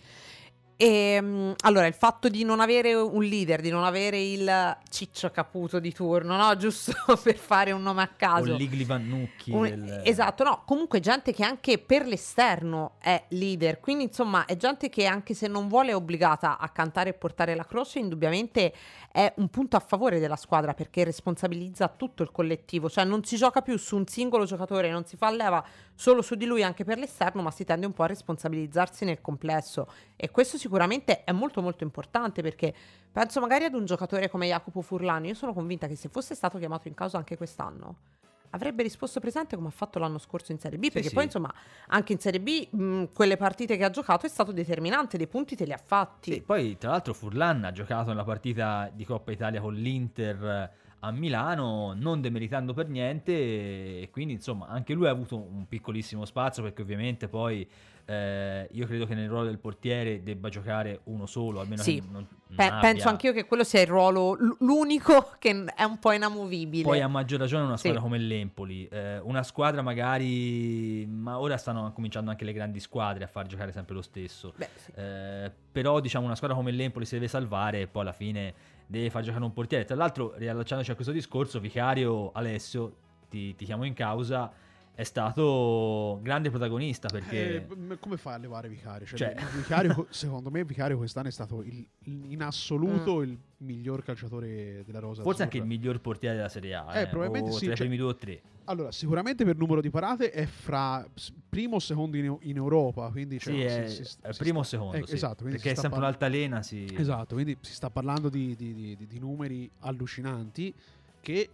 E, 0.80 1.18
mm, 1.20 1.50
allora, 1.64 1.86
il 1.88 1.94
fatto 1.94 2.28
di 2.28 2.44
non 2.44 2.60
avere 2.60 2.94
un 2.94 3.24
leader, 3.24 3.60
di 3.60 3.68
non 3.68 3.82
avere 3.82 4.22
il 4.22 4.76
ciccio 4.88 5.28
caputo 5.32 5.80
di 5.80 5.92
turno, 5.92 6.36
no? 6.36 6.54
Giusto 6.56 6.92
per 7.20 7.36
fare 7.36 7.72
un 7.72 7.82
nome 7.82 8.02
a 8.02 8.10
o 8.12 8.14
caso. 8.16 8.54
Ligli 8.54 8.86
Vannucchi 8.86 9.50
Un- 9.50 9.62
del- 9.68 10.02
Esatto, 10.04 10.44
no, 10.44 10.62
comunque 10.64 11.00
gente 11.00 11.32
che 11.32 11.42
anche 11.42 11.78
per 11.78 12.06
l'esterno 12.06 12.92
è 13.00 13.24
leader, 13.30 13.80
quindi 13.80 14.04
insomma 14.04 14.44
è 14.44 14.56
gente 14.56 14.88
che 14.88 15.04
anche 15.04 15.34
se 15.34 15.48
non 15.48 15.66
vuole 15.66 15.90
è 15.90 15.96
obbligata 15.96 16.58
a 16.58 16.68
cantare 16.68 17.10
e 17.10 17.14
portare 17.14 17.56
la 17.56 17.64
croce, 17.64 17.98
indubbiamente 17.98 18.72
è 19.10 19.32
un 19.36 19.48
punto 19.48 19.76
a 19.76 19.80
favore 19.80 20.20
della 20.20 20.36
squadra 20.36 20.74
perché 20.74 21.04
responsabilizza 21.04 21.88
tutto 21.88 22.22
il 22.22 22.30
collettivo, 22.30 22.88
cioè 22.88 23.04
non 23.04 23.24
si 23.24 23.36
gioca 23.36 23.62
più 23.62 23.76
su 23.78 23.96
un 23.96 24.06
singolo 24.06 24.44
giocatore, 24.44 24.90
non 24.90 25.04
si 25.04 25.16
fa 25.16 25.30
leva 25.30 25.64
solo 25.94 26.22
su 26.22 26.34
di 26.34 26.44
lui 26.44 26.62
anche 26.62 26.84
per 26.84 26.98
l'esterno, 26.98 27.42
ma 27.42 27.50
si 27.50 27.64
tende 27.64 27.86
un 27.86 27.92
po' 27.92 28.04
a 28.04 28.06
responsabilizzarsi 28.06 29.04
nel 29.04 29.20
complesso. 29.20 29.90
E 30.16 30.30
questo 30.30 30.58
sicuramente 30.58 31.24
è 31.24 31.32
molto 31.32 31.62
molto 31.62 31.84
importante 31.84 32.42
perché 32.42 32.74
penso 33.10 33.40
magari 33.40 33.64
ad 33.64 33.74
un 33.74 33.84
giocatore 33.84 34.28
come 34.28 34.46
Jacopo 34.46 34.82
Furlani, 34.82 35.28
io 35.28 35.34
sono 35.34 35.52
convinta 35.52 35.86
che 35.86 35.96
se 35.96 36.08
fosse 36.08 36.34
stato 36.34 36.58
chiamato 36.58 36.88
in 36.88 36.94
causa 36.94 37.16
anche 37.16 37.36
quest'anno 37.36 37.96
avrebbe 38.50 38.82
risposto 38.82 39.20
presente 39.20 39.56
come 39.56 39.68
ha 39.68 39.72
fatto 39.72 39.98
l'anno 39.98 40.18
scorso 40.18 40.52
in 40.52 40.58
Serie 40.58 40.78
B, 40.78 40.90
perché 40.92 41.08
sì. 41.08 41.14
poi 41.14 41.24
insomma 41.24 41.52
anche 41.88 42.12
in 42.12 42.18
Serie 42.18 42.40
B 42.40 42.68
mh, 42.70 43.04
quelle 43.12 43.36
partite 43.36 43.76
che 43.76 43.84
ha 43.84 43.90
giocato 43.90 44.26
è 44.26 44.28
stato 44.28 44.52
determinante, 44.52 45.16
dei 45.16 45.26
punti 45.26 45.56
te 45.56 45.64
li 45.64 45.72
ha 45.72 45.80
fatti. 45.82 46.32
Sì, 46.32 46.42
poi 46.42 46.76
tra 46.78 46.90
l'altro 46.90 47.14
Furlan 47.14 47.64
ha 47.64 47.72
giocato 47.72 48.08
nella 48.08 48.24
partita 48.24 48.90
di 48.92 49.04
Coppa 49.04 49.32
Italia 49.32 49.60
con 49.60 49.74
l'Inter 49.74 50.44
eh, 50.44 50.70
a 51.00 51.10
Milano, 51.12 51.94
non 51.94 52.20
demeritando 52.20 52.72
per 52.72 52.88
niente 52.88 53.32
e 53.32 54.08
quindi 54.10 54.34
insomma 54.34 54.66
anche 54.66 54.94
lui 54.94 55.06
ha 55.06 55.10
avuto 55.10 55.36
un 55.36 55.66
piccolissimo 55.68 56.24
spazio 56.24 56.62
perché 56.62 56.82
ovviamente 56.82 57.28
poi 57.28 57.68
eh, 58.10 58.66
io 58.72 58.86
credo 58.86 59.04
che 59.04 59.14
nel 59.14 59.28
ruolo 59.28 59.44
del 59.44 59.58
portiere 59.58 60.22
debba 60.22 60.48
giocare 60.48 61.00
uno 61.04 61.26
solo, 61.26 61.60
almeno 61.60 61.82
Sì. 61.82 62.02
non, 62.10 62.12
non 62.12 62.26
Pe- 62.56 62.62
abbia- 62.64 62.78
Penso 62.80 63.08
anch'io 63.08 63.34
che 63.34 63.44
quello 63.44 63.64
sia 63.64 63.82
il 63.82 63.86
ruolo, 63.86 64.32
l- 64.32 64.56
l'unico 64.60 65.32
che 65.38 65.64
è 65.74 65.84
un 65.84 65.98
po' 65.98 66.12
inamovibile. 66.12 66.84
Poi 66.84 67.02
a 67.02 67.08
maggior 67.08 67.38
ragione 67.40 67.64
una 67.64 67.74
Sì. 67.76 67.80
squadra 67.88 68.00
come 68.00 68.16
l'Empoli, 68.18 68.88
eh, 68.88 69.18
una 69.18 69.42
squadra 69.42 69.82
magari, 69.82 71.04
ma 71.06 71.38
ora 71.38 71.58
stanno 71.58 71.92
cominciando 71.92 72.30
anche 72.30 72.46
le 72.46 72.54
grandi 72.54 72.80
squadre 72.80 73.24
a 73.24 73.26
far 73.26 73.46
giocare 73.46 73.72
sempre 73.72 73.94
lo 73.94 74.02
stesso. 74.02 74.54
Beh, 74.56 74.68
sì. 74.74 74.92
Eh, 74.94 75.52
però 75.70 76.00
diciamo 76.00 76.24
una 76.24 76.34
squadra 76.34 76.56
come 76.56 76.70
l'Empoli 76.70 77.04
si 77.04 77.14
deve 77.14 77.28
salvare 77.28 77.82
e 77.82 77.86
poi 77.88 78.02
alla 78.02 78.12
fine 78.12 78.54
deve 78.86 79.10
far 79.10 79.22
giocare 79.22 79.44
un 79.44 79.52
portiere. 79.52 79.84
Tra 79.84 79.96
l'altro, 79.96 80.32
riallacciandoci 80.34 80.90
a 80.90 80.94
questo 80.94 81.12
discorso, 81.12 81.60
Vicario 81.60 82.32
Alessio, 82.32 82.94
ti, 83.28 83.54
ti 83.54 83.66
chiamo 83.66 83.84
in 83.84 83.92
causa, 83.92 84.50
è 84.98 85.04
stato 85.04 86.18
grande 86.22 86.50
protagonista 86.50 87.06
perché... 87.08 87.68
Eh, 87.68 87.98
come 88.00 88.16
fai 88.16 88.34
a 88.34 88.38
levare 88.38 88.68
Vicario? 88.68 89.06
Cioè, 89.06 89.16
Cioè- 89.16 89.36
Vicario, 89.54 90.06
secondo 90.10 90.50
me, 90.50 90.64
Vicario 90.64 90.96
quest'anno 90.96 91.28
è 91.28 91.30
stato 91.30 91.62
il- 91.62 91.86
in 92.06 92.42
assoluto 92.42 93.22
il 93.22 93.38
miglior 93.58 94.02
calciatore 94.02 94.82
della 94.84 94.98
rosa. 94.98 95.22
Forse 95.22 95.44
anche 95.44 95.58
il 95.58 95.64
miglior 95.66 96.00
portiere 96.00 96.34
della 96.34 96.48
Serie 96.48 96.74
A, 96.74 96.98
Eh, 96.98 97.02
eh, 97.02 97.06
probabilmente 97.06 97.50
o 97.50 97.52
sì, 97.52 97.66
tra 97.66 97.74
i 97.74 97.76
cioè- 97.76 97.86
primi 97.86 97.96
due 97.96 98.08
o 98.10 98.16
tre. 98.16 98.40
Allora, 98.64 98.90
sicuramente 98.90 99.44
per 99.44 99.56
numero 99.56 99.80
di 99.80 99.88
parate 99.88 100.32
è 100.32 100.46
fra 100.46 101.06
primo 101.48 101.76
o 101.76 101.78
secondo 101.78 102.16
in, 102.16 102.36
in 102.40 102.56
Europa. 102.56 103.08
Quindi, 103.10 103.38
cioè, 103.38 103.54
sì, 103.54 103.60
è, 103.62 103.86
si- 103.88 104.04
si- 104.04 104.16
è 104.20 104.32
si 104.32 104.38
primo 104.40 104.58
o 104.58 104.62
secondo, 104.64 104.96
eh, 104.96 105.06
sì, 105.06 105.14
esatto, 105.14 105.44
perché 105.44 105.58
si 105.60 105.68
è 105.68 105.74
sempre 105.76 106.00
un'altalena, 106.00 106.60
sì. 106.64 106.92
Esatto, 106.92 107.34
quindi 107.36 107.56
si 107.60 107.72
sta 107.72 107.88
parlando 107.88 108.28
di, 108.28 108.56
di- 108.56 108.74
di- 108.74 108.96
di- 108.96 109.06
di 109.06 109.18
numeri 109.20 109.70
allucinanti 109.78 110.74
che 111.20 111.48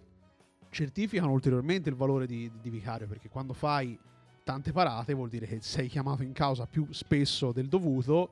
certificano 0.75 1.31
ulteriormente 1.31 1.89
il 1.89 1.95
valore 1.95 2.27
di, 2.27 2.51
di 2.61 2.69
Vicario, 2.69 3.07
perché 3.07 3.29
quando 3.29 3.53
fai 3.53 3.97
tante 4.43 4.73
parate 4.73 5.15
vuol 5.15 5.29
dire 5.31 5.47
che 5.47 5.61
sei 5.63 5.89
chiamato 5.89 6.23
in 6.23 6.33
causa 6.33 6.67
più 6.67 6.87
spesso 6.91 7.53
del 7.53 7.69
dovuto 7.69 8.31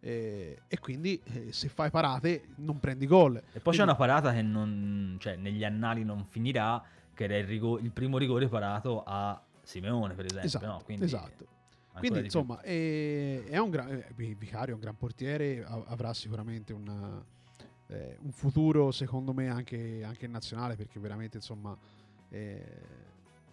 eh, 0.00 0.60
e 0.68 0.78
quindi 0.78 1.20
eh, 1.24 1.52
se 1.52 1.68
fai 1.68 1.90
parate 1.90 2.50
non 2.56 2.78
prendi 2.78 3.06
gol. 3.06 3.36
E 3.36 3.40
poi 3.40 3.50
c'è 3.52 3.60
Quindi- 3.62 3.80
una 3.82 3.94
parata 3.96 4.32
che 4.32 4.42
non, 4.42 5.16
cioè, 5.18 5.34
negli 5.36 5.64
annali 5.64 6.04
non 6.04 6.24
finirà, 6.24 6.80
che 7.14 7.24
era 7.24 7.36
il, 7.38 7.46
rigo- 7.46 7.78
il 7.78 7.90
primo 7.90 8.18
rigore 8.18 8.46
parato 8.48 9.02
a 9.04 9.42
Simeone, 9.62 10.14
per 10.14 10.26
esempio. 10.26 10.46
Esatto, 10.46 10.66
no? 10.66 10.80
Quindi, 10.84 11.04
esatto. 11.04 11.46
Quindi 11.98 12.20
insomma 12.20 12.60
è, 12.60 13.42
è 13.46 13.58
un 13.58 13.70
gran, 13.70 13.90
eh, 13.90 14.06
Vicario 14.14 14.70
è 14.72 14.74
un 14.74 14.80
gran 14.80 14.96
portiere, 14.96 15.64
avrà 15.64 16.14
sicuramente 16.14 16.72
una- 16.72 17.20
eh, 17.90 18.16
un 18.22 18.32
futuro 18.32 18.90
secondo 18.90 19.32
me 19.32 19.48
anche, 19.48 20.02
anche 20.04 20.26
in 20.26 20.30
nazionale 20.32 20.76
perché 20.76 20.98
veramente 21.00 21.38
insomma 21.38 21.76
eh, 22.30 22.64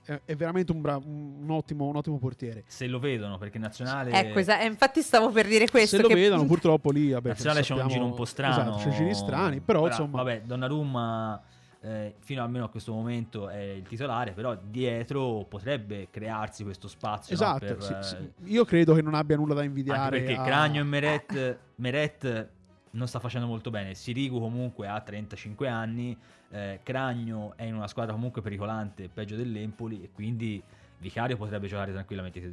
è, 0.04 0.22
è 0.26 0.36
veramente 0.36 0.72
un, 0.72 0.82
bra- 0.82 0.98
un- 1.04 1.38
un 1.42 1.50
ottimo, 1.52 1.86
un 1.88 1.96
ottimo 1.96 2.18
portiere. 2.20 2.64
se 2.68 2.86
lo 2.88 3.00
vedono, 3.00 3.38
perché 3.40 3.58
nazionale... 3.58 4.12
Ecco, 4.12 4.38
esa- 4.40 4.60
eh, 4.60 4.66
infatti 4.68 5.02
stavo 5.02 5.32
per 5.32 5.48
dire 5.48 5.68
questo. 5.70 5.96
Se 5.96 6.02
lo 6.04 6.08
che- 6.10 6.14
vedono 6.16 6.44
purtroppo 6.48 6.92
lì 6.92 7.10
vabbè, 7.12 7.30
nazionale 7.30 7.62
c'è 7.62 7.74
un 7.74 7.80
sappiamo- 7.80 7.92
giro 8.02 8.06
un 8.12 8.14
po' 8.18 8.26
strano. 8.26 8.76
Esatto, 8.76 8.90
c'è 8.90 8.96
giri 8.96 9.14
strani, 9.16 9.60
però 9.62 9.82
Ora, 9.82 9.90
insomma 9.92 10.18
Vabbè, 10.18 10.42
Donnarumma 10.44 11.42
eh, 11.82 12.16
fino 12.20 12.44
almeno 12.44 12.66
a 12.66 12.70
questo 12.70 12.92
momento 12.94 13.48
è 13.50 13.60
il 13.62 13.88
titolare, 13.88 14.34
però 14.34 14.56
dietro 14.62 15.46
potrebbe 15.50 16.10
crearsi 16.12 16.64
questo 16.64 16.88
spazio. 16.88 17.36
no, 17.36 17.42
esatto, 17.42 17.66
per, 17.76 17.82
sì, 17.84 17.94
eh, 17.94 18.04
sì. 18.44 18.52
io 18.52 18.66
credo 18.66 18.94
che 18.94 19.02
non 19.02 19.14
abbia 19.16 19.36
nulla 19.38 19.54
da 19.56 19.62
Anche 19.62 19.70
invidiare 19.72 20.20
perché 20.20 20.36
a- 20.36 20.44
Cragno 20.44 20.82
e 20.82 20.84
Meret, 20.84 21.58
Meret 21.78 22.50
non 22.96 23.08
sta 23.08 23.20
facendo 23.20 23.48
molto 23.48 23.70
bene. 23.70 23.94
Sirigu 23.94 24.40
comunque 24.40 24.88
ha 24.88 25.00
35 25.00 25.68
anni. 25.68 26.18
eh, 26.50 26.80
Cragno 26.84 27.54
è 27.56 27.64
in 27.64 27.76
una 27.76 27.88
squadra 27.88 28.14
comunque 28.14 28.42
pericolante, 28.42 29.10
peggio 29.10 29.36
dell'Empoli. 29.36 30.02
E 30.04 30.10
quindi 30.12 30.62
Vicario 30.98 31.36
potrebbe 31.38 31.68
giocare 31.68 31.92
tranquillamente. 31.92 32.40
eh, 32.42 32.52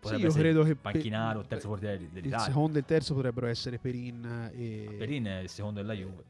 Potrebbe 0.00 0.22
io 0.22 0.28
essere 0.28 0.42
credo 0.44 0.62
che 0.64 0.74
panchinaro, 0.76 1.40
pe- 1.40 1.46
terzo 1.48 1.68
portiere 1.68 1.96
il 1.96 2.08
dell'Italia. 2.08 2.44
secondo 2.46 2.76
e 2.76 2.80
il 2.80 2.86
terzo 2.86 3.14
potrebbero 3.14 3.46
essere 3.48 3.78
Perin 3.78 4.50
e 4.54 4.94
Perin 4.98 5.24
è 5.24 5.38
il 5.40 5.48
secondo 5.48 5.80
della 5.80 5.94
Juve. 5.94 6.24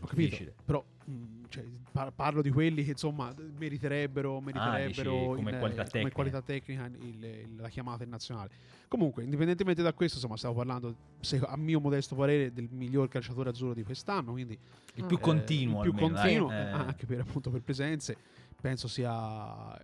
Ho 0.00 0.06
capito, 0.06 0.20
Difficile. 0.28 0.54
però 0.64 0.82
mh, 1.04 1.44
cioè, 1.48 1.64
par- 1.92 2.12
parlo 2.12 2.42
di 2.42 2.50
quelli 2.50 2.82
che 2.84 2.92
insomma 2.92 3.32
meriterebbero, 3.58 4.40
meriterebbero 4.40 5.32
Ah, 5.32 5.34
come 5.36 5.50
in, 5.50 5.58
qualità 5.58 5.84
tecnica. 5.84 6.14
qualità 6.14 6.42
tecnica 6.42 6.86
il- 6.86 7.24
il- 7.24 7.56
la 7.56 7.68
chiamata 7.68 8.04
in 8.04 8.10
nazionale. 8.10 8.50
Comunque, 8.88 9.22
indipendentemente 9.24 9.82
da 9.82 9.92
questo, 9.92 10.16
insomma, 10.16 10.36
stiamo 10.36 10.54
parlando, 10.54 10.94
se- 11.20 11.38
a 11.38 11.56
mio 11.56 11.80
modesto 11.80 12.14
parere, 12.14 12.52
del 12.52 12.68
miglior 12.70 13.08
calciatore 13.08 13.50
azzurro 13.50 13.74
di 13.74 13.82
quest'anno, 13.82 14.32
quindi 14.32 14.58
Il 14.96 15.04
più 15.06 15.16
Eh, 15.16 15.20
continuo, 15.20 15.82
il 15.82 15.90
più 15.92 16.04
almeno, 16.06 16.44
continuo, 16.46 16.50
Eh, 16.52 16.54
eh, 16.62 16.70
anche 16.70 17.06
per 17.06 17.18
appunto 17.20 17.50
per 17.50 17.60
presenze, 17.62 18.16
penso 18.60 18.86
sia 18.86 19.76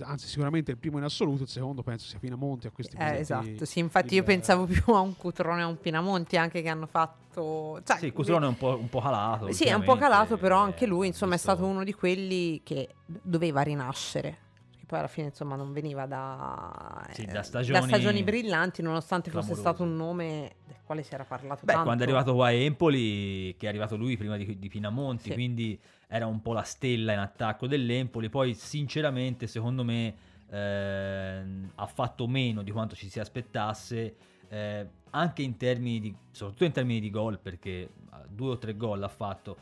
anzi 0.00 0.26
sicuramente 0.26 0.70
il 0.72 0.78
primo 0.78 0.98
in 0.98 1.04
assoluto, 1.04 1.44
il 1.44 1.48
secondo 1.48 1.82
penso 1.82 2.06
sia 2.06 2.18
Pinamonti 2.18 2.66
a 2.66 2.70
questi 2.70 2.96
Eh, 2.96 3.18
esatto, 3.18 3.64
sì, 3.64 3.78
infatti 3.78 4.14
io 4.14 4.22
pensavo 4.22 4.64
più 4.66 4.92
a 4.94 5.00
un 5.00 5.16
Cutrone 5.16 5.60
e 5.60 5.64
a 5.64 5.66
un 5.66 5.78
Pinamonti 5.78 6.36
anche 6.36 6.62
che 6.62 6.68
hanno 6.68 6.86
fatto... 6.86 7.80
cioè, 7.84 7.98
Sì, 7.98 8.12
Cutrone 8.12 8.46
è 8.46 8.48
un 8.48 8.56
po', 8.56 8.76
un 8.78 8.88
po' 8.88 9.00
calato. 9.00 9.52
Sì, 9.52 9.64
è 9.64 9.74
un 9.74 9.84
po' 9.84 9.96
calato, 9.96 10.36
però 10.36 10.60
eh, 10.60 10.64
anche 10.64 10.86
lui, 10.86 11.06
insomma, 11.08 11.34
è 11.34 11.36
visto- 11.36 11.52
stato 11.52 11.66
uno 11.68 11.84
di 11.84 11.92
quelli 11.92 12.60
che 12.62 12.94
doveva 13.04 13.62
rinascere. 13.62 14.38
Poi 14.86 14.98
alla 15.00 15.08
fine 15.08 15.26
insomma 15.28 15.56
non 15.56 15.72
veniva 15.72 16.06
da, 16.06 17.04
Sì, 17.10 17.22
eh, 17.22 17.26
da 17.26 17.42
stagioni- 17.42 17.82
stagioni 17.86 18.22
brillanti, 18.22 18.82
nonostante 18.82 19.30
fosse 19.30 19.52
clamorose. 19.52 19.68
stato 19.76 19.82
un 19.82 19.96
nome 19.96 20.54
del 20.64 20.76
quale 20.84 21.02
si 21.02 21.12
era 21.12 21.24
parlato 21.24 21.64
Beh, 21.64 21.72
tanto. 21.72 21.82
quando 21.84 22.04
è 22.04 22.06
arrivato 22.06 22.34
qua 22.34 22.46
a 22.46 22.52
Empoli, 22.52 23.56
che 23.58 23.66
è 23.66 23.68
arrivato 23.68 23.96
lui 23.96 24.16
prima 24.16 24.36
di, 24.36 24.58
di 24.58 24.68
Pinamonti, 24.68 25.24
Sì. 25.24 25.32
quindi 25.32 25.78
era 26.06 26.26
un 26.26 26.40
po' 26.40 26.52
la 26.52 26.62
stella 26.62 27.12
in 27.12 27.18
attacco 27.18 27.66
dell'Empoli. 27.66 28.28
Poi, 28.28 28.54
sinceramente, 28.54 29.48
secondo 29.48 29.82
me 29.82 30.14
ehm, 30.48 31.72
ha 31.74 31.86
fatto 31.86 32.26
meno 32.28 32.62
di 32.62 32.70
quanto 32.70 32.94
ci 32.94 33.08
si 33.08 33.18
aspettasse, 33.18 34.14
eh, 34.48 34.86
anche 35.10 35.42
in 35.42 35.56
termini 35.56 35.98
di, 36.00 36.14
soprattutto 36.30 36.64
in 36.64 36.72
termini 36.72 37.00
di 37.00 37.10
gol, 37.10 37.38
perché 37.40 37.70
eh, 37.80 37.88
due 38.28 38.50
o 38.50 38.58
tre 38.58 38.76
gol 38.76 39.02
ha 39.02 39.08
fatto. 39.08 39.56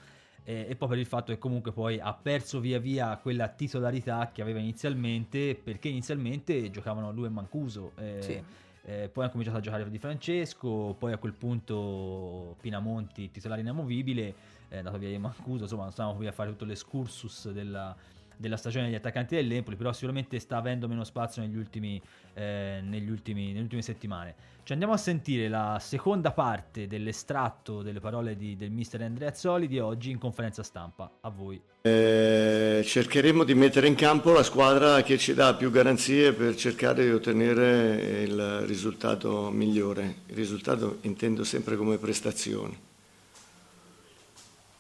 Eh, 0.45 0.67
e 0.69 0.77
poi 0.77 0.89
per 0.89 0.99
il 0.99 1.07
fatto 1.07 1.33
che 1.33 1.39
comunque 1.39 1.73
poi 1.73 1.99
ha 1.99 2.13
perso 2.13 2.61
via 2.61 2.79
via 2.79 3.17
quella 3.17 3.49
titolarità 3.49 4.31
che 4.33 4.43
aveva 4.43 4.59
inizialmente, 4.59 5.55
perché 5.55 5.89
inizialmente 5.89 6.71
giocavano 6.71 7.11
lui 7.13 7.27
e 7.27 7.31
Mancuso. 7.31 7.93
eh, 7.97 8.19
Sì. 8.21 8.43
eh, 8.87 9.09
poi 9.09 9.25
ha 9.25 9.31
cominciato 9.31 9.57
a 9.59 9.61
giocare 9.61 9.89
Di 9.89 9.99
Francesco, 9.99 10.95
poi 10.99 11.13
a 11.13 11.19
quel 11.19 11.33
punto 11.33 12.57
Pinamonti 12.61 13.31
titolare 13.31 13.63
inamovibile, 13.63 14.35
è 14.69 14.79
andato 14.79 14.99
via 14.99 15.09
di 15.09 15.19
Mancuso, 15.19 15.63
insomma 15.63 15.91
stavamo 15.91 16.17
qui 16.17 16.27
a 16.27 16.33
fare 16.33 16.51
tutto 16.51 16.65
l'escursus 16.65 17.51
della, 17.51 17.97
della 18.37 18.57
stagione 18.57 18.87
degli 18.87 18.95
attaccanti 18.95 19.35
dell'Empoli, 19.35 19.77
però 19.77 19.93
sicuramente 19.93 20.39
sta 20.39 20.57
avendo 20.57 20.89
meno 20.89 21.05
spazio 21.05 21.43
negli 21.43 21.57
ultimi, 21.57 22.01
eh, 22.35 22.81
negli 22.83 23.11
ultimi, 23.11 23.49
nelle 23.49 23.63
ultime 23.63 23.83
settimane. 23.83 24.35
Ci 24.65 24.73
andiamo 24.73 24.95
a 24.95 24.97
sentire 24.97 25.49
la 25.49 25.79
seconda 25.79 26.33
parte 26.33 26.87
dell'estratto 26.87 27.83
delle 27.83 28.01
parole 28.01 28.35
di- 28.35 28.57
del 28.57 28.71
mister 28.71 29.03
Andreazzoli 29.03 29.69
di 29.69 29.79
oggi 29.79 30.11
in 30.11 30.19
conferenza 30.19 30.63
stampa. 30.63 31.19
A 31.21 31.29
voi. 31.29 31.61
Eh, 31.83 32.83
cercheremo 32.83 33.45
di 33.45 33.55
mettere 33.55 33.87
in 33.89 33.95
campo 33.95 34.33
la 34.33 34.43
squadra 34.43 35.03
che 35.03 35.19
ci 35.19 35.35
dà 35.35 35.55
più 35.55 35.71
garanzie 35.71 36.33
per 36.33 36.57
cercare 36.57 37.05
di 37.05 37.11
ottenere 37.11 38.23
il 38.23 38.61
risultato 38.61 39.51
migliore. 39.51 40.23
Il 40.29 40.35
risultato 40.35 40.99
intendo 41.03 41.45
sempre 41.45 41.77
come 41.77 41.99
prestazione. 41.99 42.93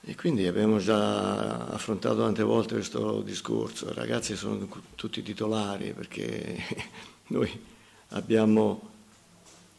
E 0.06 0.14
quindi 0.16 0.46
abbiamo 0.46 0.78
già 0.78 1.66
affrontato 1.66 2.16
tante 2.16 2.42
volte 2.42 2.74
questo 2.74 3.22
discorso. 3.22 3.88
I 3.88 3.94
ragazzi 3.94 4.36
sono 4.36 4.68
tutti 4.96 5.22
titolari 5.22 5.94
perché 5.94 6.58
noi 7.28 7.50
abbiamo 8.08 8.90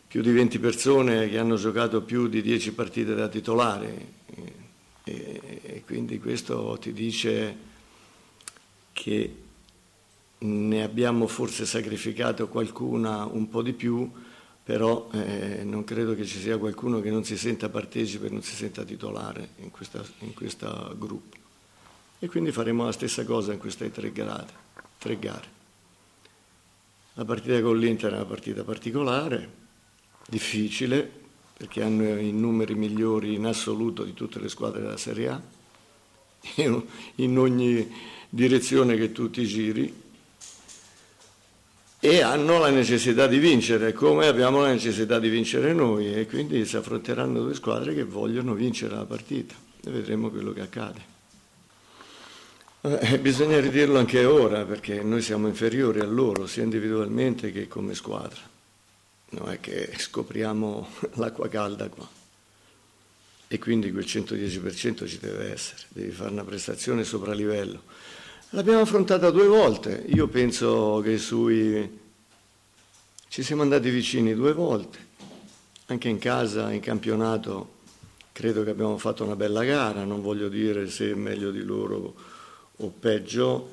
più 0.07 0.23
di 0.23 0.31
20 0.31 0.57
persone 0.57 1.29
che 1.29 1.37
hanno 1.37 1.57
giocato 1.57 2.01
più 2.01 2.27
di 2.27 2.41
10 2.41 2.73
partite 2.73 3.13
da 3.13 3.27
titolari 3.27 4.13
e, 5.03 5.61
e 5.61 5.83
quindi 5.85 6.19
questo 6.19 6.75
ti 6.81 6.91
dice 6.91 7.57
che 8.93 9.35
ne 10.39 10.83
abbiamo 10.83 11.27
forse 11.27 11.67
sacrificato 11.67 12.47
qualcuna 12.47 13.25
un 13.25 13.47
po' 13.47 13.61
di 13.61 13.73
più, 13.73 14.09
però 14.65 15.09
eh, 15.13 15.63
non 15.63 15.83
credo 15.83 16.15
che 16.15 16.25
ci 16.25 16.39
sia 16.39 16.57
qualcuno 16.57 16.99
che 16.99 17.11
non 17.11 17.23
si 17.23 17.37
senta 17.37 17.69
partecipe, 17.69 18.29
non 18.29 18.41
si 18.41 18.55
senta 18.55 18.83
titolare 18.83 19.49
in 19.57 19.69
questa 19.69 20.91
gruppo. 20.97 21.37
E 22.17 22.27
quindi 22.27 22.51
faremo 22.51 22.83
la 22.83 22.91
stessa 22.91 23.23
cosa 23.25 23.53
in 23.53 23.59
queste 23.59 23.91
tre 23.91 24.11
gare. 24.11 24.63
Tre 24.97 25.19
gare. 25.19 25.47
La 27.13 27.25
partita 27.25 27.61
con 27.61 27.77
l'Inter 27.77 28.13
è 28.13 28.15
una 28.15 28.25
partita 28.25 28.63
particolare, 28.63 29.49
difficile, 30.27 31.11
perché 31.55 31.83
hanno 31.83 32.19
i 32.19 32.31
numeri 32.31 32.73
migliori 32.73 33.35
in 33.35 33.45
assoluto 33.45 34.03
di 34.03 34.15
tutte 34.15 34.39
le 34.39 34.49
squadre 34.49 34.81
della 34.81 34.97
Serie 34.97 35.27
A, 35.29 35.41
in 37.17 37.37
ogni 37.37 37.93
direzione 38.29 38.97
che 38.97 39.11
tu 39.11 39.29
ti 39.29 39.45
giri, 39.45 40.04
e 42.05 42.21
hanno 42.21 42.59
la 42.59 42.69
necessità 42.69 43.25
di 43.25 43.39
vincere, 43.39 43.91
come 43.91 44.27
abbiamo 44.27 44.61
la 44.61 44.71
necessità 44.71 45.17
di 45.17 45.27
vincere 45.27 45.73
noi, 45.73 46.13
e 46.13 46.27
quindi 46.27 46.63
si 46.63 46.77
affronteranno 46.77 47.41
due 47.41 47.55
squadre 47.55 47.95
che 47.95 48.03
vogliono 48.03 48.53
vincere 48.53 48.93
la 48.93 49.05
partita 49.05 49.55
e 49.83 49.89
vedremo 49.89 50.29
quello 50.29 50.53
che 50.53 50.61
accade. 50.61 51.13
Eh, 52.81 53.17
bisogna 53.17 53.59
ridirlo 53.59 53.97
anche 53.97 54.23
ora, 54.23 54.65
perché 54.65 55.01
noi 55.01 55.23
siamo 55.23 55.47
inferiori 55.47 55.99
a 55.99 56.05
loro, 56.05 56.45
sia 56.45 56.61
individualmente 56.61 57.51
che 57.51 57.67
come 57.67 57.95
squadra. 57.95 58.39
Non 59.29 59.49
è 59.49 59.59
che 59.59 59.91
scopriamo 59.97 60.87
l'acqua 61.17 61.49
calda 61.49 61.89
qua. 61.89 62.07
E 63.47 63.57
quindi 63.57 63.91
quel 63.91 64.05
110% 64.05 65.07
ci 65.07 65.17
deve 65.17 65.51
essere, 65.51 65.81
devi 65.87 66.11
fare 66.11 66.29
una 66.29 66.43
prestazione 66.43 67.03
sopra 67.03 67.33
livello. 67.33 67.81
L'abbiamo 68.49 68.81
affrontata 68.81 69.31
due 69.31 69.47
volte, 69.47 70.05
io 70.07 70.27
penso 70.27 71.01
che 71.03 71.17
sui... 71.17 71.99
ci 73.27 73.43
siamo 73.43 73.63
andati 73.63 73.89
vicini 73.89 74.35
due 74.35 74.53
volte, 74.53 74.97
anche 75.87 76.07
in 76.07 76.19
casa, 76.19 76.71
in 76.71 76.79
campionato, 76.79 77.73
credo 78.31 78.63
che 78.63 78.69
abbiamo 78.69 78.97
fatto 78.97 79.23
una 79.23 79.35
bella 79.35 79.63
gara, 79.63 80.03
non 80.03 80.21
voglio 80.21 80.47
dire 80.47 80.89
se 80.89 81.15
meglio 81.15 81.49
di 81.51 81.63
loro 81.63 82.13
o 82.77 82.93
peggio, 82.97 83.71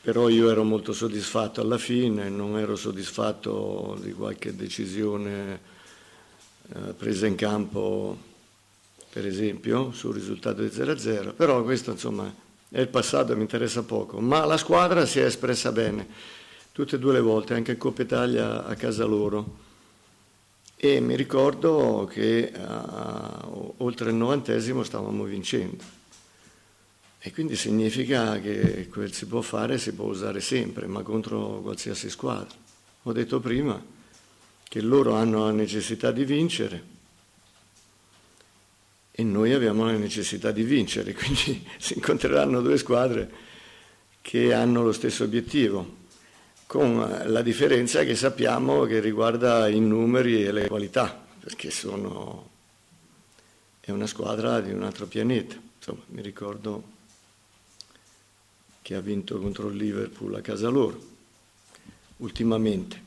però 0.00 0.28
io 0.28 0.48
ero 0.48 0.62
molto 0.62 0.92
soddisfatto 0.92 1.60
alla 1.60 1.78
fine, 1.78 2.28
non 2.30 2.56
ero 2.58 2.76
soddisfatto 2.76 3.98
di 4.00 4.12
qualche 4.12 4.54
decisione 4.54 5.60
eh, 6.72 6.92
presa 6.96 7.26
in 7.26 7.34
campo, 7.34 8.16
per 9.10 9.26
esempio, 9.26 9.90
sul 9.90 10.14
risultato 10.14 10.62
di 10.62 10.68
0-0, 10.68 11.34
però 11.34 11.62
questo 11.64 11.90
insomma 11.90 12.44
è 12.68 12.80
il 12.80 12.88
passato 12.88 13.34
mi 13.36 13.42
interessa 13.42 13.82
poco, 13.84 14.20
ma 14.20 14.44
la 14.44 14.56
squadra 14.56 15.06
si 15.06 15.20
è 15.20 15.24
espressa 15.24 15.72
bene, 15.72 16.06
tutte 16.72 16.96
e 16.96 16.98
due 16.98 17.12
le 17.12 17.20
volte, 17.20 17.54
anche 17.54 17.72
in 17.72 17.78
Coppa 17.78 18.02
Italia 18.02 18.64
a 18.64 18.74
casa 18.74 19.04
loro. 19.04 19.64
E 20.76 21.00
mi 21.00 21.16
ricordo 21.16 22.08
che 22.10 22.52
a- 22.52 23.48
oltre 23.78 24.10
il 24.10 24.16
novantesimo 24.16 24.82
stavamo 24.82 25.24
vincendo. 25.24 25.82
E 27.18 27.32
quindi 27.32 27.56
significa 27.56 28.38
che 28.40 28.88
quel 28.88 29.12
si 29.12 29.26
può 29.26 29.40
fare, 29.40 29.78
si 29.78 29.92
può 29.94 30.06
usare 30.06 30.40
sempre, 30.40 30.86
ma 30.86 31.02
contro 31.02 31.60
qualsiasi 31.62 32.10
squadra. 32.10 32.54
Ho 33.04 33.12
detto 33.12 33.40
prima 33.40 33.82
che 34.68 34.80
loro 34.80 35.14
hanno 35.14 35.44
la 35.44 35.52
necessità 35.52 36.10
di 36.10 36.24
vincere 36.24 36.95
e 39.18 39.22
noi 39.22 39.54
abbiamo 39.54 39.86
la 39.86 39.92
necessità 39.92 40.50
di 40.50 40.62
vincere, 40.62 41.14
quindi 41.14 41.66
si 41.80 41.94
incontreranno 41.94 42.60
due 42.60 42.76
squadre 42.76 43.44
che 44.20 44.52
hanno 44.52 44.82
lo 44.82 44.92
stesso 44.92 45.24
obiettivo, 45.24 46.04
con 46.66 47.22
la 47.24 47.40
differenza 47.40 48.04
che 48.04 48.14
sappiamo 48.14 48.84
che 48.84 49.00
riguarda 49.00 49.68
i 49.68 49.80
numeri 49.80 50.44
e 50.44 50.52
le 50.52 50.68
qualità, 50.68 51.18
perché 51.40 51.70
sono, 51.70 52.50
è 53.80 53.90
una 53.90 54.06
squadra 54.06 54.60
di 54.60 54.70
un 54.70 54.82
altro 54.82 55.06
pianeta. 55.06 55.56
Insomma, 55.76 56.02
mi 56.08 56.20
ricordo 56.20 56.82
che 58.82 58.94
ha 58.96 59.00
vinto 59.00 59.38
contro 59.38 59.68
il 59.68 59.76
Liverpool 59.76 60.34
a 60.34 60.42
casa 60.42 60.68
loro, 60.68 61.00
ultimamente. 62.18 63.02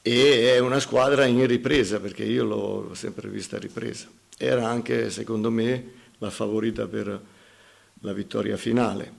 E 0.00 0.54
è 0.54 0.60
una 0.60 0.78
squadra 0.78 1.24
in 1.24 1.44
ripresa, 1.44 1.98
perché 1.98 2.22
io 2.22 2.44
l'ho 2.44 2.94
sempre 2.94 3.28
vista 3.28 3.58
ripresa. 3.58 4.18
Era 4.42 4.66
anche, 4.66 5.10
secondo 5.10 5.50
me, 5.50 5.92
la 6.16 6.30
favorita 6.30 6.86
per 6.86 7.20
la 8.00 8.12
vittoria 8.14 8.56
finale. 8.56 9.12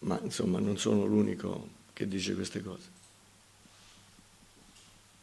Ma 0.00 0.18
insomma, 0.20 0.58
non 0.58 0.76
sono 0.78 1.04
l'unico 1.04 1.68
che 1.92 2.08
dice 2.08 2.34
queste 2.34 2.60
cose. 2.60 2.88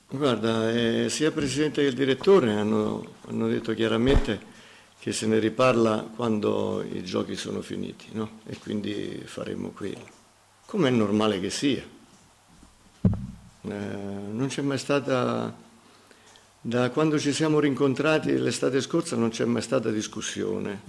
Guarda, 0.07 0.71
eh, 0.71 1.09
sia 1.09 1.28
il 1.28 1.34
presidente 1.34 1.82
che 1.82 1.88
il 1.89 1.95
direttore 1.95 2.53
hanno, 2.53 3.15
hanno 3.28 3.47
detto 3.49 3.74
chiaramente 3.74 4.39
che 4.99 5.11
se 5.11 5.28
ne 5.28 5.39
riparla 5.39 6.11
quando 6.15 6.82
i 6.82 7.03
giochi 7.03 7.36
sono 7.36 7.61
finiti, 7.61 8.05
no? 8.13 8.39
E 8.45 8.57
quindi 8.57 9.21
faremo 9.26 9.71
quello. 9.71 10.07
Come 10.65 10.88
è 10.88 10.91
normale 10.91 11.41
che 11.41 11.49
sia. 11.49 11.84
Eh, 11.84 13.67
non 13.67 14.45
c'è 14.47 14.61
mai 14.61 14.78
stata, 14.78 15.53
da 16.66 16.91
quando 16.91 17.20
ci 17.20 17.34
siamo 17.34 17.59
rincontrati 17.59 18.38
l'estate 18.38 18.80
scorsa 18.80 19.18
non 19.18 19.32
c'è 19.32 19.43
mai 19.43 19.61
stata 19.61 19.91
discussione, 19.91 20.80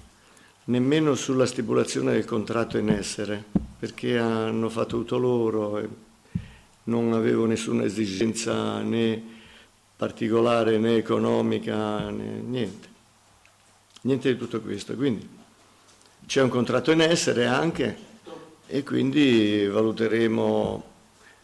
nemmeno 0.67 1.17
sulla 1.17 1.47
stipulazione 1.47 2.13
del 2.13 2.25
contratto 2.25 2.79
in 2.79 2.91
essere, 2.91 3.43
perché 3.77 4.17
hanno 4.17 4.69
fatto 4.69 4.99
tutto 4.99 5.19
loro 5.19 5.79
e 5.79 5.89
non 6.85 7.13
avevo 7.13 7.47
nessuna 7.47 7.83
esigenza 7.83 8.83
né 8.83 9.21
particolare 9.97 10.79
né 10.79 10.95
economica 10.95 12.09
né 12.09 12.41
niente. 12.41 12.89
Niente 14.03 14.33
di 14.33 14.39
tutto 14.39 14.61
questo. 14.61 14.95
Quindi 14.95 15.29
c'è 16.25 16.41
un 16.41 16.51
contratto 16.51 16.93
in 16.93 17.01
essere 17.01 17.47
anche 17.47 17.97
e 18.69 18.85
quindi 18.85 19.67
valuteremo 19.67 20.85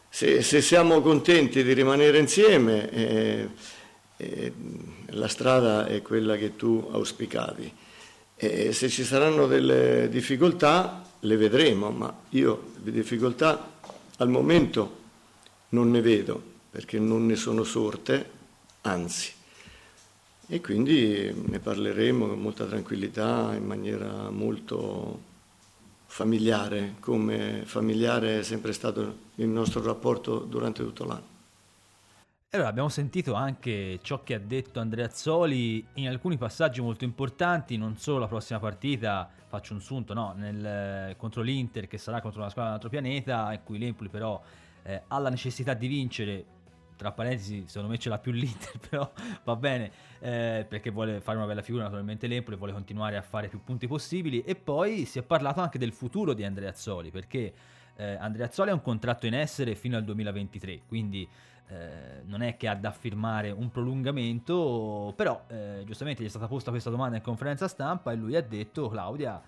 se, 0.09 0.41
se 0.43 0.63
siamo 0.63 1.01
contenti 1.01 1.65
di 1.65 1.73
rimanere 1.73 2.19
insieme. 2.19 2.91
eh, 2.91 3.79
eh, 4.21 4.53
la 5.07 5.29
strada 5.29 5.87
è 5.87 6.03
quella 6.03 6.37
che 6.37 6.57
tu 6.57 6.89
auspicavi. 6.91 7.73
E 8.37 8.73
se 8.73 8.89
ci 8.89 9.05
saranno 9.05 9.47
delle 9.47 10.09
difficoltà 10.09 11.05
le 11.21 11.37
vedremo, 11.37 11.91
ma 11.91 12.15
io 12.31 12.73
le 12.83 12.91
difficoltà 12.91 13.79
al 14.17 14.29
momento 14.29 14.99
non 15.71 15.91
ne 15.91 16.01
vedo 16.01 16.41
perché 16.71 16.99
non 16.99 17.27
ne 17.27 17.37
sono 17.37 17.65
sorte, 17.65 18.31
anzi. 18.83 19.33
E 20.47 20.61
quindi 20.61 21.33
ne 21.47 21.59
parleremo 21.59 22.27
con 22.29 22.41
molta 22.41 22.65
tranquillità, 22.65 23.53
in 23.55 23.65
maniera 23.65 24.31
molto 24.31 25.29
familiare, 26.07 26.97
come 26.99 27.63
familiare 27.65 28.41
è 28.41 28.43
sempre 28.43 28.73
stato 28.73 29.29
il 29.37 29.49
nostro 29.49 29.83
rapporto 29.83 30.39
durante 30.39 30.83
tutto 30.83 31.05
l'anno. 31.05 31.30
Allora, 32.53 32.69
abbiamo 32.69 32.89
sentito 32.89 33.35
anche 33.35 34.01
ciò 34.03 34.25
che 34.25 34.35
ha 34.35 34.41
detto 34.41 34.81
Andrea 34.81 35.07
Azzoli 35.07 35.87
in 35.95 36.09
alcuni 36.09 36.37
passaggi 36.37 36.81
molto 36.81 37.05
importanti, 37.05 37.77
non 37.77 37.97
solo 37.97 38.19
la 38.19 38.27
prossima 38.27 38.59
partita, 38.59 39.31
faccio 39.47 39.73
un 39.73 39.81
sunto, 39.81 40.15
no, 40.15 40.35
nel, 40.37 41.15
contro 41.17 41.43
l'Inter 41.43 41.87
che 41.87 41.97
sarà 41.97 42.21
contro 42.21 42.41
una 42.41 42.51
squadra 42.51 42.73
dell'altro 42.73 42.91
pianeta, 42.91 43.53
in 43.53 43.61
cui 43.63 43.79
l'Empoli 43.79 44.09
però 44.09 44.43
eh, 44.83 45.01
ha 45.07 45.19
la 45.21 45.31
necessità 45.31 45.75
di 45.75 45.87
vincere, 45.87 46.45
tra 46.97 47.13
parentesi 47.13 47.63
secondo 47.69 47.89
me 47.89 47.99
ce 47.99 48.09
l'ha 48.09 48.19
più 48.19 48.33
l'Inter, 48.33 48.79
però 48.91 49.09
va 49.45 49.55
bene, 49.55 49.93
eh, 50.19 50.67
perché 50.69 50.91
vuole 50.91 51.21
fare 51.21 51.37
una 51.37 51.47
bella 51.47 51.63
figura 51.63 51.85
naturalmente 51.85 52.27
l'Empoli, 52.27 52.57
vuole 52.57 52.73
continuare 52.73 53.17
a 53.17 53.23
fare 53.23 53.47
più 53.47 53.63
punti 53.63 53.87
possibili. 53.87 54.43
E 54.43 54.57
poi 54.57 55.05
si 55.05 55.21
è 55.21 55.23
parlato 55.23 55.61
anche 55.61 55.79
del 55.79 55.93
futuro 55.93 56.35
di 56.35 56.43
Andrea 56.43 56.71
Azzoli, 56.71 57.13
perché 57.13 57.55
eh, 57.95 58.15
Andrea 58.15 58.47
Azzoli 58.47 58.71
ha 58.71 58.75
un 58.75 58.83
contratto 58.83 59.27
in 59.27 59.35
essere 59.35 59.77
fino 59.77 59.97
al 59.97 60.03
2023, 60.03 60.81
quindi 60.89 61.29
eh, 61.71 62.23
non 62.25 62.43
è 62.43 62.57
che 62.57 62.69
ha 62.69 62.75
da 62.75 62.91
firmare 62.91 63.51
un 63.51 63.71
prolungamento, 63.71 65.13
però 65.17 65.45
eh, 65.49 65.83
giustamente 65.87 66.23
gli 66.23 66.27
è 66.27 66.31
stata 66.31 66.49
posta 66.49 66.71
questa 66.71 66.91
domanda 66.91 67.17
in 67.17 67.23
conferenza 67.23 67.69
stampa 67.69 68.13
e 68.13 68.17
lui 68.17 68.35
ha 68.35 68.43
detto, 68.43 68.89
Claudia, 68.89 69.41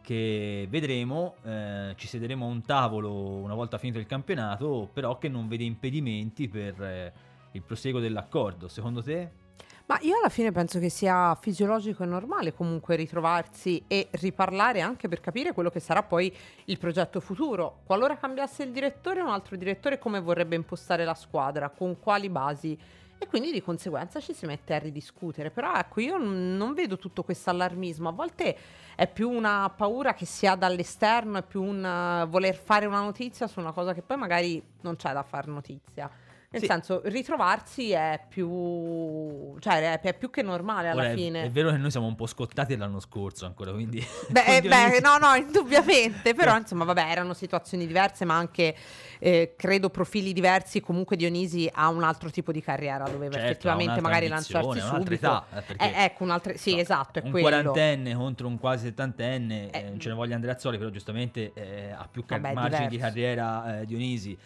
che 0.00 0.66
vedremo, 0.70 1.34
eh, 1.42 1.92
ci 1.96 2.06
siederemo 2.06 2.46
a 2.46 2.48
un 2.48 2.62
tavolo 2.62 3.12
una 3.12 3.54
volta 3.54 3.76
finito 3.76 3.98
il 3.98 4.06
campionato, 4.06 4.88
però 4.92 5.18
che 5.18 5.28
non 5.28 5.48
vede 5.48 5.64
impedimenti 5.64 6.48
per 6.48 6.82
eh, 6.82 7.12
il 7.52 7.62
proseguo 7.62 8.00
dell'accordo. 8.00 8.68
Secondo 8.68 9.02
te? 9.02 9.44
Ma 9.88 9.98
io 10.00 10.16
alla 10.18 10.30
fine 10.30 10.50
penso 10.50 10.80
che 10.80 10.88
sia 10.88 11.32
fisiologico 11.36 12.02
e 12.02 12.06
normale 12.06 12.52
comunque 12.52 12.96
ritrovarsi 12.96 13.84
e 13.86 14.08
riparlare 14.12 14.80
anche 14.80 15.06
per 15.06 15.20
capire 15.20 15.52
quello 15.52 15.70
che 15.70 15.78
sarà 15.78 16.02
poi 16.02 16.34
il 16.64 16.76
progetto 16.76 17.20
futuro. 17.20 17.82
Qualora 17.84 18.16
cambiasse 18.16 18.64
il 18.64 18.72
direttore, 18.72 19.20
un 19.20 19.28
altro 19.28 19.54
direttore 19.54 20.00
come 20.00 20.20
vorrebbe 20.20 20.56
impostare 20.56 21.04
la 21.04 21.14
squadra, 21.14 21.68
con 21.68 22.00
quali 22.00 22.28
basi 22.28 22.76
e 23.16 23.26
quindi 23.28 23.52
di 23.52 23.62
conseguenza 23.62 24.18
ci 24.18 24.34
si 24.34 24.44
mette 24.44 24.74
a 24.74 24.78
ridiscutere. 24.78 25.52
Però 25.52 25.72
ecco, 25.72 26.00
io 26.00 26.18
non 26.18 26.74
vedo 26.74 26.98
tutto 26.98 27.22
questo 27.22 27.50
allarmismo, 27.50 28.08
a 28.08 28.12
volte 28.12 28.56
è 28.96 29.06
più 29.06 29.30
una 29.30 29.70
paura 29.70 30.14
che 30.14 30.26
si 30.26 30.48
ha 30.48 30.56
dall'esterno, 30.56 31.38
è 31.38 31.42
più 31.44 31.62
un 31.62 32.26
voler 32.28 32.56
fare 32.56 32.86
una 32.86 33.02
notizia 33.02 33.46
su 33.46 33.60
una 33.60 33.70
cosa 33.70 33.94
che 33.94 34.02
poi 34.02 34.16
magari 34.16 34.60
non 34.80 34.96
c'è 34.96 35.12
da 35.12 35.22
fare 35.22 35.48
notizia. 35.48 36.10
Nel 36.48 36.60
sì. 36.60 36.68
senso, 36.68 37.00
ritrovarsi 37.04 37.90
è 37.90 38.24
più. 38.28 39.56
cioè, 39.58 40.00
è, 40.00 40.14
più 40.14 40.30
che 40.30 40.42
normale 40.42 40.88
alla 40.88 41.06
Ora, 41.06 41.14
fine. 41.14 41.42
È, 41.42 41.44
è, 41.46 41.50
vero 41.50 41.70
che 41.70 41.76
noi 41.76 41.90
siamo 41.90 42.06
un 42.06 42.14
po' 42.14 42.26
scottati 42.26 42.76
l'anno 42.76 43.00
scorso 43.00 43.46
ancora, 43.46 43.72
quindi. 43.72 44.04
Beh, 44.28 44.62
beh 44.66 45.00
no, 45.00 45.18
no, 45.18 45.34
indubbiamente. 45.34 46.34
però, 46.34 46.56
insomma, 46.56 46.84
vabbè, 46.84 47.10
erano 47.10 47.34
situazioni 47.34 47.86
diverse, 47.86 48.24
ma 48.24 48.36
anche, 48.36 48.76
eh, 49.18 49.54
credo, 49.56 49.90
profili 49.90 50.32
diversi. 50.32 50.80
Comunque, 50.80 51.16
Dionisi 51.16 51.68
ha 51.72 51.88
un 51.88 52.04
altro 52.04 52.30
tipo 52.30 52.52
di 52.52 52.62
carriera, 52.62 53.08
doveva 53.08 53.34
certo, 53.34 53.46
effettivamente 53.48 54.00
magari 54.00 54.28
lanciarsi 54.28 54.80
subito. 54.80 55.14
Età, 55.14 55.46
eh, 55.52 55.84
eh, 55.84 56.04
ecco, 56.04 56.22
un'altra. 56.22 56.56
Sì, 56.56 56.74
no, 56.74 56.80
esatto. 56.80 57.18
È 57.18 57.22
un 57.24 57.30
quello. 57.30 57.48
quarantenne 57.48 58.14
contro 58.14 58.46
un 58.46 58.58
quasi 58.58 58.84
settantenne, 58.86 59.70
eh, 59.70 59.82
non 59.82 59.98
ce 59.98 60.10
ne 60.10 60.14
voglia 60.14 60.36
Andrea 60.36 60.54
Azzoli, 60.54 60.78
però 60.78 60.90
giustamente 60.90 61.50
eh, 61.54 61.90
ha 61.90 62.06
più 62.08 62.24
car- 62.24 62.40
margini 62.52 62.86
di 62.86 62.98
carriera 62.98 63.80
eh, 63.80 63.84
Dionisi. 63.86 64.38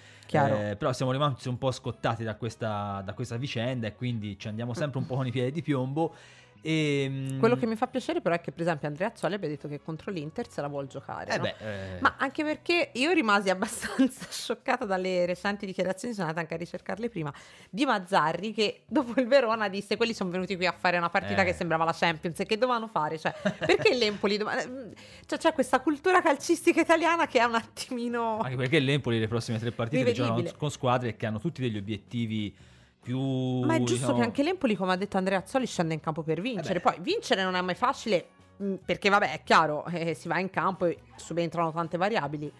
Eh, 0.70 0.76
però 0.76 0.93
siamo 0.93 1.12
rimasti 1.12 1.49
un 1.49 1.59
po' 1.59 1.70
scottati 1.72 2.24
da 2.24 2.37
questa, 2.37 3.03
da 3.05 3.12
questa 3.14 3.37
vicenda 3.37 3.87
e 3.87 3.95
quindi 3.95 4.39
ci 4.39 4.49
andiamo 4.49 4.74
sempre 4.74 4.99
un 5.01 5.07
po' 5.07 5.16
con 5.16 5.26
i 5.26 5.31
piedi 5.31 5.53
di 5.53 5.62
piombo. 5.62 6.14
E, 6.62 7.04
ehm, 7.04 7.38
Quello 7.38 7.56
che 7.56 7.66
mi 7.66 7.76
fa 7.76 7.86
piacere 7.86 8.20
però 8.20 8.34
è 8.34 8.40
che 8.40 8.52
per 8.52 8.62
esempio 8.62 8.88
Andrea 8.88 9.08
Azzoli 9.08 9.34
abbia 9.34 9.48
detto 9.48 9.68
che 9.68 9.80
contro 9.80 10.11
l'Inter 10.11 10.48
se 10.48 10.61
la 10.61 10.68
vuol 10.68 10.86
giocare. 10.86 11.32
Eh 11.32 11.36
no? 11.36 11.42
beh, 11.42 11.54
eh... 11.58 12.00
Ma 12.00 12.16
anche 12.18 12.44
perché 12.44 12.90
io 12.94 13.12
rimasi 13.12 13.48
abbastanza 13.50 14.26
scioccata 14.28 14.84
dalle 14.84 15.26
recenti 15.26 15.66
dichiarazioni, 15.66 16.12
sono 16.14 16.28
andata 16.28 16.42
anche 16.42 16.54
a 16.54 16.58
ricercarle 16.58 17.08
prima, 17.08 17.32
di 17.68 17.84
Mazzarri 17.84 18.52
che 18.52 18.82
dopo 18.86 19.18
il 19.20 19.26
Verona 19.26 19.68
disse 19.68 19.96
quelli 19.96 20.14
sono 20.14 20.30
venuti 20.30 20.56
qui 20.56 20.66
a 20.66 20.74
fare 20.76 20.98
una 20.98 21.11
partita 21.11 21.42
eh. 21.42 21.44
che 21.46 21.52
sembrava 21.54 21.84
la 21.84 21.94
Champions 21.96 22.38
e 22.40 22.46
che 22.46 22.58
dovevano 22.58 22.88
fare. 22.88 23.18
Cioè, 23.18 23.34
perché 23.58 23.94
l'Empoli... 23.94 24.36
Dov- 24.36 24.66
mm, 24.66 24.92
cioè, 25.26 25.38
c'è 25.38 25.52
questa 25.52 25.80
cultura 25.80 26.20
calcistica 26.20 26.80
italiana 26.80 27.26
che 27.26 27.38
è 27.38 27.44
un 27.44 27.54
attimino... 27.54 28.38
Anche 28.38 28.56
perché 28.56 28.78
l'Empoli 28.78 29.18
le 29.18 29.28
prossime 29.28 29.58
tre 29.58 29.70
partite 29.70 30.12
giocano 30.12 30.42
con 30.56 30.70
squadre 30.70 31.16
che 31.16 31.26
hanno 31.26 31.38
tutti 31.38 31.61
degli 31.61 31.76
obiettivi 31.76 32.54
più... 33.03 33.18
Ma 33.61 33.74
è 33.74 33.78
giusto 33.78 33.94
diciamo... 33.94 34.18
che 34.18 34.24
anche 34.24 34.42
l'Empoli, 34.42 34.74
come 34.74 34.92
ha 34.92 34.96
detto 34.96 35.16
Andrea 35.16 35.38
Azzoli, 35.38 35.66
scende 35.66 35.94
in 35.94 36.01
campo 36.01 36.22
per 36.22 36.40
vincere. 36.40 36.78
Eh 36.78 36.80
Poi 36.80 36.96
vincere 37.01 37.42
non 37.42 37.55
è 37.55 37.61
mai 37.61 37.74
facile, 37.74 38.26
mm, 38.62 38.74
perché 38.84 39.09
vabbè, 39.09 39.32
è 39.32 39.42
chiaro, 39.42 39.86
eh, 39.86 40.14
si 40.14 40.28
va 40.28 40.38
in 40.38 40.51
campo 40.51 40.86
e 40.86 40.98
subentrano 41.16 41.72
tante 41.72 41.96
variabili. 41.96 42.53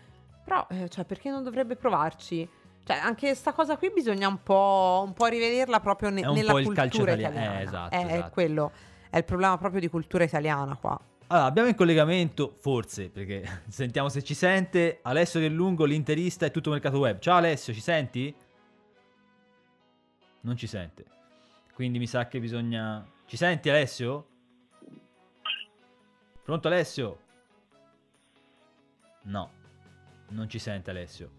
Però, 0.45 0.66
eh, 0.70 0.88
cioè, 0.88 1.05
perché 1.05 1.30
non 1.30 1.43
dovrebbe 1.43 1.76
provarci? 1.76 2.49
Cioè, 2.84 2.97
anche 2.97 3.26
questa 3.26 3.53
cosa 3.53 3.76
qui 3.76 3.93
bisogna 3.95 4.26
un 4.26 4.43
po', 4.43 5.03
un 5.05 5.12
po 5.12 5.26
rivederla 5.26 5.80
proprio 5.80 6.11
ne- 6.11 6.22
nella 6.22 6.53
cultura 6.53 6.84
italiana. 6.84 7.59
Eh, 7.59 7.62
esatto, 7.62 7.95
è, 7.95 7.99
esatto. 7.99 8.26
è 8.26 8.30
quello, 8.30 8.72
è 9.11 9.16
il 9.18 9.24
problema 9.24 9.57
proprio 9.59 9.80
di 9.80 9.88
cultura 9.88 10.24
italiana 10.24 10.76
qua. 10.76 10.99
Allora, 11.28 11.47
abbiamo 11.47 11.68
in 11.68 11.76
collegamento, 11.76 12.57
forse, 12.59 13.09
perché 13.09 13.45
sentiamo 13.68 14.09
se 14.09 14.24
ci 14.24 14.34
sente, 14.34 14.99
Alessio 15.03 15.38
Del 15.38 15.53
Lungo, 15.53 15.84
l'interista 15.84 16.47
e 16.47 16.51
tutto 16.51 16.70
mercato 16.70 16.99
web. 16.99 17.20
Ciao 17.20 17.36
Alessio, 17.36 17.72
ci 17.72 17.80
senti? 17.80 18.34
Non 20.43 20.57
ci 20.57 20.66
sente. 20.66 21.05
Quindi 21.74 21.99
mi 21.99 22.07
sa 22.07 22.26
che 22.28 22.41
bisogna... 22.41 23.07
Ci 23.26 23.36
senti 23.36 23.68
Alessio? 23.68 24.26
Pronto 26.43 26.68
Alessio? 26.68 27.18
No, 29.22 29.51
non 30.28 30.49
ci 30.49 30.59
sente 30.59 30.91
Alessio. 30.91 31.38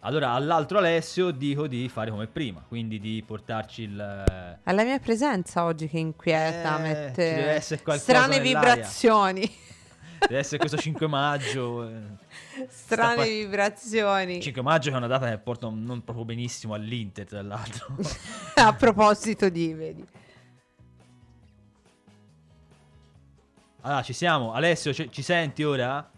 Allora 0.00 0.30
all'altro 0.30 0.78
Alessio 0.78 1.30
dico 1.30 1.66
di 1.66 1.88
fare 1.88 2.10
come 2.10 2.26
prima, 2.26 2.64
quindi 2.66 2.98
di 2.98 3.22
portarci 3.24 3.82
il... 3.82 4.60
È 4.62 4.72
la 4.72 4.82
mia 4.82 4.98
presenza 4.98 5.64
oggi 5.64 5.88
che 5.88 5.98
inquieta, 5.98 6.78
eh, 6.78 6.80
mette 6.80 7.60
strane 7.60 8.40
vibrazioni. 8.40 9.48
Deve 10.20 10.38
essere 10.38 10.58
questo 10.58 10.76
5 10.76 11.06
maggio. 11.06 11.88
Eh. 11.88 12.66
Strane 12.68 13.16
pa- 13.16 13.22
vibrazioni. 13.24 14.40
5 14.40 14.62
maggio 14.62 14.90
è 14.90 14.94
una 14.94 15.06
data 15.06 15.28
che 15.28 15.38
porta 15.38 15.68
non 15.68 16.04
proprio 16.04 16.24
benissimo 16.24 16.74
all'Inter, 16.74 17.26
tra 17.26 17.42
l'altro. 17.42 17.96
A 18.56 18.72
proposito 18.74 19.48
di, 19.48 19.72
vedi. 19.72 20.06
Allora, 23.82 24.02
ci 24.02 24.12
siamo. 24.12 24.52
Alessio, 24.52 24.92
ci, 24.92 25.10
ci 25.10 25.22
senti 25.22 25.62
ora? 25.64 26.10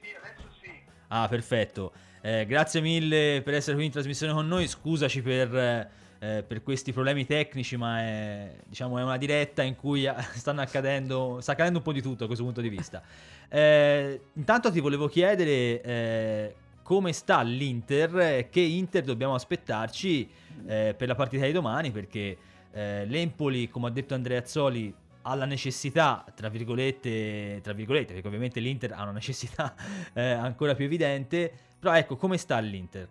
Sì, 0.00 0.08
adesso 0.08 0.48
sì. 0.60 0.70
Ah, 1.08 1.28
perfetto. 1.28 1.92
Eh, 2.20 2.44
grazie 2.46 2.80
mille 2.80 3.40
per 3.44 3.54
essere 3.54 3.76
qui 3.76 3.86
in 3.86 3.92
trasmissione 3.92 4.32
con 4.32 4.46
noi. 4.46 4.66
Scusaci 4.66 5.22
per... 5.22 5.56
Eh, 5.56 6.00
eh, 6.22 6.44
per 6.44 6.62
questi 6.62 6.92
problemi 6.92 7.26
tecnici, 7.26 7.76
ma 7.76 8.00
è, 8.00 8.54
diciamo, 8.64 8.96
è 8.96 9.02
una 9.02 9.16
diretta 9.16 9.64
in 9.64 9.74
cui 9.74 10.08
stanno 10.34 10.60
accadendo, 10.60 11.38
sta 11.40 11.52
accadendo 11.52 11.78
un 11.78 11.84
po' 11.84 11.92
di 11.92 12.00
tutto 12.00 12.24
a 12.24 12.26
questo 12.28 12.44
punto 12.44 12.60
di 12.60 12.68
vista. 12.68 13.02
Eh, 13.48 14.20
intanto 14.34 14.70
ti 14.70 14.78
volevo 14.78 15.08
chiedere 15.08 15.80
eh, 15.82 16.54
come 16.84 17.12
sta 17.12 17.42
l'Inter, 17.42 18.48
che 18.50 18.60
Inter 18.60 19.02
dobbiamo 19.02 19.34
aspettarci 19.34 20.30
eh, 20.66 20.94
per 20.96 21.08
la 21.08 21.16
partita 21.16 21.44
di 21.44 21.50
domani, 21.50 21.90
perché 21.90 22.36
eh, 22.70 23.04
l'Empoli, 23.04 23.68
come 23.68 23.88
ha 23.88 23.90
detto 23.90 24.14
Andrea 24.14 24.38
Azzoli, 24.38 24.94
ha 25.22 25.34
la 25.34 25.44
necessità, 25.44 26.24
tra 26.36 26.48
virgolette, 26.48 27.58
tra 27.64 27.72
virgolette, 27.72 28.12
perché 28.12 28.28
ovviamente 28.28 28.60
l'Inter 28.60 28.92
ha 28.92 29.02
una 29.02 29.10
necessità 29.10 29.74
eh, 30.14 30.22
ancora 30.22 30.76
più 30.76 30.84
evidente, 30.84 31.52
però 31.80 31.96
ecco, 31.96 32.14
come 32.14 32.38
sta 32.38 32.60
l'Inter? 32.60 33.08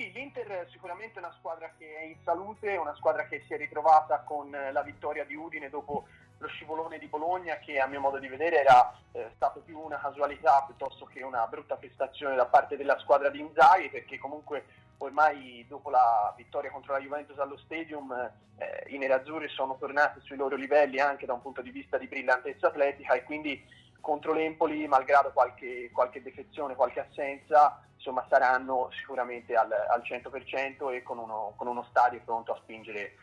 Sì, 0.00 0.10
l'Inter 0.12 0.46
è 0.46 0.66
sicuramente 0.70 1.18
una 1.18 1.34
squadra 1.36 1.70
che 1.76 1.94
è 1.94 2.04
in 2.04 2.16
salute, 2.24 2.74
una 2.78 2.94
squadra 2.94 3.26
che 3.26 3.44
si 3.46 3.52
è 3.52 3.58
ritrovata 3.58 4.20
con 4.20 4.50
la 4.50 4.80
vittoria 4.80 5.26
di 5.26 5.34
Udine 5.34 5.68
dopo 5.68 6.06
lo 6.38 6.48
scivolone 6.48 6.98
di 6.98 7.06
Bologna 7.06 7.58
che 7.58 7.78
a 7.78 7.86
mio 7.86 8.00
modo 8.00 8.18
di 8.18 8.26
vedere 8.26 8.60
era 8.60 8.98
eh, 9.12 9.30
stato 9.34 9.60
più 9.60 9.78
una 9.78 10.00
casualità 10.00 10.62
piuttosto 10.64 11.04
che 11.04 11.22
una 11.22 11.46
brutta 11.48 11.76
prestazione 11.76 12.34
da 12.34 12.46
parte 12.46 12.78
della 12.78 12.98
squadra 13.00 13.28
di 13.28 13.40
Inzaghi 13.40 13.90
perché 13.90 14.18
comunque 14.18 14.64
ormai 14.96 15.66
dopo 15.68 15.90
la 15.90 16.32
vittoria 16.34 16.70
contro 16.70 16.94
la 16.94 17.00
Juventus 17.00 17.38
allo 17.38 17.58
Stadium 17.58 18.10
eh, 18.56 18.86
i 18.86 18.96
nerazzurri 18.96 19.50
sono 19.50 19.76
tornati 19.76 20.20
sui 20.22 20.36
loro 20.36 20.56
livelli 20.56 20.98
anche 20.98 21.26
da 21.26 21.34
un 21.34 21.42
punto 21.42 21.60
di 21.60 21.70
vista 21.70 21.98
di 21.98 22.06
brillantezza 22.06 22.68
atletica 22.68 23.12
e 23.12 23.24
quindi 23.24 23.62
contro 24.00 24.32
l'Empoli, 24.32 24.88
malgrado 24.88 25.30
qualche, 25.32 25.90
qualche 25.92 26.22
defezione, 26.22 26.74
qualche 26.74 27.00
assenza, 27.00 27.84
insomma 28.00 28.24
saranno 28.30 28.88
sicuramente 28.92 29.54
al, 29.54 29.70
al 29.70 30.00
100% 30.02 30.92
e 30.92 31.02
con 31.02 31.18
uno, 31.18 31.52
con 31.56 31.66
uno, 31.66 31.84
stadio 31.90 32.20
pronto 32.24 32.52
a, 32.52 32.56
spingere, 32.62 33.16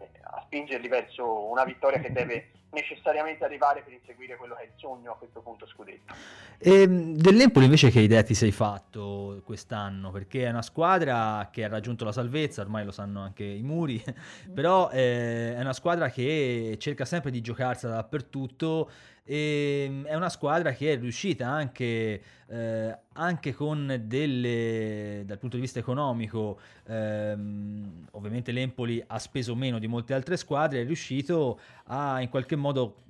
eh, 0.00 0.10
a 0.22 0.42
spingerli 0.46 0.88
verso 0.88 1.48
una 1.48 1.64
vittoria 1.64 2.00
che 2.00 2.10
deve 2.10 2.50
necessariamente 2.74 3.44
arrivare 3.44 3.80
per 3.82 3.92
inseguire 3.92 4.36
quello 4.36 4.54
che 4.54 4.62
è 4.62 4.64
il 4.66 4.72
sogno 4.76 5.12
a 5.12 5.16
questo 5.16 5.40
punto 5.40 5.66
scudetto. 5.66 6.12
E 6.58 6.82
ehm, 6.82 7.14
dell'Empoli 7.14 7.64
invece 7.64 7.90
che 7.90 8.00
idea 8.00 8.22
ti 8.22 8.34
sei 8.34 8.52
fatto 8.52 9.40
quest'anno? 9.44 10.10
Perché 10.10 10.44
è 10.44 10.50
una 10.50 10.62
squadra 10.62 11.48
che 11.50 11.64
ha 11.64 11.68
raggiunto 11.68 12.04
la 12.04 12.12
salvezza, 12.12 12.60
ormai 12.60 12.84
lo 12.84 12.90
sanno 12.90 13.20
anche 13.22 13.44
i 13.44 13.62
muri, 13.62 14.02
però 14.52 14.90
eh, 14.90 15.54
è 15.56 15.60
una 15.60 15.72
squadra 15.72 16.10
che 16.10 16.76
cerca 16.78 17.04
sempre 17.06 17.30
di 17.30 17.40
giocarsela 17.40 17.94
dappertutto 17.94 18.90
e 19.26 19.84
ehm, 19.86 20.04
è 20.04 20.14
una 20.14 20.28
squadra 20.28 20.72
che 20.72 20.92
è 20.92 20.98
riuscita 20.98 21.48
anche, 21.48 22.22
eh, 22.46 22.98
anche 23.14 23.54
con 23.54 24.02
delle, 24.04 25.22
dal 25.24 25.38
punto 25.38 25.56
di 25.56 25.62
vista 25.62 25.78
economico, 25.78 26.60
ehm, 26.86 28.08
ovviamente 28.12 28.52
l'Empoli 28.52 29.02
ha 29.06 29.18
speso 29.18 29.54
meno 29.54 29.78
di 29.78 29.86
molte 29.86 30.12
altre 30.12 30.36
squadre, 30.36 30.82
è 30.82 30.84
riuscito 30.84 31.58
a 31.86 32.20
in 32.20 32.28
qualche 32.28 32.56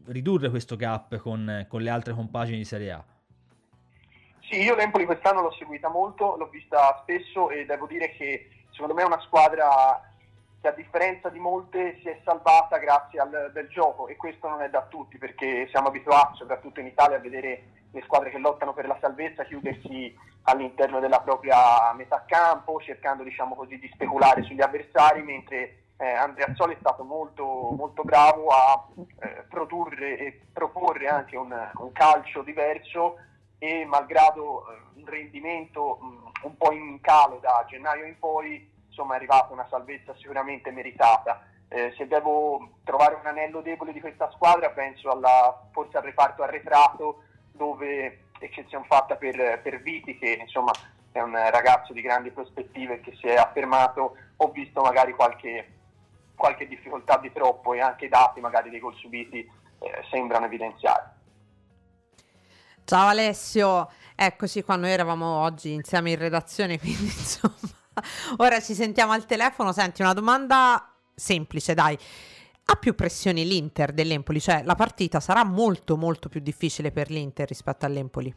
ridurre 0.07 0.51
questo 0.51 0.77
gap 0.77 1.17
con, 1.17 1.67
con 1.69 1.81
le 1.83 1.91
altre 1.91 2.13
compagini 2.15 2.59
di 2.59 2.65
Serie 2.65 2.91
A. 2.93 3.05
Sì, 4.51 4.61
io 4.63 4.75
l'Empoli 4.75 5.07
quest'anno 5.07 5.41
l'ho 5.41 5.53
seguita 5.53 5.89
molto, 5.89 6.37
l'ho 6.37 6.49
vista 6.49 7.01
spesso 7.03 7.51
e 7.51 7.65
devo 7.65 7.87
dire 7.87 8.11
che 8.11 8.49
secondo 8.71 8.95
me 8.95 9.03
è 9.03 9.07
una 9.07 9.21
squadra 9.21 10.13
che 10.61 10.69
a 10.69 10.73
differenza 10.73 11.29
di 11.29 11.39
molte 11.39 11.99
si 12.01 12.09
è 12.09 12.21
salvata 12.25 12.79
grazie 12.79 13.21
al 13.21 13.51
bel 13.53 13.69
gioco 13.69 14.07
e 14.09 14.17
questo 14.17 14.49
non 14.49 14.63
è 14.63 14.71
da 14.71 14.83
tutti 14.83 15.19
perché 15.19 15.69
siamo 15.71 15.89
abituati, 15.89 16.37
soprattutto 16.37 16.81
in 16.81 16.87
Italia, 16.87 17.17
a 17.17 17.21
vedere 17.21 17.65
le 17.91 18.03
squadre 18.03 18.31
che 18.31 18.39
lottano 18.39 18.73
per 18.73 18.87
la 18.87 18.97
salvezza 19.01 19.45
chiudersi 19.45 20.15
all'interno 20.43 21.01
della 21.01 21.21
propria 21.21 21.93
metà 21.95 22.25
campo, 22.27 22.81
cercando 22.81 23.23
diciamo 23.23 23.55
così, 23.55 23.79
di 23.79 23.91
speculare 23.93 24.43
sugli 24.43 24.61
avversari, 24.61 25.23
mentre 25.23 25.84
eh, 26.05 26.13
Andrea 26.13 26.55
Zoli 26.55 26.75
è 26.75 26.79
stato 26.79 27.03
molto, 27.03 27.45
molto 27.45 28.03
bravo 28.03 28.49
a 28.49 28.87
eh, 29.21 29.45
produrre 29.49 30.19
e 30.19 30.41
proporre 30.53 31.09
anche 31.09 31.37
un, 31.37 31.51
un, 31.77 31.93
calcio 31.93 32.43
diverso 32.43 33.17
e 33.59 33.87
malgrado 33.87 34.69
eh, 34.69 35.01
un 35.01 35.07
rendimento 35.07 35.99
mh, 36.01 36.47
un 36.47 36.57
po' 36.59 36.73
in 36.73 37.01
calo 37.01 37.39
da 37.39 37.65
gennaio 37.67 38.05
in 38.05 38.19
poi 38.19 38.71
insomma 38.87 39.15
è 39.15 39.17
arrivata 39.17 39.53
una 39.53 39.67
salvezza 39.71 40.15
sicuramente 40.17 40.71
meritata. 40.71 41.43
Eh, 41.69 41.95
se 41.97 42.07
devo 42.07 42.75
trovare 42.85 43.15
un 43.15 43.27
anello 43.27 43.63
debole 43.63 43.93
di 43.93 44.01
questa 44.01 44.31
squadra 44.33 44.69
penso 44.71 45.09
alla, 45.11 45.69
forse 45.73 45.97
al 45.97 46.03
reparto 46.05 46.43
arretrato 46.43 47.23
dove 47.51 48.27
eccezione 48.39 48.85
fatta 48.87 49.17
per, 49.17 49.61
per 49.63 49.81
Viti 49.81 50.19
che 50.19 50.37
insomma 50.39 50.71
è 51.11 51.21
un 51.21 51.33
ragazzo 51.33 51.93
di 51.93 52.03
grandi 52.03 52.31
prospettive 52.31 53.01
che 53.01 53.15
si 53.15 53.29
è 53.29 53.37
affermato, 53.37 54.17
ho 54.37 54.49
visto 54.49 54.83
magari 54.83 55.13
qualche, 55.13 55.74
qualche 56.35 56.66
difficoltà 56.66 57.18
di 57.18 57.32
troppo 57.32 57.74
e 57.74 57.80
anche 57.80 58.07
i 58.07 58.09
dati 58.09 58.41
magari 58.41 58.70
dei 58.70 58.80
gol 58.80 58.95
subiti 58.97 59.39
eh, 59.39 60.05
sembrano 60.11 60.47
evidenziare. 60.47 61.12
Ciao 62.85 63.09
Alessio, 63.09 63.91
eccoci 64.14 64.62
qua, 64.62 64.76
noi 64.76 64.91
eravamo 64.91 65.41
oggi 65.41 65.72
insieme 65.72 66.11
in 66.11 66.18
redazione, 66.18 66.78
quindi 66.80 67.05
insomma 67.05 67.82
Ora 68.39 68.61
ci 68.61 68.74
sentiamo 68.74 69.12
al 69.12 69.26
telefono. 69.26 69.72
Senti, 69.72 70.03
una 70.03 70.12
domanda 70.12 70.93
semplice, 71.14 71.74
dai. 71.74 71.97
Ha 72.66 72.76
più 72.76 72.95
pressioni 72.95 73.45
l'Inter 73.45 73.93
dell'Empoli? 73.93 74.41
Cioè, 74.41 74.62
la 74.62 74.74
partita 74.74 75.20
sarà 75.20 75.45
molto, 75.45 75.97
molto 75.97 76.28
più 76.28 76.41
difficile 76.41 76.91
per 76.91 77.11
l'Inter 77.11 77.47
rispetto 77.47 77.85
all'Empoli? 77.85 78.35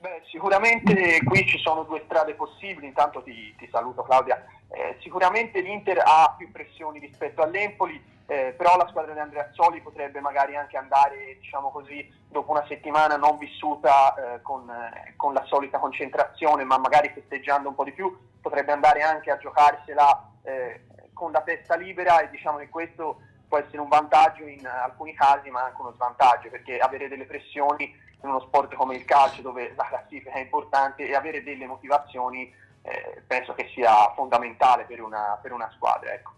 Beh, 0.00 0.22
sicuramente 0.30 1.20
qui 1.24 1.46
ci 1.46 1.58
sono 1.58 1.82
due 1.82 2.02
strade 2.06 2.34
possibili. 2.34 2.86
Intanto 2.86 3.22
ti, 3.22 3.54
ti 3.58 3.68
saluto, 3.70 4.02
Claudia. 4.02 4.42
Eh, 4.70 4.96
sicuramente 5.00 5.60
l'Inter 5.60 6.02
ha 6.04 6.34
più 6.36 6.50
pressioni 6.50 6.98
rispetto 6.98 7.42
all'Empoli. 7.42 8.16
Eh, 8.30 8.54
però 8.54 8.76
la 8.76 8.86
squadra 8.88 9.14
di 9.14 9.20
Andrea 9.20 9.48
Zoli 9.54 9.80
potrebbe 9.80 10.20
magari 10.20 10.54
anche 10.54 10.76
andare, 10.76 11.38
diciamo 11.40 11.70
così, 11.70 12.06
dopo 12.28 12.50
una 12.50 12.64
settimana 12.68 13.16
non 13.16 13.38
vissuta 13.38 14.14
eh, 14.34 14.42
con, 14.42 14.68
eh, 14.68 15.14
con, 15.16 15.32
la 15.32 15.42
solita 15.44 15.78
concentrazione, 15.78 16.62
ma 16.64 16.76
magari 16.76 17.08
festeggiando 17.08 17.70
un 17.70 17.74
po' 17.74 17.84
di 17.84 17.92
più, 17.92 18.14
potrebbe 18.42 18.72
andare 18.72 19.00
anche 19.00 19.30
a 19.30 19.38
giocarsela 19.38 20.30
eh, 20.42 20.80
con 21.14 21.32
la 21.32 21.40
testa 21.40 21.74
libera 21.74 22.20
e 22.20 22.28
diciamo 22.28 22.58
che 22.58 22.68
questo 22.68 23.20
può 23.48 23.58
essere 23.58 23.80
un 23.80 23.88
vantaggio 23.88 24.44
in 24.46 24.66
alcuni 24.66 25.14
casi 25.14 25.48
ma 25.50 25.64
anche 25.64 25.80
uno 25.80 25.92
svantaggio 25.92 26.50
perché 26.50 26.78
avere 26.78 27.08
delle 27.08 27.24
pressioni 27.24 27.84
in 28.22 28.28
uno 28.28 28.40
sport 28.40 28.74
come 28.74 28.94
il 28.94 29.04
calcio 29.04 29.42
dove 29.42 29.72
la 29.74 29.84
classifica 29.84 30.32
è 30.32 30.40
importante 30.40 31.06
e 31.06 31.14
avere 31.14 31.42
delle 31.42 31.66
motivazioni 31.66 32.52
eh, 32.88 33.22
penso 33.26 33.52
che 33.54 33.68
sia 33.74 34.12
fondamentale 34.14 34.84
per 34.84 35.02
una, 35.02 35.38
per 35.40 35.52
una 35.52 35.70
squadra. 35.74 36.12
Ecco. 36.12 36.36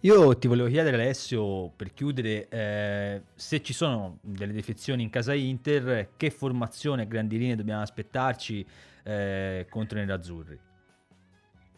Io 0.00 0.36
ti 0.36 0.46
volevo 0.46 0.68
chiedere 0.68 0.96
Alessio, 0.96 1.70
per 1.70 1.92
chiudere, 1.92 2.48
eh, 2.48 3.22
se 3.34 3.62
ci 3.62 3.72
sono 3.72 4.18
delle 4.20 4.52
defezioni 4.52 5.02
in 5.02 5.10
casa 5.10 5.32
Inter, 5.34 6.10
che 6.16 6.30
formazione 6.30 7.02
a 7.02 7.06
grandi 7.06 7.38
linee 7.38 7.56
dobbiamo 7.56 7.82
aspettarci 7.82 8.66
eh, 9.02 9.66
contro 9.70 9.98
i 9.98 10.02
nerazzurri? 10.02 10.60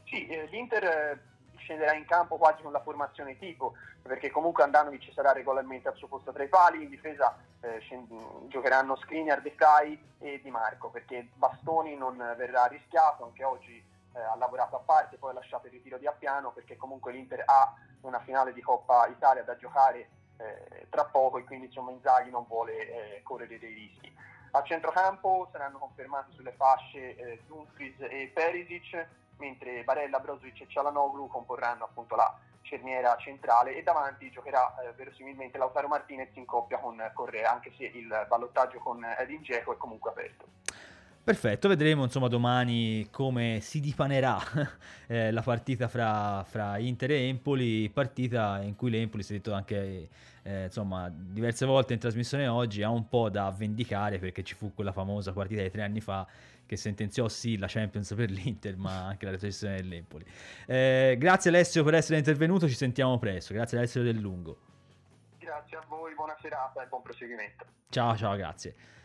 Sì, 0.04 0.26
eh, 0.26 0.46
l'Inter 0.50 0.84
eh, 0.84 1.20
scenderà 1.58 1.94
in 1.94 2.06
campo 2.06 2.36
quasi 2.36 2.62
con 2.62 2.72
la 2.72 2.82
formazione 2.82 3.38
tipo, 3.38 3.74
perché 4.02 4.30
comunque 4.30 4.62
Andanovic 4.62 5.12
sarà 5.14 5.32
regolarmente 5.32 5.88
al 5.88 5.96
suo 5.96 6.08
posto 6.08 6.32
tra 6.32 6.42
i 6.42 6.48
pali, 6.48 6.82
in 6.82 6.90
difesa 6.90 7.38
eh, 7.60 7.78
scend- 7.80 8.48
giocheranno 8.48 8.96
Skriniar, 8.96 9.42
De 9.42 9.54
Frey 9.56 9.98
e 10.18 10.40
Di 10.42 10.50
Marco, 10.50 10.88
perché 10.90 11.28
Bastoni 11.34 11.96
non 11.96 12.16
verrà 12.36 12.66
rischiato, 12.66 13.24
anche 13.24 13.44
oggi 13.44 13.87
eh, 14.14 14.20
ha 14.20 14.36
lavorato 14.36 14.76
a 14.76 14.80
parte, 14.80 15.16
poi 15.16 15.30
ha 15.30 15.34
lasciato 15.34 15.66
il 15.66 15.72
ritiro 15.72 15.98
di 15.98 16.06
Appiano, 16.06 16.52
perché 16.52 16.76
comunque 16.76 17.12
l'Inter 17.12 17.42
ha 17.46 17.74
una 18.02 18.20
finale 18.20 18.52
di 18.52 18.60
Coppa 18.60 19.06
Italia 19.08 19.42
da 19.42 19.56
giocare 19.56 20.08
eh, 20.36 20.86
tra 20.88 21.04
poco 21.04 21.38
e 21.38 21.44
quindi 21.44 21.66
insomma 21.66 21.90
Inzaghi 21.90 22.30
non 22.30 22.46
vuole 22.46 23.16
eh, 23.16 23.22
correre 23.22 23.58
dei 23.58 23.74
rischi. 23.74 24.16
A 24.52 24.62
centrocampo 24.62 25.48
saranno 25.52 25.78
confermati 25.78 26.32
sulle 26.32 26.52
fasce 26.52 27.16
eh, 27.16 27.42
Dumfries 27.46 28.00
e 28.00 28.30
Perisic, 28.32 29.06
mentre 29.36 29.84
Barella, 29.84 30.20
Brozovic 30.20 30.62
e 30.62 30.68
Cialanoglu 30.68 31.28
comporranno 31.28 31.84
appunto 31.84 32.16
la 32.16 32.36
cerniera 32.62 33.16
centrale 33.16 33.76
e 33.76 33.82
davanti 33.82 34.30
giocherà 34.30 34.74
eh, 34.80 34.92
verosimilmente 34.92 35.58
Lautaro 35.58 35.88
Martinez 35.88 36.34
in 36.34 36.44
coppia 36.44 36.78
con 36.78 37.10
Correa, 37.14 37.50
anche 37.50 37.72
se 37.76 37.84
il 37.84 38.26
ballottaggio 38.28 38.78
con 38.78 39.04
Edin 39.04 39.40
Dzeko 39.40 39.72
è 39.72 39.76
comunque 39.76 40.10
aperto. 40.10 40.46
Perfetto, 41.28 41.68
vedremo 41.68 42.04
insomma 42.04 42.26
domani 42.26 43.06
come 43.10 43.58
si 43.60 43.80
dipanerà 43.80 44.38
eh, 45.06 45.30
la 45.30 45.42
partita 45.42 45.86
fra, 45.86 46.42
fra, 46.42 46.78
Inter 46.78 47.10
e 47.10 47.28
Empoli, 47.28 47.90
partita 47.90 48.62
in 48.62 48.74
cui 48.74 48.88
l'Empoli, 48.88 49.22
si 49.22 49.34
è 49.34 49.36
detto 49.36 49.52
anche 49.52 50.08
eh, 50.42 50.64
insomma 50.64 51.12
diverse 51.14 51.66
volte 51.66 51.92
in 51.92 51.98
trasmissione 51.98 52.48
oggi, 52.48 52.82
ha 52.82 52.88
un 52.88 53.10
po' 53.10 53.28
da 53.28 53.50
vendicare 53.50 54.18
perché 54.18 54.42
ci 54.42 54.54
fu 54.54 54.72
quella 54.72 54.90
famosa 54.90 55.34
partita 55.34 55.60
di 55.60 55.70
tre 55.70 55.82
anni 55.82 56.00
fa 56.00 56.26
che 56.64 56.76
sentenziò 56.76 57.28
sì 57.28 57.58
la 57.58 57.66
Champions 57.68 58.14
per 58.14 58.30
l'Inter, 58.30 58.78
ma 58.78 59.08
anche 59.08 59.26
la 59.26 59.32
retrocessione 59.32 59.76
dell'Empoli. 59.76 60.24
Eh, 60.64 61.14
grazie 61.18 61.50
Alessio 61.50 61.84
per 61.84 61.92
essere 61.92 62.16
intervenuto, 62.16 62.66
ci 62.68 62.74
sentiamo 62.74 63.18
presto. 63.18 63.52
Grazie 63.52 63.76
Alessio 63.76 64.02
del 64.02 64.16
Lungo. 64.16 64.60
Grazie 65.38 65.76
a 65.76 65.84
voi, 65.88 66.14
buona 66.14 66.38
serata 66.40 66.82
e 66.82 66.86
buon 66.86 67.02
proseguimento. 67.02 67.66
Ciao, 67.90 68.16
ciao, 68.16 68.34
grazie. 68.34 68.96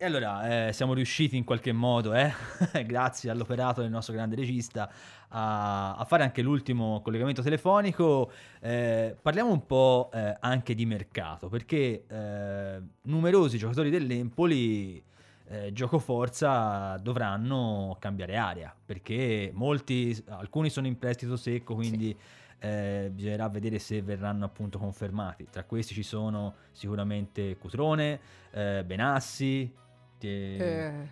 E 0.00 0.04
allora 0.04 0.68
eh, 0.68 0.72
siamo 0.72 0.94
riusciti 0.94 1.36
in 1.36 1.42
qualche 1.42 1.72
modo, 1.72 2.14
eh, 2.14 2.32
grazie 2.86 3.30
all'operato 3.30 3.80
del 3.80 3.90
nostro 3.90 4.14
grande 4.14 4.36
regista, 4.36 4.88
a, 5.26 5.96
a 5.96 6.04
fare 6.04 6.22
anche 6.22 6.40
l'ultimo 6.40 7.00
collegamento 7.02 7.42
telefonico. 7.42 8.30
Eh, 8.60 9.16
parliamo 9.20 9.50
un 9.50 9.66
po' 9.66 10.08
eh, 10.14 10.36
anche 10.38 10.76
di 10.76 10.86
mercato, 10.86 11.48
perché 11.48 12.04
eh, 12.06 12.80
numerosi 13.02 13.58
giocatori 13.58 13.90
dell'Empoli 13.90 15.02
eh, 15.48 15.72
gioco 15.72 15.98
forza 15.98 16.96
dovranno 17.02 17.96
cambiare 17.98 18.36
area 18.36 18.72
perché 18.86 19.50
molti, 19.52 20.16
alcuni 20.28 20.70
sono 20.70 20.86
in 20.86 20.96
prestito 20.96 21.34
secco, 21.34 21.74
quindi 21.74 22.16
sì. 22.16 22.66
eh, 22.68 23.10
bisognerà 23.12 23.48
vedere 23.48 23.80
se 23.80 24.00
verranno 24.02 24.44
appunto 24.44 24.78
confermati. 24.78 25.48
Tra 25.50 25.64
questi 25.64 25.92
ci 25.92 26.04
sono 26.04 26.54
sicuramente 26.70 27.56
Cutrone, 27.56 28.20
eh, 28.52 28.84
Benassi 28.86 29.86
e, 30.26 31.08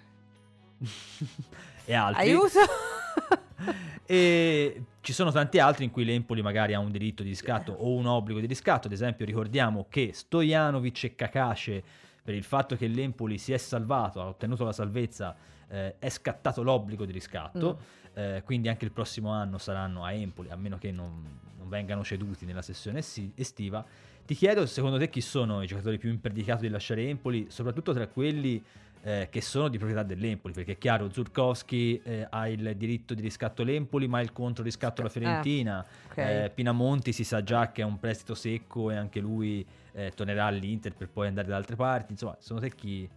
e 1.84 1.94
altri. 1.94 2.22
Aiuto! 2.22 2.58
e 4.06 4.82
ci 5.00 5.12
sono 5.12 5.30
tanti 5.30 5.58
altri 5.58 5.84
in 5.84 5.90
cui 5.90 6.04
l'Empoli 6.04 6.42
magari 6.42 6.74
ha 6.74 6.78
un 6.78 6.90
diritto 6.90 7.22
di 7.22 7.28
riscatto 7.28 7.72
o 7.72 7.94
un 7.94 8.06
obbligo 8.06 8.40
di 8.40 8.46
riscatto. 8.46 8.88
Ad 8.88 8.92
esempio, 8.92 9.24
ricordiamo 9.24 9.86
che 9.88 10.10
Stojanovic 10.12 11.04
e 11.04 11.14
Kakace 11.14 11.84
per 12.26 12.34
il 12.34 12.42
fatto 12.42 12.74
che 12.74 12.88
l'Empoli 12.88 13.38
si 13.38 13.52
è 13.52 13.56
salvato, 13.56 14.20
ha 14.20 14.26
ottenuto 14.26 14.64
la 14.64 14.72
salvezza, 14.72 15.36
eh, 15.68 15.96
è 16.00 16.08
scattato 16.08 16.64
l'obbligo 16.64 17.04
di 17.04 17.12
riscatto, 17.12 17.78
mm. 17.78 18.18
eh, 18.18 18.42
quindi 18.44 18.68
anche 18.68 18.84
il 18.84 18.90
prossimo 18.90 19.30
anno 19.30 19.58
saranno 19.58 20.02
a 20.04 20.10
Empoli, 20.12 20.50
a 20.50 20.56
meno 20.56 20.76
che 20.76 20.90
non, 20.90 21.22
non 21.56 21.68
vengano 21.68 22.02
ceduti 22.02 22.44
nella 22.44 22.62
sessione 22.62 22.98
estiva. 23.36 23.84
Ti 24.24 24.34
chiedo 24.34 24.66
secondo 24.66 24.98
te 24.98 25.08
chi 25.08 25.20
sono 25.20 25.62
i 25.62 25.68
giocatori 25.68 25.98
più 25.98 26.10
imperdicati 26.10 26.62
di 26.62 26.68
lasciare 26.68 27.06
Empoli, 27.06 27.46
soprattutto 27.48 27.92
tra 27.92 28.08
quelli 28.08 28.60
eh, 29.06 29.28
che 29.30 29.40
sono 29.40 29.68
di 29.68 29.78
proprietà 29.78 30.02
dell'Empoli, 30.02 30.52
perché 30.52 30.72
è 30.72 30.78
chiaro, 30.78 31.08
Zurkowski 31.12 32.00
eh, 32.02 32.26
ha 32.28 32.48
il 32.48 32.74
diritto 32.76 33.14
di 33.14 33.22
riscatto 33.22 33.62
all'Empoli, 33.62 34.08
ma 34.08 34.20
il 34.20 34.32
contro 34.32 34.64
riscatto 34.64 35.00
alla 35.00 35.10
Fiorentina. 35.10 35.86
ok. 36.10 36.16
Eh, 36.16 36.50
Pinamonti 36.52 37.12
si 37.12 37.22
sa 37.22 37.40
già 37.40 37.70
che 37.70 37.82
è 37.82 37.84
un 37.84 38.00
prestito 38.00 38.34
secco 38.34 38.90
e 38.90 38.96
anche 38.96 39.20
lui 39.20 39.64
eh, 39.92 40.10
tornerà 40.12 40.46
all'Inter 40.46 40.92
per 40.92 41.08
poi 41.08 41.28
andare 41.28 41.46
da 41.46 41.54
altre 41.54 41.76
parti. 41.76 42.12
Insomma, 42.12 42.36
secondo 42.40 42.62
te 42.62 42.74
chi... 42.74 43.08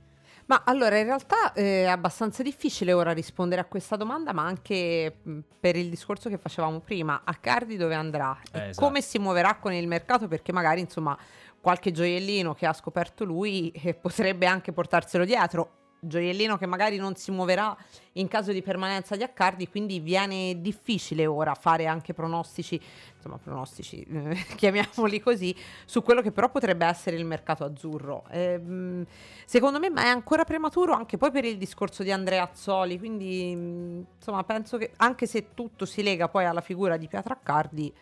Ma 0.46 0.62
allora 0.64 0.98
in 0.98 1.06
realtà 1.06 1.54
eh, 1.54 1.84
è 1.84 1.88
abbastanza 1.88 2.44
difficile 2.44 2.94
ora 2.94 3.12
rispondere 3.12 3.62
a 3.62 3.66
questa 3.66 3.96
domanda, 3.96 4.32
ma 4.32 4.46
anche 4.46 5.18
mh, 5.24 5.40
per 5.60 5.76
il 5.76 5.90
discorso 5.90 6.30
che 6.30 6.38
facevamo 6.38 6.82
prima, 6.82 7.22
a 7.24 7.34
Cardi 7.34 7.78
dove 7.78 7.96
andrà 7.96 8.40
Eh, 8.52 8.60
e 8.60 8.70
esatto. 8.70 8.86
come 8.86 9.02
si 9.02 9.18
muoverà 9.18 9.56
con 9.56 9.74
il 9.74 9.88
mercato, 9.88 10.28
perché 10.28 10.52
magari 10.52 10.82
insomma 10.82 11.18
qualche 11.60 11.92
gioiellino 11.92 12.54
che 12.54 12.68
ha 12.68 12.74
scoperto 12.74 13.26
lui 13.26 13.72
eh, 13.72 13.96
potrebbe 13.96 14.46
anche 14.46 14.72
portarselo 14.72 15.26
dietro. 15.26 15.78
Gioiellino 16.00 16.58
che 16.58 16.66
magari 16.66 16.98
non 16.98 17.16
si 17.16 17.32
muoverà 17.32 17.76
in 18.14 18.28
caso 18.28 18.52
di 18.52 18.62
permanenza 18.62 19.16
di 19.16 19.24
Accardi, 19.24 19.68
quindi 19.68 20.00
viene 20.00 20.62
difficile 20.62 21.26
ora 21.26 21.54
fare 21.56 21.88
anche 21.88 22.14
pronostici, 22.14 22.80
insomma 23.16 23.38
pronostici, 23.38 24.02
eh, 24.04 24.46
chiamiamoli 24.56 25.20
così, 25.20 25.56
su 25.86 26.02
quello 26.02 26.22
che 26.22 26.32
però 26.32 26.50
potrebbe 26.50 26.86
essere 26.86 27.18
il 27.18 27.26
mercato 27.26 27.64
azzurro. 27.64 28.24
Ehm, 28.30 29.06
secondo 29.46 29.80
me 29.80 29.90
ma 29.90 30.04
è 30.04 30.08
ancora 30.08 30.44
prematuro 30.44 30.94
anche 30.94 31.18
poi 31.18 31.32
per 31.32 31.46
il 31.46 31.58
discorso 31.58 32.04
di 32.04 32.12
Andrea 32.12 32.44
Azzoli, 32.44 32.98
quindi 32.98 33.56
mh, 33.56 34.06
insomma 34.18 34.44
penso 34.44 34.78
che 34.78 34.92
anche 34.98 35.28
se 35.28 35.54
tutto 35.54 35.86
si 35.86 36.02
lega 36.02 36.30
poi 36.30 36.46
alla 36.46 36.62
figura 36.62 36.98
di 36.98 37.08
Pietro 37.08 37.34
Accardi, 37.34 37.94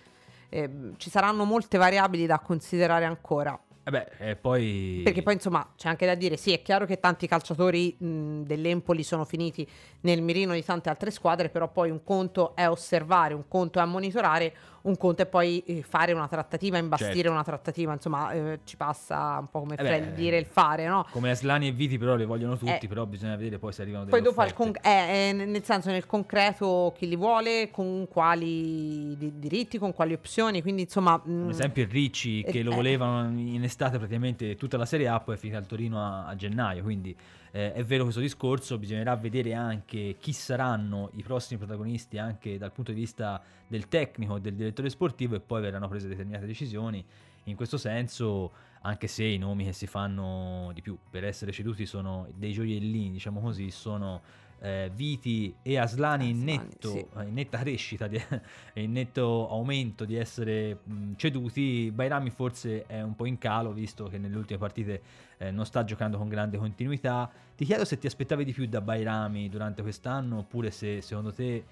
ehm, 0.49 0.95
ci 0.97 1.09
saranno 1.09 1.45
molte 1.45 1.77
variabili 1.77 2.25
da 2.25 2.39
considerare 2.39 3.05
ancora. 3.05 3.59
Eh 3.88 3.89
beh, 3.89 4.07
e 4.31 4.35
poi... 4.35 4.99
Perché 5.01 5.21
poi 5.23 5.35
insomma 5.35 5.65
c'è 5.77 5.88
anche 5.88 6.05
da 6.05 6.13
dire, 6.13 6.35
sì 6.35 6.51
è 6.51 6.61
chiaro 6.61 6.85
che 6.85 6.99
tanti 6.99 7.25
calciatori 7.25 7.95
mh, 7.97 8.41
dell'Empoli 8.41 9.01
sono 9.01 9.23
finiti 9.23 9.65
nel 10.01 10.21
mirino 10.21 10.51
di 10.51 10.61
tante 10.61 10.89
altre 10.89 11.09
squadre, 11.09 11.47
però 11.47 11.69
poi 11.71 11.89
un 11.89 12.03
conto 12.03 12.53
è 12.53 12.67
osservare, 12.67 13.33
un 13.33 13.47
conto 13.47 13.79
è 13.79 13.85
monitorare, 13.85 14.53
un 14.81 14.97
conto 14.97 15.21
è 15.21 15.25
poi 15.25 15.63
eh, 15.65 15.83
fare 15.83 16.11
una 16.11 16.27
trattativa, 16.27 16.77
imbastire 16.77 17.13
Certo. 17.13 17.31
una 17.31 17.43
trattativa, 17.43 17.93
insomma 17.93 18.31
eh, 18.33 18.59
ci 18.65 18.75
passa 18.75 19.38
un 19.39 19.47
po' 19.47 19.59
come 19.59 19.75
Eh 19.75 19.83
beh, 19.83 19.97
il 19.97 20.11
dire 20.11 20.38
il 20.38 20.45
fare, 20.45 20.85
no? 20.85 21.05
Come 21.11 21.31
Aslani 21.31 21.67
e 21.67 21.71
Viti 21.71 21.97
però 21.97 22.15
le 22.15 22.25
vogliono 22.25 22.57
tutti, 22.57 22.85
Eh. 22.85 22.88
però 22.89 23.05
bisogna 23.05 23.38
vedere 23.38 23.57
poi 23.57 23.71
se 23.71 23.83
arrivano 23.83 24.03
delle 24.03 24.17
Poi 24.17 24.25
dopo 24.25 24.41
al 24.41 24.47
offerte. 24.53 24.79
con- 24.81 24.91
eh, 24.91 25.29
eh, 25.29 25.31
nel 25.33 25.63
senso 25.63 25.91
nel 25.91 26.05
concreto 26.05 26.93
chi 26.97 27.07
li 27.07 27.15
vuole, 27.15 27.69
con 27.71 28.05
quali 28.09 29.15
di- 29.17 29.39
diritti, 29.39 29.77
con 29.77 29.93
quali 29.93 30.11
opzioni, 30.13 30.61
quindi 30.61 30.81
insomma... 30.81 31.17
Per 31.19 31.31
mh, 31.31 31.49
esempio 31.49 31.83
il 31.83 31.89
Ricci 31.89 32.43
che 32.43 32.59
Eh, 32.59 32.63
lo 32.63 32.71
eh. 32.71 32.75
volevano 32.75 33.29
in 33.39 33.63
estate 33.78 33.97
praticamente 33.97 34.55
tutta 34.55 34.75
la 34.75 34.88
Serie 34.88 35.07
A, 35.07 35.19
poi 35.19 35.36
è 35.36 35.38
finito 35.38 35.59
al 35.59 35.67
Torino 35.67 36.03
a, 36.03 36.25
a 36.25 36.36
gennaio, 36.36 36.82
quindi 36.82 37.15
eh, 37.51 37.73
è 37.73 37.86
vero 37.86 38.03
questo 38.03 38.19
discorso, 38.19 38.80
bisognerà 38.80 39.15
vedere 39.15 39.53
anche 39.53 40.15
chi 40.19 40.34
saranno 40.34 41.11
i 41.13 41.21
prossimi 41.21 41.59
protagonisti 41.59 42.17
anche 42.17 42.57
dal 42.57 42.71
punto 42.71 42.91
di 42.91 42.99
vista 42.99 43.39
del 43.67 43.88
tecnico, 43.88 44.39
del 44.39 44.55
direttore 44.55 44.89
sportivo 44.89 45.36
e 45.36 45.39
poi 45.39 45.61
verranno 45.61 45.88
prese 45.88 46.07
determinate 46.07 46.47
decisioni. 46.47 47.05
In 47.43 47.55
questo 47.55 47.78
senso, 47.78 48.51
anche 48.82 49.07
se 49.07 49.23
i 49.23 49.38
nomi 49.38 49.65
che 49.65 49.73
si 49.73 49.86
fanno 49.86 50.71
di 50.73 50.82
più 50.82 50.97
per 51.09 51.23
essere 51.23 51.51
ceduti 51.51 51.86
sono 51.86 52.28
dei 52.34 52.53
gioiellini, 52.53 53.11
diciamo 53.11 53.39
così, 53.39 53.69
sono 53.69 54.21
eh, 54.60 54.89
Viti 54.93 55.53
e 55.62 55.78
Aslani 55.78 56.30
in, 56.30 56.43
netto, 56.43 56.89
sì. 56.89 57.05
in 57.24 57.34
netta 57.34 57.60
crescita 57.60 58.08
di- 58.08 58.18
e 58.74 58.82
in 58.82 58.91
netto 58.91 59.49
aumento 59.49 60.05
di 60.05 60.16
essere 60.16 60.80
mh, 60.84 61.14
ceduti. 61.16 61.91
Bairami 61.91 62.30
forse 62.30 62.86
è 62.86 63.01
un 63.01 63.16
po' 63.16 63.26
in 63.26 63.38
calo 63.38 63.72
visto 63.72 64.05
che 64.05 64.18
nelle 64.18 64.36
ultime 64.36 64.60
partite 64.60 65.01
eh, 65.38 65.51
non 65.51 65.66
sta 65.66 65.84
giocando 65.84 66.18
con 66.18 66.28
grande 66.28 66.58
continuità. 66.58 67.30
Ti 67.55 67.66
chiedo 67.66 67.86
se 67.86 67.97
ti 67.97 68.08
aspettavi 68.08 68.43
di 68.43 68.53
più 68.53 68.68
da 68.68 68.82
Bairami 68.82 69.49
durante 69.49 69.82
quest'anno 69.82 70.39
oppure 70.39 70.72
se 70.72 71.01
secondo 71.01 71.32
te 71.32 71.64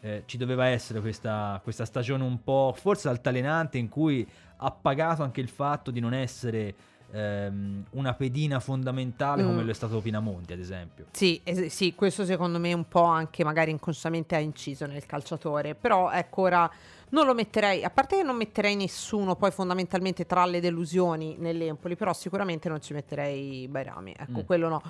eh, 0.00 0.22
ci 0.26 0.36
doveva 0.36 0.66
essere 0.66 1.00
questa, 1.00 1.58
questa 1.62 1.86
stagione 1.86 2.24
un 2.24 2.42
po' 2.42 2.74
forse 2.76 3.08
altalenante 3.08 3.78
in 3.78 3.88
cui 3.88 4.26
ha 4.56 4.70
pagato 4.70 5.22
anche 5.22 5.40
il 5.40 5.48
fatto 5.48 5.90
di 5.90 6.00
non 6.00 6.12
essere 6.12 6.74
ehm, 7.12 7.84
una 7.90 8.14
pedina 8.14 8.60
fondamentale 8.60 9.44
come 9.44 9.62
Mm. 9.62 9.64
lo 9.66 9.70
è 9.70 9.74
stato 9.74 10.00
Pinamonti 10.00 10.52
ad 10.52 10.58
esempio. 10.58 11.06
Sì, 11.12 11.40
es- 11.44 11.66
sì, 11.66 11.94
questo 11.94 12.24
secondo 12.24 12.58
me 12.58 12.72
un 12.72 12.88
po' 12.88 13.04
anche 13.04 13.44
magari 13.44 13.70
inconsciamente 13.70 14.34
ha 14.34 14.38
inciso 14.40 14.86
nel 14.86 15.06
calciatore, 15.06 15.74
però 15.74 16.10
ecco 16.10 16.42
ora 16.42 16.70
non 17.10 17.26
lo 17.26 17.34
metterei, 17.34 17.84
a 17.84 17.90
parte 17.90 18.16
che 18.16 18.22
non 18.24 18.36
metterei 18.36 18.74
nessuno 18.74 19.36
poi 19.36 19.50
fondamentalmente 19.52 20.26
tra 20.26 20.44
le 20.46 20.60
delusioni 20.60 21.36
nell'Empoli, 21.38 21.94
però 21.96 22.12
sicuramente 22.12 22.68
non 22.68 22.80
ci 22.80 22.92
metterei 22.92 23.68
Bairami, 23.68 24.14
ecco 24.18 24.40
Mm. 24.40 24.44
quello 24.46 24.68
no. 24.68 24.82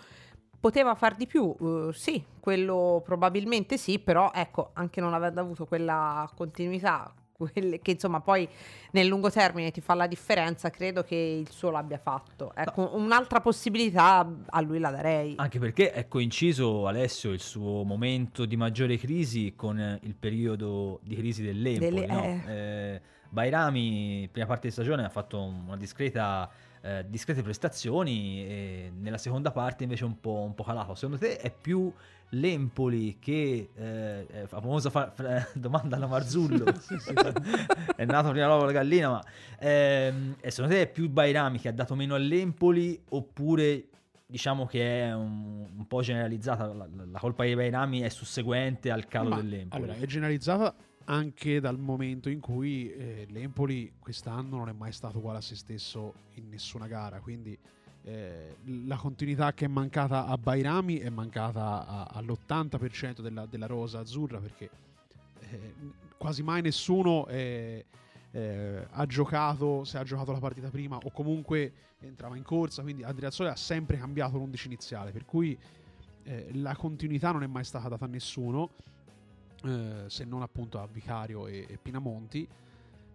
Poteva 0.59 0.95
far 0.95 1.15
di 1.15 1.27
più? 1.27 1.55
Eh, 1.61 1.91
sì, 1.93 2.25
quello 2.41 3.03
probabilmente 3.05 3.77
sì, 3.77 3.99
però 3.99 4.31
ecco, 4.35 4.71
anche 4.73 5.03
non 5.03 5.13
avendo 5.13 5.41
avuto 5.43 5.67
quella 5.67 6.27
continuità, 6.35 7.13
quelle- 7.37 7.81
che 7.81 7.93
insomma 7.93 8.21
poi 8.21 8.49
nel 8.93 9.07
lungo 9.07 9.31
termine 9.31 9.71
ti 9.71 9.81
fa 9.81 9.95
la 9.95 10.07
differenza, 10.07 10.71
credo 10.71 11.03
che 11.03 11.17
il 11.17 11.51
suo 11.51 11.71
l'abbia 11.71 11.99
fatto. 11.99 12.53
Ecco, 12.55 12.91
un'altra 12.95 13.41
possibilità 13.41 14.27
a 14.47 14.61
lui 14.61 14.79
la 14.79 14.91
darei. 14.91 15.35
Anche 15.37 15.59
perché 15.59 15.91
è 15.91 16.07
coinciso 16.07 16.87
Alessio 16.87 17.33
il 17.33 17.41
suo 17.41 17.83
momento 17.83 18.45
di 18.45 18.57
maggiore 18.57 18.97
crisi 18.97 19.55
con 19.57 19.79
eh, 19.79 19.99
il 20.03 20.15
periodo 20.15 21.01
di 21.03 21.17
crisi 21.17 21.43
dell'Empoli. 21.43 21.91
Delle- 21.91 22.07
no? 22.07 22.23
eh. 22.23 22.43
Eh, 22.47 23.01
Bairami, 23.29 24.29
prima 24.31 24.47
parte 24.47 24.69
di 24.69 24.73
stagione, 24.73 25.05
ha 25.05 25.09
fatto 25.09 25.43
una 25.43 25.77
discreta, 25.77 26.49
eh, 26.81 27.05
discrete 27.09 27.43
prestazioni 27.43 28.47
e 28.47 28.93
nella 28.97 29.19
seconda 29.19 29.51
parte 29.51 29.83
invece 29.83 30.05
un 30.05 30.21
po', 30.21 30.43
un 30.47 30.55
po' 30.55 30.63
calato. 30.63 30.95
Secondo 30.95 31.19
te 31.19 31.39
è 31.39 31.51
più 31.53 31.93
l'Empoli 32.35 33.19
che 33.19 33.71
eh, 33.75 34.27
è 34.27 34.47
famosa 34.47 34.91
fa- 34.91 35.11
fra- 35.11 35.47
domanda 35.55 35.97
alla 35.97 36.07
Marzullo. 36.07 36.65
È 37.97 38.05
nato 38.05 38.31
prima 38.31 38.47
l'uovo 38.47 38.65
la 38.65 38.73
gallina 38.73 39.09
ma 39.11 39.25
ehm, 39.59 40.37
secondo 40.49 40.75
te 40.75 40.83
è 40.83 40.89
più 40.91 41.09
Bairami 41.09 41.59
che 41.59 41.69
ha 41.69 41.73
dato 41.73 41.95
meno 41.95 42.15
all'Empoli 42.15 43.01
oppure 43.11 43.89
diciamo 44.27 44.67
che 44.67 45.03
è 45.05 45.15
un, 45.15 45.67
un 45.77 45.87
po' 45.87 46.01
generalizzata 46.03 46.67
la, 46.73 46.89
la- 46.93 47.19
colpa 47.19 47.45
dei 47.45 47.55
Bairami 47.55 48.01
è 48.01 48.09
susseguente 48.09 48.91
al 48.91 49.07
calo 49.07 49.31
Ma, 49.31 49.37
dell'Empoli? 49.37 49.83
Allora, 49.83 49.99
è 49.99 50.07
generalizzata 50.07 50.75
anche 51.07 51.61
dal 51.61 51.79
momento 51.79 52.29
in 52.29 52.41
cui 52.41 52.91
eh, 52.93 53.27
l'Empoli 53.31 53.93
quest'anno 53.99 54.57
non 54.57 54.69
è 54.69 54.73
mai 54.73 54.93
stato 54.93 55.19
uguale 55.19 55.39
a 55.39 55.43
se 55.43 55.55
stesso 55.55 56.15
in 56.35 56.49
nessuna 56.49 56.87
gara, 56.87 57.21
quindi 57.21 57.57
eh, 58.05 58.57
la 58.87 58.97
continuità 58.97 59.53
che 59.55 59.65
è 59.65 59.69
mancata 59.69 60.27
a 60.27 60.37
Bairami 60.37 60.99
è 60.99 61.09
mancata 61.09 61.87
a- 61.87 62.05
all'80% 62.13 63.21
della, 63.23 63.47
della 63.47 63.67
rosa 63.67 64.01
azzurra 64.01 64.39
perché 64.39 64.69
eh, 65.41 65.75
quasi 66.19 66.43
mai 66.43 66.61
nessuno 66.63 67.27
eh, 67.29 67.85
eh, 68.31 68.87
ha 68.91 69.07
giocato, 69.07 69.85
se 69.85 69.97
ha 69.99 70.03
giocato 70.03 70.33
la 70.33 70.39
partita 70.39 70.69
prima 70.69 70.97
o 70.97 71.11
comunque 71.13 71.73
entrava 72.01 72.37
in 72.37 72.43
corsa, 72.43 72.83
quindi 72.83 73.03
Andreazzoli 73.03 73.49
ha 73.49 73.57
sempre 73.57 73.97
cambiato 73.97 74.37
l'11 74.37 74.67
iniziale, 74.67 75.11
per 75.11 75.25
cui 75.25 75.57
eh, 76.25 76.49
la 76.55 76.77
continuità 76.77 77.31
non 77.31 77.43
è 77.43 77.47
mai 77.47 77.65
stata 77.65 77.89
data 77.89 78.05
a 78.05 78.09
nessuno, 78.09 78.71
eh, 79.65 80.05
se 80.09 80.25
non 80.25 80.43
appunto 80.43 80.79
a 80.79 80.87
Vicario 80.91 81.47
e, 81.47 81.65
e 81.69 81.79
Pinamonti, 81.81 82.47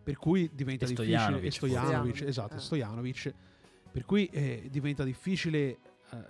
per 0.01 0.17
cui 0.17 0.49
diventa 0.53 0.85
E 0.85 0.87
difficile. 0.87 1.51
Stojanovic, 1.51 2.21
e 2.21 2.27
esatto, 2.27 2.55
Eh. 2.55 2.59
Stojanovic, 2.59 3.33
per 3.91 4.05
cui 4.05 4.25
eh, 4.27 4.67
diventa 4.69 5.03
difficile 5.03 5.57
eh, 5.59 5.77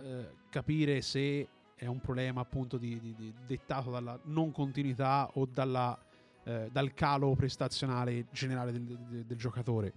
eh, 0.03 0.29
capire 0.49 1.01
se 1.01 1.47
è 1.75 1.85
un 1.85 1.99
problema 2.01 2.41
appunto 2.41 2.77
di, 2.77 2.99
di- 2.99 3.15
di- 3.15 3.33
dettato 3.47 3.89
dalla 3.91 4.19
non 4.25 4.51
continuità 4.51 5.29
o 5.35 5.45
dalla, 5.51 5.97
eh, 6.43 6.69
dal 6.71 6.93
calo 6.93 7.35
prestazionale 7.35 8.25
generale 8.31 8.71
del, 8.71 8.81
del- 8.83 9.23
del 9.25 9.37
giocatore. 9.37 9.93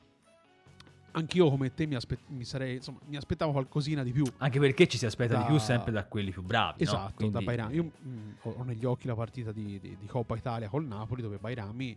Anch'io 1.14 1.50
come 1.50 1.74
te 1.74 1.84
mi, 1.86 1.94
aspe- 1.94 2.20
mi 2.28 2.44
sarei, 2.44 2.76
insomma, 2.76 2.98
mi 3.06 3.16
aspettavo 3.16 3.52
qualcosina 3.52 4.02
di 4.02 4.12
più. 4.12 4.24
anche 4.38 4.58
perché 4.58 4.86
ci 4.88 4.96
si 4.96 5.04
aspetta 5.04 5.34
di 5.36 5.42
Da- 5.42 5.46
più 5.48 5.58
sempre 5.58 5.92
da 5.92 6.06
quelli 6.06 6.30
più 6.30 6.42
bravi 6.42 6.84
no? 6.84 6.90
Esatto, 6.90 7.12
Quindi- 7.16 7.34
da 7.34 7.40
Bairami. 7.42 7.74
Io 7.74 7.90
mm, 8.02 8.30
ho, 8.42 8.62
negli 8.64 8.84
occhi 8.86 9.06
la 9.06 9.14
partita 9.14 9.52
di, 9.52 9.78
di- 9.78 9.96
di 9.98 10.06
Coppa 10.06 10.36
Italia 10.36 10.68
col 10.70 10.86
Napoli 10.86 11.20
dove 11.20 11.36
Bairami 11.36 11.94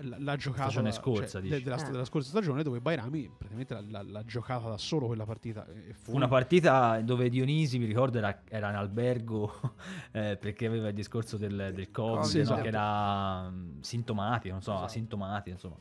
l'ha 0.00 0.36
giocata 0.36 0.62
Stagione 0.64 0.90
da- 0.90 0.94
scorsa, 0.96 1.26
cioè, 1.26 1.40
dici. 1.42 1.54
de- 1.54 1.62
della, 1.62 1.76
Eh. 1.86 1.90
della 1.90 2.04
scorsa 2.04 2.28
stagione 2.28 2.62
dove 2.62 2.80
Bairami 2.80 3.30
praticamente 3.36 3.74
l'ha, 3.74 3.82
l'ha- 3.88 4.02
l'ha 4.02 4.24
giocata 4.24 4.68
da 4.68 4.78
solo 4.78 5.06
quella 5.06 5.24
partita. 5.24 5.66
E 5.66 5.92
Fu 5.94 6.14
una 6.14 6.28
partita 6.28 7.00
dove 7.00 7.28
Dionisi, 7.28 7.78
mi 7.78 7.84
ricordo, 7.86 8.18
era, 8.18 8.42
era 8.48 8.70
in 8.70 8.76
albergo 8.76 9.52
eh, 10.12 10.36
perché 10.40 10.66
aveva 10.66 10.88
il 10.88 10.94
discorso 10.94 11.36
del, 11.36 11.72
del 11.74 11.90
Covid, 11.90 12.24
Sì, 12.24 12.36
no? 12.38 12.42
esatto. 12.42 12.62
che 12.62 12.68
era 12.68 13.48
mm, 13.50 13.80
sintomatico, 13.80 14.52
non 14.52 14.62
so, 14.62 14.70
Esatto. 14.72 14.86
asintomatico, 14.86 15.50
insomma. 15.50 15.76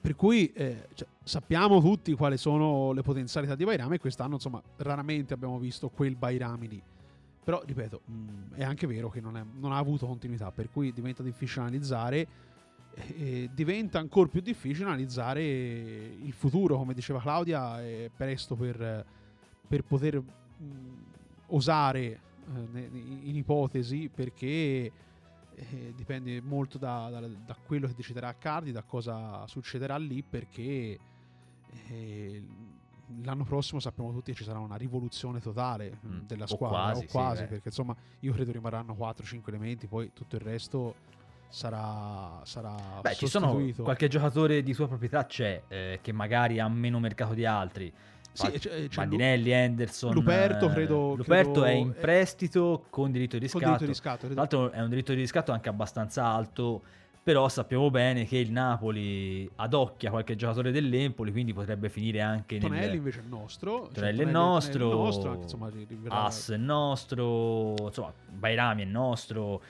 Per 0.00 0.14
cui 0.14 0.52
eh, 0.52 0.86
cioè, 0.94 1.08
sappiamo 1.24 1.80
tutti 1.80 2.12
quali 2.14 2.36
sono 2.36 2.92
le 2.92 3.02
potenzialità 3.02 3.56
di 3.56 3.64
Bairami 3.64 3.96
e 3.96 3.98
quest'anno 3.98 4.34
insomma 4.34 4.62
raramente 4.76 5.34
abbiamo 5.34 5.58
visto 5.58 5.88
quel 5.88 6.14
Bairami 6.14 6.68
lì. 6.68 6.82
Però 7.42 7.60
ripeto, 7.64 8.00
mh, 8.04 8.54
è 8.54 8.62
anche 8.64 8.86
vero 8.86 9.08
che 9.08 9.20
non, 9.20 9.36
è- 9.36 9.44
non 9.54 9.72
ha 9.72 9.78
avuto 9.78 10.06
continuità, 10.06 10.50
per 10.52 10.70
cui 10.70 10.92
diventa 10.92 11.22
difficile 11.24 11.62
analizzare. 11.62 12.26
E- 12.96 13.42
e 13.42 13.50
diventa 13.52 13.98
ancora 13.98 14.28
più 14.28 14.40
difficile 14.40 14.86
analizzare 14.86 15.42
il 15.44 16.32
futuro, 16.32 16.76
come 16.76 16.94
diceva 16.94 17.20
Claudia, 17.20 17.80
è 17.82 18.10
presto 18.14 18.54
per, 18.56 19.04
per 19.68 19.82
poter 19.84 20.18
mh, 20.20 20.64
osare 21.48 22.00
eh, 22.04 22.88
in 22.92 23.36
ipotesi 23.36 24.08
perché 24.12 24.92
eh, 25.58 25.92
dipende 25.94 26.40
molto 26.42 26.78
da, 26.78 27.08
da- 27.10 27.20
da 27.26 27.56
quello 27.62 27.86
che 27.86 27.94
deciderà 27.94 28.34
Cardi, 28.38 28.72
da 28.72 28.82
cosa 28.82 29.46
succederà 29.46 29.96
lì 29.96 30.22
perché 30.22 30.98
eh, 31.88 32.42
l'anno 33.22 33.44
prossimo 33.44 33.78
sappiamo 33.80 34.12
tutti 34.12 34.32
che 34.32 34.36
ci 34.38 34.44
sarà 34.44 34.58
una 34.58 34.76
rivoluzione 34.76 35.40
totale 35.40 35.98
Mm, 36.06 36.20
della 36.26 36.44
o 36.44 36.48
squadra 36.48 36.78
quasi, 36.78 36.98
o 36.98 37.00
sì, 37.02 37.06
quasi 37.12 37.42
beh. 37.42 37.48
perché 37.48 37.68
insomma 37.68 37.94
io 38.20 38.32
credo 38.32 38.52
rimarranno 38.52 38.94
4-5 38.94 39.42
elementi 39.46 39.86
poi 39.86 40.10
tutto 40.12 40.36
il 40.36 40.42
resto 40.42 40.94
sarà, 41.48 42.40
sarà 42.44 42.74
Beh, 43.00 43.14
ci 43.14 43.26
sono 43.26 43.58
qualche 43.78 44.08
giocatore 44.08 44.62
di 44.62 44.72
sua 44.74 44.86
proprietà 44.88 45.24
c'è 45.26 45.62
eh, 45.68 45.98
che 46.02 46.12
magari 46.12 46.58
ha 46.60 46.68
meno 46.68 46.98
mercato 46.98 47.34
di 47.34 47.44
altri. 47.46 47.92
Sì, 48.32 48.50
c'è- 48.50 48.58
c'è 48.88 48.88
Bandinelli, 48.96 49.50
Henderson. 49.50 50.12
Luperto, 50.12 50.68
eh, 50.68 50.72
credo- 50.74 51.14
Luperto 51.14 51.50
credo- 51.62 51.64
è 51.64 51.70
in 51.70 51.90
è- 51.90 52.00
prestito 52.00 52.84
con 52.90 53.10
diritto 53.10 53.36
di 53.38 53.44
riscatto. 53.44 53.64
diritto 53.64 53.84
di 53.84 53.90
riscatto 53.90 54.26
Tra 54.26 54.34
l'altro 54.34 54.70
è 54.72 54.80
un 54.82 54.88
diritto 54.90 55.12
di 55.14 55.20
riscatto 55.20 55.52
anche 55.52 55.70
abbastanza 55.70 56.24
alto, 56.26 56.82
però 57.22 57.48
sappiamo 57.48 57.90
bene 57.90 58.26
che 58.26 58.36
il 58.36 58.52
Napoli 58.52 59.50
adocchia 59.56 60.10
qualche 60.10 60.36
giocatore 60.36 60.70
dell'Empoli, 60.70 61.32
quindi 61.32 61.54
potrebbe 61.54 61.88
finire 61.88 62.20
anche 62.20 62.58
Tonelli 62.58 62.86
nel... 62.86 62.94
invece 62.96 63.20
è 63.20 63.22
il 63.22 63.28
nostro 63.28 63.84
cioè, 63.86 63.92
Tonelli 63.94 64.12
è 64.18 64.24
Tonelli- 64.24 64.32
nostro, 64.32 64.78
Tonelli 64.78 64.90
è 64.90 64.98
il 64.98 65.02
nostro, 65.06 65.30
anche, 65.30 65.42
insomma, 65.42 65.68
ri- 65.70 65.86
riverrà- 65.88 66.22
As 66.24 66.50
è 66.50 66.56
nostro, 66.58 67.74
insomma, 67.86 68.12
Bairami 68.28 68.82
è 68.82 68.84
nostro. 68.84 69.62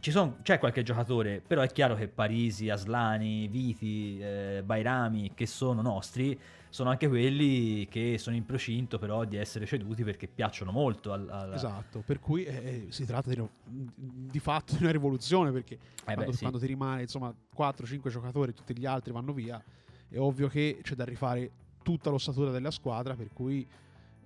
Son- 0.00 0.36
c'è 0.42 0.58
qualche 0.58 0.82
giocatore, 0.82 1.42
però 1.46 1.62
è 1.62 1.68
chiaro 1.68 1.94
che 1.94 2.08
Parisi, 2.08 2.68
Aslani, 2.70 3.46
Viti, 3.48 4.18
eh, 4.20 4.62
Bairami, 4.64 5.32
che 5.34 5.46
sono 5.46 5.80
nostri, 5.82 6.38
sono 6.68 6.90
anche 6.90 7.08
quelli 7.08 7.86
che 7.88 8.16
sono 8.18 8.36
in 8.36 8.44
procinto 8.44 8.98
però 8.98 9.24
di 9.24 9.36
essere 9.36 9.66
ceduti 9.66 10.04
perché 10.04 10.28
piacciono 10.28 10.70
molto 10.72 11.12
al, 11.12 11.28
al- 11.28 11.52
Esatto, 11.54 12.02
per 12.04 12.20
cui 12.20 12.44
eh, 12.44 12.86
si 12.90 13.04
tratta 13.04 13.30
di, 13.32 13.42
di 13.64 14.38
fatto 14.38 14.74
di 14.76 14.82
una 14.82 14.92
rivoluzione 14.92 15.50
perché 15.52 15.74
Eh 15.74 15.78
beh, 16.04 16.14
quando, 16.14 16.32
sì. 16.32 16.38
quando 16.40 16.58
ti 16.58 16.66
rimane 16.66 17.02
insomma 17.02 17.34
4-5 17.56 18.08
giocatori 18.08 18.50
e 18.50 18.54
tutti 18.54 18.76
gli 18.76 18.86
altri 18.86 19.12
vanno 19.12 19.32
via, 19.32 19.62
è 20.08 20.18
ovvio 20.18 20.48
che 20.48 20.78
c'è 20.82 20.94
da 20.94 21.04
rifare 21.04 21.50
tutta 21.82 22.10
l'ossatura 22.10 22.50
della 22.50 22.70
squadra, 22.70 23.14
per 23.14 23.30
cui 23.32 23.66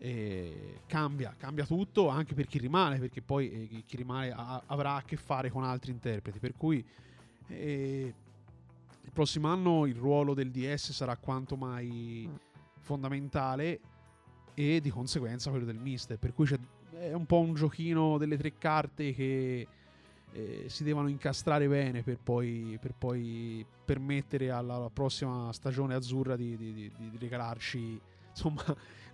eh, 0.04 0.80
cambia, 0.86 1.34
cambia 1.38 1.64
tutto 1.64 2.08
anche 2.08 2.34
per 2.34 2.46
chi 2.46 2.58
rimane, 2.58 2.98
perché 2.98 3.22
poi 3.22 3.50
eh, 3.50 3.82
chi- 3.86 3.96
rimane 3.96 4.30
ha- 4.32 4.62
avrà 4.66 4.96
a 4.96 5.02
che 5.02 5.16
fare 5.16 5.48
con 5.48 5.64
altri 5.64 5.92
interpreti, 5.92 6.38
per 6.38 6.52
cui 6.58 6.84
eh, 7.48 8.14
il 9.00 9.10
prossimo 9.12 9.48
anno 9.48 9.86
il 9.86 9.94
ruolo 9.94 10.34
del 10.34 10.50
DS 10.50 10.92
sarà 10.92 11.16
quanto 11.16 11.56
mai 11.56 12.28
fondamentale 12.80 13.80
e 14.52 14.82
di 14.82 14.90
conseguenza 14.90 15.48
quello 15.48 15.64
del 15.64 15.78
mister, 15.78 16.18
per 16.18 16.34
cui 16.34 16.44
c'è, 16.44 16.58
è 16.98 17.14
un 17.14 17.24
po' 17.24 17.38
un 17.40 17.54
giochino 17.54 18.18
delle 18.18 18.36
tre 18.36 18.58
carte 18.58 19.14
che 19.14 19.66
eh, 20.32 20.64
si 20.68 20.84
devono 20.84 21.08
incastrare 21.08 21.66
bene 21.66 22.02
per 22.02 22.18
poi, 22.22 22.76
per 22.78 22.92
poi 22.92 23.64
permettere 23.86 24.50
alla, 24.50 24.74
alla 24.74 24.90
prossima 24.90 25.50
stagione 25.54 25.94
azzurra 25.94 26.36
di, 26.36 26.58
di- 26.58 26.74
di- 26.74 26.92
di 26.94 27.16
regalarci 27.18 27.98
insomma 28.28 28.64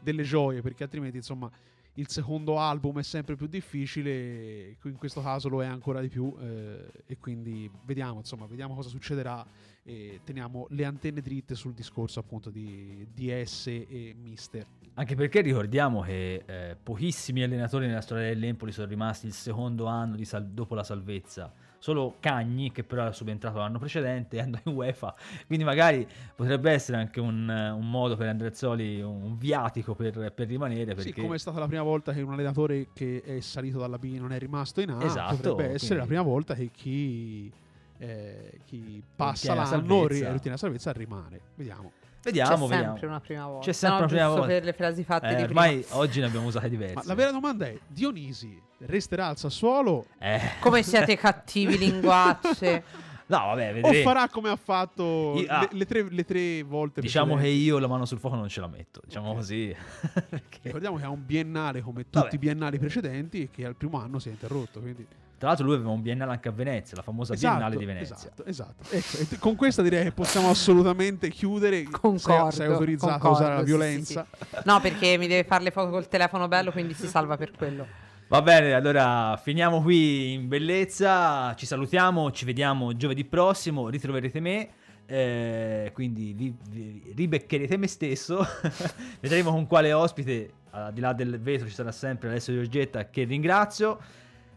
delle 0.02 0.22
gioie 0.22 0.60
perché 0.62 0.84
altrimenti 0.84 1.16
insomma 1.16 1.50
il 1.94 2.08
secondo 2.08 2.58
album 2.58 2.98
è 3.00 3.02
sempre 3.02 3.34
più 3.36 3.46
difficile 3.46 4.76
in 4.84 4.96
questo 4.96 5.20
caso 5.20 5.48
lo 5.48 5.62
è 5.62 5.66
ancora 5.66 6.00
di 6.00 6.08
più 6.08 6.34
eh, 6.40 6.90
e 7.06 7.18
quindi 7.18 7.70
vediamo 7.84 8.18
insomma 8.18 8.46
vediamo 8.46 8.74
cosa 8.74 8.88
succederà 8.88 9.44
e 9.82 10.20
teniamo 10.24 10.66
le 10.70 10.84
antenne 10.84 11.20
dritte 11.20 11.54
sul 11.54 11.72
discorso 11.72 12.20
appunto 12.20 12.50
di 12.50 13.06
DS 13.12 13.66
e 13.66 14.14
Mister 14.16 14.66
Anche 14.94 15.14
perché 15.14 15.40
ricordiamo 15.40 16.00
che 16.02 16.42
eh, 16.44 16.76
pochissimi 16.80 17.42
allenatori 17.42 17.86
nella 17.86 18.00
storia 18.00 18.26
dell'Empoli 18.26 18.72
sono 18.72 18.86
rimasti 18.86 19.26
il 19.26 19.32
secondo 19.32 19.86
anno 19.86 20.22
sal- 20.24 20.48
dopo 20.48 20.74
la 20.74 20.82
salvezza. 20.82 21.52
Solo 21.80 22.16
Cagni, 22.20 22.70
che 22.70 22.84
però 22.84 23.02
era 23.02 23.12
subentrato 23.12 23.58
l'anno 23.58 23.78
precedente, 23.78 24.36
e 24.36 24.40
andò 24.42 24.58
in 24.64 24.74
UEFA. 24.74 25.14
Quindi 25.46 25.64
magari 25.64 26.06
potrebbe 26.34 26.70
essere 26.70 26.98
anche 26.98 27.20
un, 27.20 27.48
un 27.48 27.90
modo 27.90 28.16
per 28.16 28.28
Andrezzoli, 28.28 29.00
un 29.00 29.36
viatico 29.36 29.94
per, 29.94 30.32
per 30.32 30.46
rimanere. 30.46 30.94
Perché... 30.94 31.12
Sì, 31.12 31.20
come 31.20 31.34
è 31.34 31.38
stata 31.38 31.58
la 31.58 31.66
prima 31.66 31.82
volta 31.82 32.12
che 32.12 32.20
un 32.20 32.32
allenatore 32.32 32.88
che 32.92 33.22
è 33.24 33.40
salito 33.40 33.78
dalla 33.78 33.98
B 33.98 34.16
non 34.18 34.32
è 34.32 34.38
rimasto 34.38 34.80
in 34.80 34.90
A, 34.90 35.02
Esatto, 35.02 35.36
potrebbe 35.36 35.72
essere 35.74 35.98
la 35.98 36.06
prima 36.06 36.22
volta 36.22 36.54
che 36.54 36.70
chi, 36.70 37.50
eh, 37.98 38.60
chi 38.66 39.02
passa 39.16 39.54
l'anno 39.54 40.08
e 40.08 40.26
ottiene 40.26 40.50
la 40.50 40.56
salvezza 40.56 40.92
rimane. 40.92 41.40
Vediamo. 41.56 41.92
Vediamo, 42.22 42.50
C'è 42.50 42.58
sempre 42.58 42.76
vediamo. 42.76 43.06
una 43.06 43.20
prima 43.20 43.46
volta. 43.46 43.64
C'è 43.66 43.72
sempre 43.72 43.96
No, 43.98 44.04
una 44.04 44.12
prima 44.12 44.28
volta. 44.28 44.46
per 44.46 44.64
le 44.64 44.72
frasi 44.72 45.04
fatte 45.04 45.28
Eh, 45.28 45.34
di 45.36 45.42
ormai 45.42 45.78
prima. 45.80 45.96
oggi 45.96 46.20
ne 46.20 46.26
abbiamo 46.26 46.46
usate 46.46 46.68
diverse. 46.68 46.94
Ma 46.94 47.02
la 47.04 47.14
vera 47.14 47.30
domanda 47.30 47.66
è: 47.66 47.78
Dionisi 47.86 48.60
resterà 48.78 49.28
al 49.28 49.38
Sassuolo 49.38 50.06
Eh, 50.18 50.40
Come 50.60 50.82
siete 50.82 51.16
cattivi 51.18 51.78
linguacce. 51.78 52.84
No, 53.26 53.38
vabbè, 53.38 53.70
o 53.70 53.72
vedremo. 53.74 54.02
farà 54.02 54.28
come 54.28 54.48
ha 54.50 54.56
fatto 54.56 55.34
Io- 55.36 55.46
ah. 55.48 55.60
le, 55.60 55.68
le 55.70 55.86
tre, 55.86 56.02
le 56.10 56.24
tre 56.24 56.62
volte 56.64 57.00
Diciamo 57.00 57.34
che 57.34 57.42
precedenti? 57.42 57.64
io 57.64 57.78
la 57.78 57.86
mano 57.86 58.04
sul 58.04 58.18
fuoco 58.18 58.34
non 58.34 58.48
ce 58.48 58.60
la 58.60 58.66
metto, 58.66 59.00
diciamo 59.04 59.28
Ok. 59.30 59.36
così. 59.36 59.76
Ricordiamo 60.62 60.96
che 60.96 61.04
ha 61.04 61.10
un 61.10 61.24
biennale 61.24 61.80
come 61.80 62.02
tutti 62.02 62.18
Vabbè. 62.18 62.34
i 62.34 62.38
biennali 62.38 62.78
precedenti 62.80 63.42
e 63.42 63.50
che 63.50 63.64
al 63.64 63.76
primo 63.76 64.00
anno 64.00 64.18
si 64.18 64.28
è 64.28 64.32
interrotto. 64.32 64.80
Quindi... 64.80 65.06
Tra 65.40 65.48
l'altro 65.48 65.64
lui 65.64 65.76
aveva 65.76 65.88
un 65.88 66.02
biennale 66.02 66.32
anche 66.32 66.48
a 66.48 66.52
Venezia, 66.52 66.98
la 66.98 67.02
famosa 67.02 67.32
biennale 67.32 67.74
di 67.74 67.86
Venezia. 67.86 68.14
Esatto, 68.14 68.44
esatto. 68.44 68.84
Ecco, 68.90 69.16
e 69.16 69.26
t- 69.26 69.38
con 69.38 69.56
questa 69.56 69.80
direi 69.80 70.04
che 70.04 70.12
possiamo 70.12 70.50
assolutamente 70.50 71.30
chiudere. 71.30 71.84
Concordo, 71.84 72.50
sei, 72.50 72.66
sei 72.66 72.66
autorizzato 72.66 73.12
a 73.12 73.18
concordo, 73.18 73.38
usare 73.38 73.54
la 73.54 73.62
violenza. 73.62 74.26
sì, 74.38 74.44
sì. 74.50 74.56
No, 74.64 74.80
perché 74.82 75.16
mi 75.16 75.26
deve 75.26 75.44
fare 75.44 75.62
le 75.62 75.70
foto 75.70 75.88
col 75.88 76.08
telefono 76.08 76.46
bello, 76.46 76.70
quindi 76.72 76.92
si 76.92 77.06
salva 77.06 77.38
per 77.38 77.52
quello. 77.52 77.86
Va 78.28 78.42
bene, 78.42 78.74
allora 78.74 79.34
finiamo 79.42 79.80
qui 79.80 80.34
in 80.34 80.46
bellezza, 80.46 81.54
ci 81.54 81.64
salutiamo, 81.64 82.30
ci 82.32 82.44
vediamo 82.44 82.94
giovedì 82.94 83.24
prossimo, 83.24 83.88
ritroverete 83.88 84.40
me, 84.40 84.68
eh, 85.06 85.90
quindi 85.94 86.34
vi, 86.34 86.54
vi- 86.68 87.12
ribeccherete 87.16 87.78
me 87.78 87.86
stesso, 87.86 88.46
vedremo 89.20 89.52
con 89.52 89.66
quale 89.66 89.94
ospite, 89.94 90.50
al 90.72 90.92
di 90.92 91.00
là 91.00 91.14
del 91.14 91.40
vetro 91.40 91.66
ci 91.66 91.72
sarà 91.72 91.92
sempre 91.92 92.28
Alessio 92.28 92.52
Giorgetta 92.52 93.08
che 93.08 93.24
ringrazio, 93.24 93.98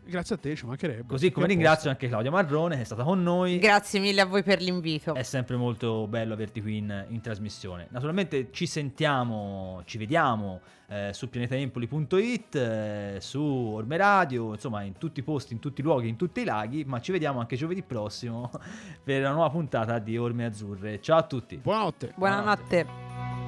Grazie 0.06 0.36
a 0.36 0.38
te, 0.38 0.56
ci 0.56 0.66
mancherebbe. 0.66 1.06
così 1.08 1.32
come 1.32 1.48
ringrazio 1.48 1.90
anche 1.90 2.08
Claudia 2.08 2.32
Marrone 2.32 2.76
che 2.76 2.82
è 2.82 2.86
stata 2.86 3.04
con 3.04 3.22
noi. 3.24 3.58
Grazie 3.58 4.00
mille 4.00 4.22
a 4.22 4.26
voi 4.26 4.44
per 4.44 4.62
l'invito. 4.62 5.14
È 5.14 5.24
sempre 5.24 5.56
molto 5.56 6.08
bello 6.08 6.34
averti 6.34 6.62
qui 6.62 6.78
in, 6.78 7.06
in 7.10 7.22
trasmissione. 7.22 7.88
Naturalmente 7.90 8.50
ci 8.52 8.66
sentiamo, 8.66 9.82
ci 9.86 9.98
vediamo 9.98 10.62
eh, 10.88 11.10
su 11.14 11.30
pianetaempoli.it, 11.30 12.56
eh, 12.56 13.18
su 13.20 13.42
Orme 13.42 13.98
Radio, 13.98 14.54
insomma 14.54 14.84
in 14.84 14.98
tutti 14.98 15.22
i 15.22 15.24
posti, 15.24 15.54
in 15.54 15.60
tutti 15.60 15.82
i 15.82 15.84
luoghi, 15.84 16.08
in 16.08 16.16
tutti 16.16 16.42
i 16.42 16.46
laghi, 16.46 16.84
ma 16.86 17.00
ci 17.02 17.12
vediamo 17.12 17.40
anche 17.40 17.56
giovedì 17.56 17.82
prossimo 17.82 18.52
per 19.04 19.22
una 19.22 19.32
nuova 19.32 19.50
puntata 19.50 20.00
di 20.00 20.18
Orme 20.18 20.46
Azzurre. 20.46 21.02
Ciao 21.02 21.18
a 21.18 21.24
tutti! 21.24 21.58
Buonanotte. 21.58 22.14
Buonanotte. 22.16 23.43